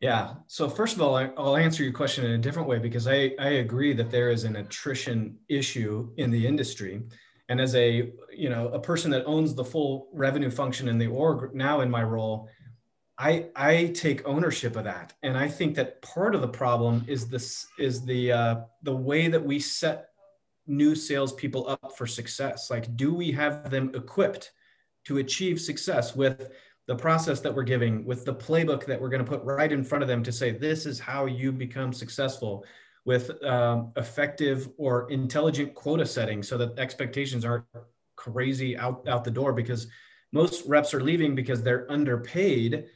Yeah. 0.00 0.34
So 0.48 0.68
first 0.68 0.96
of 0.96 1.02
all, 1.02 1.16
I, 1.16 1.28
will 1.28 1.56
answer 1.56 1.82
your 1.82 1.92
question 1.92 2.26
in 2.26 2.32
a 2.32 2.38
different 2.38 2.68
way 2.68 2.78
because 2.78 3.08
I, 3.08 3.34
I 3.38 3.48
agree 3.64 3.94
that 3.94 4.10
there 4.10 4.30
is 4.30 4.44
an 4.44 4.56
attrition 4.56 5.38
issue 5.48 6.12
in 6.18 6.30
the 6.30 6.46
industry. 6.46 7.02
And 7.48 7.60
as 7.60 7.74
a 7.74 8.12
you 8.30 8.48
know 8.48 8.68
a 8.68 8.78
person 8.78 9.10
that 9.12 9.24
owns 9.24 9.54
the 9.54 9.64
full 9.64 10.08
revenue 10.12 10.50
function 10.50 10.88
in 10.88 10.98
the 10.98 11.06
org 11.06 11.54
now 11.54 11.80
in 11.80 11.90
my 11.90 12.02
role, 12.02 12.48
I 13.18 13.46
I 13.54 13.86
take 13.94 14.26
ownership 14.26 14.76
of 14.76 14.84
that. 14.84 15.12
And 15.22 15.36
I 15.36 15.48
think 15.48 15.76
that 15.76 16.02
part 16.02 16.34
of 16.34 16.40
the 16.40 16.48
problem 16.48 17.04
is 17.06 17.28
this 17.28 17.66
is 17.78 18.04
the 18.04 18.32
uh, 18.32 18.56
the 18.82 18.94
way 18.94 19.28
that 19.28 19.44
we 19.44 19.60
set 19.60 20.08
new 20.66 20.94
salespeople 20.94 21.68
up 21.68 21.96
for 21.96 22.06
success. 22.06 22.70
Like, 22.70 22.96
do 22.96 23.14
we 23.14 23.30
have 23.32 23.70
them 23.70 23.92
equipped 23.94 24.52
to 25.04 25.18
achieve 25.18 25.60
success 25.60 26.16
with 26.16 26.50
the 26.86 26.96
process 26.96 27.40
that 27.40 27.54
we're 27.54 27.62
giving, 27.62 28.04
with 28.04 28.24
the 28.24 28.34
playbook 28.34 28.84
that 28.86 29.00
we're 29.00 29.08
going 29.08 29.24
to 29.24 29.30
put 29.30 29.42
right 29.44 29.72
in 29.72 29.84
front 29.84 30.02
of 30.02 30.08
them 30.08 30.22
to 30.22 30.32
say, 30.32 30.50
this 30.50 30.86
is 30.86 30.98
how 30.98 31.26
you 31.26 31.52
become 31.52 31.92
successful 31.92 32.64
with 33.04 33.42
um, 33.44 33.92
effective 33.96 34.68
or 34.78 35.10
intelligent 35.10 35.74
quota 35.74 36.06
setting 36.06 36.42
so 36.42 36.56
that 36.56 36.78
expectations 36.78 37.44
aren't 37.44 37.64
crazy 38.16 38.76
out, 38.76 39.06
out 39.08 39.24
the 39.24 39.30
door 39.30 39.52
because 39.52 39.86
most 40.32 40.66
reps 40.66 40.94
are 40.94 41.02
leaving 41.02 41.34
because 41.34 41.62
they're 41.62 41.90
underpaid 41.90 42.86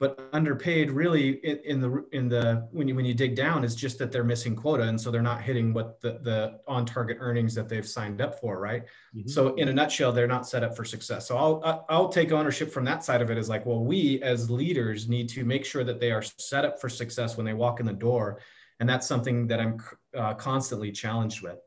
but 0.00 0.28
underpaid 0.32 0.92
really 0.92 1.30
in, 1.44 1.58
in, 1.64 1.80
the 1.80 2.04
in 2.12 2.28
the 2.28 2.68
when 2.70 2.86
you 2.86 2.94
when 2.94 3.04
you 3.04 3.14
dig 3.14 3.34
down 3.34 3.64
is 3.64 3.74
just 3.74 3.98
that 3.98 4.12
they're 4.12 4.24
missing 4.24 4.54
quota 4.54 4.84
and 4.84 5.00
so 5.00 5.10
they're 5.10 5.22
not 5.22 5.42
hitting 5.42 5.72
what 5.74 6.00
the, 6.00 6.20
the 6.22 6.60
on 6.68 6.86
target 6.86 7.16
earnings 7.20 7.54
that 7.54 7.68
they've 7.68 7.86
signed 7.86 8.20
up 8.20 8.38
for 8.40 8.60
right? 8.60 8.84
Mm-hmm. 9.14 9.28
so 9.28 9.54
in 9.56 9.68
a 9.68 9.72
nutshell 9.72 10.12
they're 10.12 10.28
not 10.28 10.46
set 10.46 10.62
up 10.62 10.76
for 10.76 10.84
success. 10.84 11.26
So 11.26 11.36
i'll 11.36 11.84
i'll 11.88 12.08
take 12.08 12.32
ownership 12.32 12.70
from 12.70 12.84
that 12.84 13.04
side 13.04 13.22
of 13.22 13.30
it 13.30 13.38
is 13.38 13.48
like 13.48 13.66
well 13.66 13.84
we 13.84 14.22
as 14.22 14.50
leaders 14.50 15.08
need 15.08 15.28
to 15.30 15.44
make 15.44 15.64
sure 15.64 15.84
that 15.84 16.00
they 16.00 16.12
are 16.12 16.22
set 16.22 16.64
up 16.64 16.80
for 16.80 16.88
success 16.88 17.36
when 17.36 17.46
they 17.46 17.54
walk 17.54 17.80
in 17.80 17.86
the 17.86 17.92
door 17.92 18.40
and 18.80 18.88
that's 18.88 19.06
something 19.06 19.46
that 19.48 19.60
i'm 19.60 19.78
uh, 20.16 20.34
constantly 20.34 20.92
challenged 20.92 21.42
with. 21.42 21.58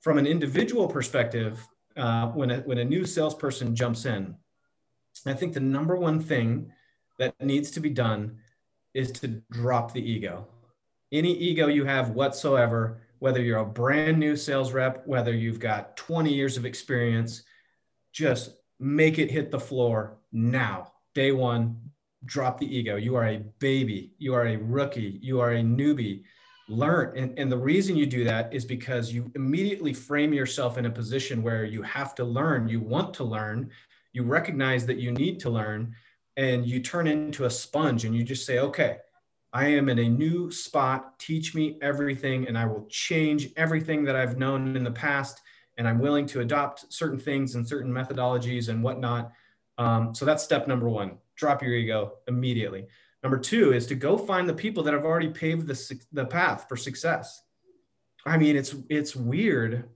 From 0.00 0.18
an 0.18 0.26
individual 0.26 0.86
perspective 0.86 1.66
uh, 1.96 2.28
when 2.28 2.50
a, 2.50 2.58
when 2.58 2.78
a 2.78 2.84
new 2.84 3.04
salesperson 3.04 3.74
jumps 3.74 4.04
in 4.04 4.34
i 5.26 5.32
think 5.32 5.52
the 5.52 5.60
number 5.60 5.96
one 5.96 6.20
thing 6.20 6.72
that 7.18 7.34
needs 7.40 7.70
to 7.72 7.80
be 7.80 7.90
done 7.90 8.38
is 8.94 9.12
to 9.12 9.28
drop 9.50 9.92
the 9.92 10.10
ego. 10.10 10.46
Any 11.12 11.32
ego 11.32 11.68
you 11.68 11.84
have 11.84 12.10
whatsoever, 12.10 13.00
whether 13.18 13.42
you're 13.42 13.58
a 13.58 13.66
brand 13.66 14.18
new 14.18 14.36
sales 14.36 14.72
rep, 14.72 15.06
whether 15.06 15.34
you've 15.34 15.60
got 15.60 15.96
20 15.96 16.32
years 16.32 16.56
of 16.56 16.64
experience, 16.64 17.42
just 18.12 18.56
make 18.78 19.18
it 19.18 19.30
hit 19.30 19.50
the 19.50 19.58
floor 19.58 20.18
now. 20.32 20.92
Day 21.14 21.32
one, 21.32 21.80
drop 22.24 22.58
the 22.58 22.76
ego. 22.76 22.96
You 22.96 23.16
are 23.16 23.26
a 23.26 23.38
baby. 23.58 24.12
You 24.18 24.34
are 24.34 24.46
a 24.46 24.56
rookie. 24.56 25.18
You 25.22 25.40
are 25.40 25.52
a 25.52 25.62
newbie. 25.62 26.22
Learn. 26.68 27.16
And, 27.16 27.38
and 27.38 27.50
the 27.50 27.56
reason 27.56 27.96
you 27.96 28.06
do 28.06 28.24
that 28.24 28.52
is 28.52 28.64
because 28.64 29.12
you 29.12 29.30
immediately 29.34 29.94
frame 29.94 30.32
yourself 30.32 30.76
in 30.76 30.86
a 30.86 30.90
position 30.90 31.42
where 31.42 31.64
you 31.64 31.82
have 31.82 32.14
to 32.16 32.24
learn. 32.24 32.68
You 32.68 32.80
want 32.80 33.14
to 33.14 33.24
learn. 33.24 33.70
You 34.12 34.22
recognize 34.22 34.84
that 34.86 34.98
you 34.98 35.12
need 35.12 35.40
to 35.40 35.50
learn 35.50 35.94
and 36.38 36.64
you 36.64 36.78
turn 36.78 37.08
into 37.08 37.46
a 37.46 37.50
sponge 37.50 38.04
and 38.04 38.14
you 38.14 38.22
just 38.22 38.46
say, 38.46 38.60
okay, 38.60 38.98
I 39.52 39.66
am 39.66 39.88
in 39.88 39.98
a 39.98 40.08
new 40.08 40.52
spot. 40.52 41.18
Teach 41.18 41.52
me 41.52 41.78
everything, 41.82 42.46
and 42.46 42.56
I 42.56 42.64
will 42.64 42.86
change 42.88 43.48
everything 43.56 44.04
that 44.04 44.14
I've 44.14 44.38
known 44.38 44.76
in 44.76 44.84
the 44.84 44.90
past. 44.90 45.40
And 45.78 45.88
I'm 45.88 45.98
willing 45.98 46.26
to 46.26 46.40
adopt 46.40 46.92
certain 46.92 47.18
things 47.18 47.56
and 47.56 47.66
certain 47.66 47.92
methodologies 47.92 48.68
and 48.68 48.84
whatnot. 48.84 49.32
Um, 49.78 50.14
so 50.14 50.24
that's 50.24 50.42
step 50.44 50.66
number 50.66 50.88
one 50.88 51.18
drop 51.36 51.62
your 51.62 51.74
ego 51.74 52.14
immediately. 52.26 52.86
Number 53.22 53.38
two 53.38 53.72
is 53.72 53.86
to 53.86 53.94
go 53.94 54.16
find 54.16 54.48
the 54.48 54.54
people 54.54 54.82
that 54.84 54.94
have 54.94 55.04
already 55.04 55.28
paved 55.28 55.68
the, 55.68 56.00
the 56.12 56.24
path 56.24 56.66
for 56.68 56.76
success. 56.76 57.42
I 58.26 58.36
mean, 58.38 58.56
it's 58.56 58.76
it's 58.88 59.16
weird 59.16 59.88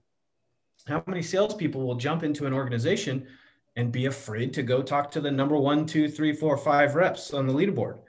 how 0.87 1.03
many 1.07 1.21
salespeople 1.21 1.85
will 1.85 1.95
jump 1.95 2.23
into 2.23 2.45
an 2.45 2.53
organization 2.53 3.27
and 3.75 3.91
be 3.91 4.05
afraid 4.05 4.53
to 4.53 4.63
go 4.63 4.81
talk 4.81 5.11
to 5.11 5.21
the 5.21 5.31
number 5.31 5.57
one, 5.57 5.85
two, 5.85 6.07
three, 6.07 6.33
four, 6.33 6.57
five 6.57 6.95
reps 6.95 7.33
on 7.33 7.47
the 7.47 7.53
leaderboard. 7.53 7.99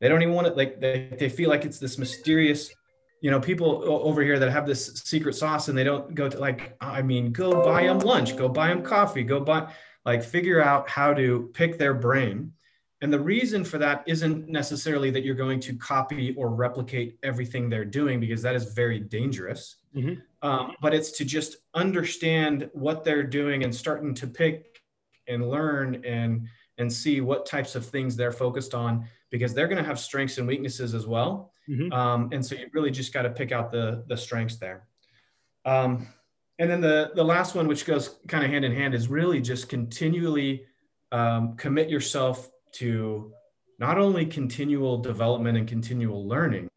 They 0.00 0.08
don't 0.08 0.22
even 0.22 0.34
want 0.34 0.46
it. 0.46 0.56
Like 0.56 0.80
they, 0.80 1.12
they 1.18 1.28
feel 1.28 1.50
like 1.50 1.64
it's 1.64 1.78
this 1.78 1.98
mysterious, 1.98 2.70
you 3.20 3.30
know, 3.30 3.40
people 3.40 3.82
over 3.84 4.22
here 4.22 4.38
that 4.38 4.50
have 4.50 4.66
this 4.66 5.02
secret 5.04 5.34
sauce 5.34 5.68
and 5.68 5.76
they 5.76 5.82
don't 5.82 6.14
go 6.14 6.28
to 6.28 6.38
like, 6.38 6.76
I 6.80 7.02
mean, 7.02 7.32
go 7.32 7.64
buy 7.64 7.82
them 7.82 7.98
lunch, 7.98 8.36
go 8.36 8.48
buy 8.48 8.68
them 8.68 8.82
coffee, 8.82 9.24
go 9.24 9.40
buy, 9.40 9.72
like 10.04 10.22
figure 10.22 10.62
out 10.62 10.88
how 10.88 11.12
to 11.14 11.50
pick 11.52 11.78
their 11.78 11.94
brain. 11.94 12.52
And 13.00 13.12
the 13.12 13.20
reason 13.20 13.64
for 13.64 13.78
that 13.78 14.02
isn't 14.06 14.48
necessarily 14.48 15.10
that 15.10 15.24
you're 15.24 15.36
going 15.36 15.60
to 15.60 15.76
copy 15.76 16.34
or 16.36 16.50
replicate 16.50 17.18
everything 17.22 17.68
they're 17.68 17.84
doing, 17.84 18.18
because 18.18 18.42
that 18.42 18.56
is 18.56 18.72
very 18.72 18.98
dangerous. 18.98 19.76
Mm-hmm. 19.94 20.14
Um, 20.48 20.74
but 20.80 20.94
it's 20.94 21.12
to 21.18 21.24
just 21.24 21.56
understand 21.74 22.68
what 22.72 23.04
they're 23.04 23.22
doing 23.22 23.62
and 23.64 23.74
starting 23.74 24.14
to 24.14 24.26
pick 24.26 24.77
and 25.28 25.48
learn 25.48 26.04
and 26.04 26.48
and 26.78 26.92
see 26.92 27.20
what 27.20 27.44
types 27.44 27.74
of 27.74 27.84
things 27.84 28.16
they're 28.16 28.32
focused 28.32 28.74
on 28.74 29.04
because 29.30 29.52
they're 29.52 29.68
going 29.68 29.82
to 29.82 29.88
have 29.88 29.98
strengths 29.98 30.38
and 30.38 30.46
weaknesses 30.46 30.94
as 30.94 31.06
well. 31.06 31.52
Mm-hmm. 31.68 31.92
Um, 31.92 32.30
and 32.32 32.44
so 32.44 32.54
you 32.54 32.68
really 32.72 32.90
just 32.90 33.12
got 33.12 33.22
to 33.22 33.30
pick 33.30 33.52
out 33.52 33.70
the 33.70 34.04
the 34.08 34.16
strengths 34.16 34.56
there. 34.56 34.86
Um, 35.64 36.06
and 36.58 36.70
then 36.70 36.80
the 36.80 37.10
the 37.14 37.24
last 37.24 37.54
one, 37.54 37.68
which 37.68 37.84
goes 37.84 38.18
kind 38.26 38.44
of 38.44 38.50
hand 38.50 38.64
in 38.64 38.72
hand, 38.72 38.94
is 38.94 39.08
really 39.08 39.40
just 39.40 39.68
continually 39.68 40.64
um, 41.12 41.56
commit 41.56 41.88
yourself 41.88 42.50
to 42.72 43.32
not 43.78 43.98
only 43.98 44.26
continual 44.26 44.98
development 44.98 45.56
and 45.56 45.68
continual 45.68 46.26
learning, 46.26 46.68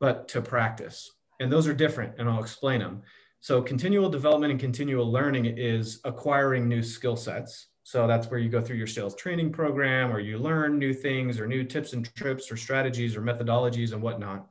but 0.00 0.28
to 0.28 0.42
practice. 0.42 1.12
And 1.38 1.52
those 1.52 1.68
are 1.68 1.74
different, 1.74 2.14
and 2.18 2.28
I'll 2.28 2.40
explain 2.40 2.80
them. 2.80 3.02
So 3.40 3.62
continual 3.62 4.08
development 4.10 4.50
and 4.50 4.60
continual 4.60 5.10
learning 5.10 5.46
is 5.46 6.00
acquiring 6.04 6.68
new 6.68 6.82
skill 6.82 7.16
sets. 7.16 7.68
So 7.84 8.08
that's 8.08 8.28
where 8.28 8.40
you 8.40 8.48
go 8.48 8.60
through 8.60 8.78
your 8.78 8.88
sales 8.88 9.14
training 9.14 9.52
program 9.52 10.10
or 10.10 10.18
you 10.18 10.38
learn 10.38 10.78
new 10.78 10.92
things 10.92 11.38
or 11.38 11.46
new 11.46 11.62
tips 11.62 11.92
and 11.92 12.12
trips 12.16 12.50
or 12.50 12.56
strategies 12.56 13.16
or 13.16 13.22
methodologies 13.22 13.92
and 13.92 14.02
whatnot. 14.02 14.48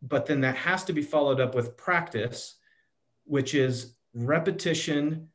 But 0.00 0.24
then 0.24 0.40
that 0.40 0.56
has 0.56 0.82
to 0.84 0.94
be 0.94 1.02
followed 1.02 1.40
up 1.40 1.54
with 1.54 1.76
practice, 1.76 2.56
which 3.24 3.54
is 3.54 3.96
repetition, 4.14 5.28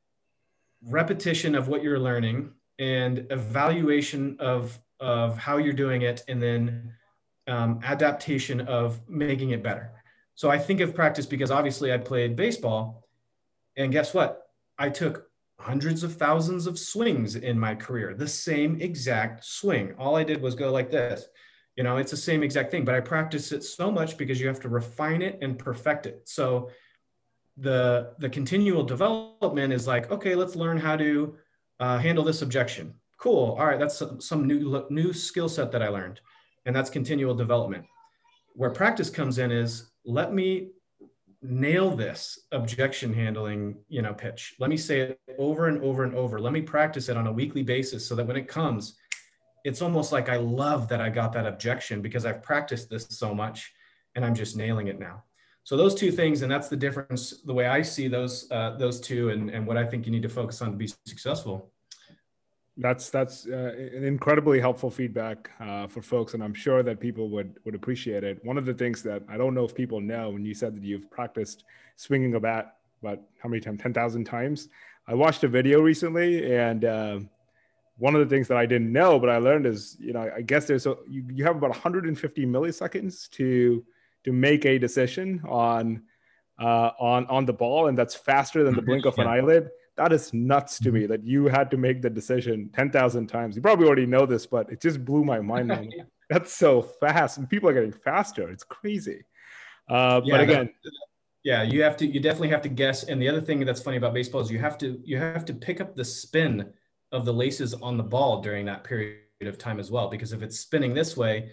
repetition 0.84 1.54
of 1.54 1.68
what 1.68 1.84
you're 1.84 2.00
learning 2.00 2.52
and 2.80 3.28
evaluation 3.30 4.38
of, 4.40 4.80
of 5.00 5.38
how 5.38 5.58
you're 5.58 5.74
doing 5.74 6.02
it 6.02 6.24
and 6.28 6.42
then 6.42 6.92
um, 7.48 7.80
adaptation 7.84 8.62
of 8.62 9.00
making 9.08 9.52
it 9.52 9.62
better. 9.62 9.92
So 10.42 10.50
I 10.50 10.58
think 10.58 10.80
of 10.82 10.96
practice 10.96 11.28
because 11.28 11.52
obviously 11.52 11.94
I 11.94 12.00
played 12.00 12.36
baseball. 12.36 13.08
And 13.78 13.92
guess 13.92 14.12
what? 14.12 14.48
I 14.80 14.90
took 14.90 15.28
hundreds 15.60 16.02
of 16.02 16.16
thousands 16.16 16.66
of 16.66 16.80
swings 16.80 17.36
in 17.36 17.60
my 17.60 17.76
career, 17.76 18.16
the 18.16 18.28
same 18.28 18.82
exact 18.82 19.46
swing. 19.46 19.94
All 20.00 20.16
I 20.16 20.24
did 20.24 20.42
was 20.42 20.56
go 20.56 20.72
like 20.72 20.90
this. 20.90 21.28
You 21.76 21.84
know, 21.84 21.98
it's 21.98 22.10
the 22.10 22.18
same 22.18 22.42
exact 22.42 22.72
thing, 22.72 22.84
but 22.84 22.96
I 22.96 23.02
practice 23.02 23.52
it 23.52 23.64
so 23.64 23.92
much 23.92 24.18
because 24.18 24.42
you 24.42 24.48
have 24.48 24.60
to 24.62 24.70
refine 24.70 25.22
it 25.22 25.38
and 25.44 25.60
perfect 25.60 26.08
it. 26.08 26.24
So 26.26 26.72
the 27.58 28.16
the 28.18 28.28
continual 28.28 28.82
development 28.82 29.72
is 29.72 29.86
like, 29.86 30.10
okay, 30.10 30.34
let's 30.34 30.56
learn 30.56 30.78
how 30.78 30.96
to 30.98 31.36
uh, 31.80 32.00
handle 32.00 32.24
this 32.24 32.42
objection. 32.42 32.96
Cool. 33.20 33.56
All 33.60 33.68
right, 33.68 33.78
that's 33.78 33.98
some, 34.00 34.20
some 34.20 34.48
new 34.48 34.88
new 34.90 35.14
skill 35.14 35.50
set 35.50 35.72
that 35.72 35.84
I 35.84 35.90
learned, 35.90 36.20
and 36.66 36.76
that's 36.76 36.90
continual 36.90 37.36
development. 37.36 37.86
Where 38.56 38.72
practice 38.72 39.12
comes 39.12 39.38
in 39.38 39.52
is 39.52 39.91
let 40.06 40.34
me 40.34 40.72
nail 41.42 41.96
this 41.96 42.40
objection 42.52 43.14
handling 43.14 43.78
you 43.88 44.02
know 44.02 44.14
pitch. 44.14 44.56
Let 44.60 44.70
me 44.70 44.78
say 44.78 45.02
it 45.02 45.20
over 45.38 45.68
and 45.68 45.82
over 45.84 46.04
and 46.04 46.16
over. 46.16 46.40
Let 46.40 46.54
me 46.54 46.62
practice 46.62 47.10
it 47.10 47.18
on 47.18 47.28
a 47.28 47.32
weekly 47.32 47.64
basis 47.64 48.06
so 48.06 48.16
that 48.16 48.28
when 48.28 48.38
it 48.38 48.48
comes 48.48 48.96
it's 49.64 49.82
almost 49.82 50.12
like 50.12 50.30
i 50.30 50.38
love 50.38 50.88
that 50.88 51.02
i 51.02 51.10
got 51.10 51.32
that 51.34 51.46
objection 51.46 52.02
because 52.02 52.26
i've 52.26 52.42
practiced 52.42 52.90
this 52.90 53.08
so 53.10 53.34
much 53.34 53.72
and 54.16 54.26
i'm 54.26 54.36
just 54.36 54.58
nailing 54.58 54.88
it 54.88 55.00
now. 55.00 55.24
So 55.64 55.78
those 55.78 55.94
two 55.94 56.12
things 56.12 56.42
and 56.42 56.52
that's 56.52 56.70
the 56.70 56.76
difference 56.76 57.42
the 57.46 57.54
way 57.54 57.68
i 57.68 57.82
see 57.82 58.08
those 58.08 58.50
uh, 58.52 58.76
those 58.78 59.00
two 59.00 59.30
and, 59.30 59.50
and 59.50 59.66
what 59.66 59.78
i 59.78 59.86
think 59.86 60.06
you 60.06 60.12
need 60.12 60.24
to 60.24 60.30
focus 60.30 60.62
on 60.62 60.72
to 60.72 60.78
be 60.78 60.88
successful 61.06 61.71
that's 62.78 63.10
that's 63.10 63.48
uh, 63.48 63.74
an 63.76 64.04
incredibly 64.04 64.60
helpful 64.60 64.90
feedback 64.90 65.52
uh, 65.60 65.88
for 65.88 66.02
folks, 66.02 66.34
and 66.34 66.44
I'm 66.44 66.54
sure 66.54 66.84
that 66.84 67.00
people 67.00 67.30
would 67.30 67.58
would 67.66 67.76
appreciate 67.76 68.24
it. 68.24 68.44
One 68.44 68.58
of 68.58 68.66
the 68.66 68.74
things 68.74 69.04
that 69.04 69.24
I 69.30 69.38
don't 69.38 69.54
know 69.54 69.66
if 69.66 69.76
people 69.76 70.00
know 70.00 70.30
when 70.30 70.46
you 70.46 70.54
said 70.54 70.76
that 70.76 70.84
you've 70.84 71.10
practiced 71.12 71.66
swinging 71.98 72.34
a 72.36 72.40
bat 72.40 72.78
about 73.02 73.20
how 73.40 73.50
many 73.50 73.62
times 73.62 73.82
ten 73.82 73.94
thousand 73.94 74.26
times. 74.26 74.70
I 75.08 75.14
watched 75.16 75.44
a 75.44 75.48
video 75.48 75.82
recently, 75.82 76.56
and 76.56 76.86
uh, 76.86 77.20
one 77.98 78.16
of 78.16 78.22
the 78.22 78.34
things 78.34 78.48
that 78.48 78.58
I 78.58 78.66
didn't 78.66 78.92
know, 78.92 79.20
but 79.20 79.30
I 79.30 79.38
learned 79.38 79.66
is, 79.66 79.98
you 80.00 80.14
know, 80.14 80.32
I 80.36 80.42
guess 80.42 80.66
there's 80.66 80.86
a, 80.86 80.96
you, 81.08 81.26
you 81.32 81.44
have 81.44 81.56
about 81.56 81.72
150 81.72 82.46
milliseconds 82.46 83.30
to 83.32 83.86
to 84.24 84.32
make 84.32 84.66
a 84.66 84.78
decision 84.78 85.42
on 85.48 86.04
uh, 86.60 86.92
on 87.00 87.26
on 87.28 87.46
the 87.46 87.54
ball, 87.54 87.88
and 87.88 87.98
that's 87.98 88.16
faster 88.16 88.64
than 88.64 88.76
the 88.76 88.82
blink 88.82 89.06
of 89.06 89.18
an 89.20 89.28
eyelid. 89.28 89.70
That 89.98 90.14
is 90.14 90.34
nuts 90.34 90.80
to 90.80 90.92
me 90.92 91.02
mm-hmm. 91.02 91.12
that 91.12 91.24
you 91.26 91.48
had 91.48 91.70
to 91.72 91.78
make 91.78 92.02
the 92.02 92.10
decision 92.10 92.70
10,000 92.74 93.28
times. 93.28 93.56
You 93.56 93.62
probably 93.62 93.88
already 93.88 94.06
know 94.06 94.26
this, 94.26 94.46
but 94.46 94.72
it 94.72 94.82
just 94.82 95.04
blew 95.04 95.24
my 95.24 95.40
mind. 95.40 95.94
That's 96.30 96.54
so 96.54 96.82
fast, 96.82 97.38
and 97.38 97.50
people 97.50 97.68
are 97.68 97.74
getting 97.74 97.92
faster. 97.92 98.50
It's 98.50 98.64
crazy. 98.64 99.26
Uh, 99.90 100.22
yeah, 100.24 100.34
but 100.34 100.42
again, 100.42 100.70
yeah, 101.44 101.64
you 101.64 101.82
have 101.84 101.98
to. 101.98 102.06
You 102.06 102.22
definitely 102.22 102.50
have 102.50 102.62
to 102.62 102.70
guess. 102.70 103.04
And 103.04 103.22
the 103.22 103.28
other 103.28 103.42
thing 103.42 103.66
that's 103.66 103.82
funny 103.82 103.98
about 103.98 104.14
baseball 104.14 104.40
is 104.40 104.50
you 104.50 104.60
have 104.60 104.78
to 104.78 105.02
you 105.04 105.18
have 105.18 105.44
to 105.46 105.54
pick 105.54 105.82
up 105.82 105.96
the 105.96 106.06
spin 106.06 106.72
of 107.12 107.26
the 107.26 107.34
laces 107.34 107.74
on 107.74 107.98
the 107.98 108.04
ball 108.04 108.42
during 108.42 108.66
that 108.68 108.86
period 108.86 109.18
of 109.42 109.58
time 109.58 109.80
as 109.80 109.92
well. 109.92 110.08
Because 110.08 110.32
if 110.32 110.42
it's 110.42 110.60
spinning 110.60 110.94
this 110.94 111.18
way, 111.18 111.52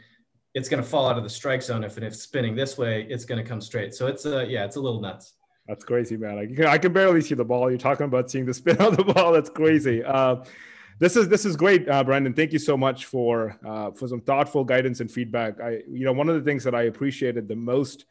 it's 0.55 0.69
going 0.69 0.83
to 0.83 0.89
fall 0.89 1.09
out 1.09 1.17
of 1.17 1.25
the 1.25 1.31
strike 1.31 1.63
zone. 1.63 1.83
If 1.83 1.99
it's 1.99 2.23
spinning 2.23 2.55
this 2.55 2.79
way, 2.79 3.07
it's 3.09 3.25
going 3.25 3.43
to 3.43 3.49
come 3.49 3.61
straight. 3.61 3.95
So 3.95 4.07
it's 4.07 4.27
a 4.27 4.47
yeah, 4.47 4.65
it's 4.65 4.77
a 4.77 4.81
little 4.81 5.01
nuts. 5.01 5.35
That's 5.69 5.85
crazy, 5.85 6.17
man. 6.17 6.37
Like, 6.37 6.67
I 6.67 6.79
can 6.79 6.93
barely 6.95 7.21
see 7.21 7.35
the 7.35 7.45
ball. 7.45 7.71
You're 7.71 7.79
talking 7.79 8.07
about 8.07 8.31
seeing 8.31 8.47
the 8.47 8.55
spin 8.55 8.79
on 8.81 8.95
the 8.95 9.05
ball. 9.05 9.33
That's 9.33 9.51
crazy. 9.51 10.03
Uh, 10.03 10.45
this 10.99 11.15
is 11.15 11.29
this 11.29 11.45
is 11.45 11.55
great, 11.55 11.89
uh, 11.89 12.03
Brandon. 12.03 12.33
Thank 12.33 12.53
you 12.53 12.59
so 12.59 12.77
much 12.77 13.05
for 13.05 13.57
uh, 13.65 13.93
for 13.93 14.09
some 14.09 14.21
thoughtful 14.21 14.65
guidance 14.65 15.01
and 15.01 15.11
feedback. 15.11 15.61
I, 15.61 15.83
you 15.89 16.05
know, 16.05 16.13
one 16.13 16.29
of 16.29 16.35
the 16.35 16.41
things 16.41 16.65
that 16.65 16.75
I 16.75 16.85
appreciated 16.85 17.47
the 17.47 17.55
most 17.55 18.07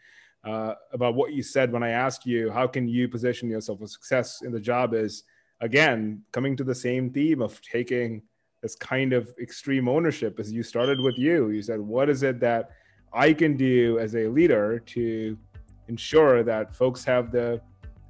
uh, 0.45 0.75
about 0.93 1.15
what 1.15 1.33
you 1.33 1.43
said 1.43 1.71
when 1.73 1.83
I 1.83 1.89
asked 1.89 2.25
you 2.25 2.49
how 2.49 2.67
can 2.67 2.87
you 2.87 3.09
position 3.09 3.49
yourself 3.49 3.79
for 3.79 3.87
success 3.87 4.41
in 4.41 4.53
the 4.53 4.59
job 4.59 4.93
is 4.93 5.23
again 5.59 6.21
coming 6.31 6.55
to 6.55 6.63
the 6.63 6.75
same 6.75 7.09
theme 7.09 7.41
of 7.41 7.59
taking 7.61 8.21
this 8.61 8.75
kind 8.75 9.11
of 9.13 9.33
extreme 9.41 9.89
ownership 9.89 10.39
as 10.39 10.51
you 10.51 10.63
started 10.63 10.99
with 10.99 11.17
you. 11.17 11.49
You 11.49 11.61
said, 11.61 11.79
what 11.79 12.09
is 12.09 12.23
it 12.23 12.39
that 12.39 12.71
I 13.13 13.33
can 13.33 13.55
do 13.57 13.99
as 13.99 14.15
a 14.15 14.27
leader 14.27 14.79
to 14.79 15.37
ensure 15.87 16.43
that 16.43 16.73
folks 16.73 17.03
have 17.05 17.31
the 17.31 17.61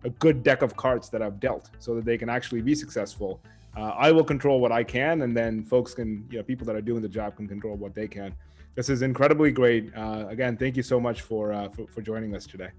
a 0.04 0.10
good 0.10 0.44
deck 0.44 0.62
of 0.62 0.76
cards 0.76 1.10
that 1.10 1.22
I've 1.22 1.40
dealt 1.40 1.72
so 1.80 1.96
that 1.96 2.06
they 2.06 2.18
can 2.18 2.30
actually 2.30 2.62
be 2.62 2.76
successful. 2.76 3.42
Uh, 3.76 3.94
I 3.98 4.12
will 4.12 4.24
control 4.24 4.60
what 4.60 4.72
I 4.72 4.84
can, 4.84 5.22
and 5.22 5.36
then 5.36 5.64
folks 5.64 5.94
can, 5.94 6.28
you 6.32 6.38
know, 6.38 6.44
people 6.44 6.66
that 6.68 6.76
are 6.76 6.82
doing 6.82 7.02
the 7.02 7.10
job 7.10 7.36
can 7.36 7.48
control 7.48 7.76
what 7.76 7.94
they 7.94 8.08
can. 8.08 8.34
This 8.76 8.90
is 8.90 9.02
incredibly 9.02 9.52
great. 9.52 9.92
Uh, 9.96 10.26
again, 10.30 10.56
thank 10.56 10.78
you 10.78 10.84
so 10.84 11.00
much 11.00 11.22
for, 11.22 11.52
uh, 11.52 11.70
for 11.70 11.88
for 11.88 12.02
joining 12.02 12.36
us 12.36 12.46
today. 12.46 12.70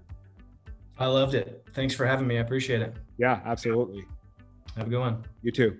I 0.97 1.07
loved 1.07 1.35
it. 1.35 1.65
Thanks 1.73 1.93
for 1.93 2.05
having 2.05 2.27
me. 2.27 2.37
I 2.37 2.41
appreciate 2.41 2.81
it. 2.81 2.95
Yeah, 3.17 3.41
absolutely. 3.45 4.05
Have 4.75 4.87
a 4.87 4.89
good 4.89 4.99
one. 4.99 5.23
You 5.41 5.51
too. 5.51 5.79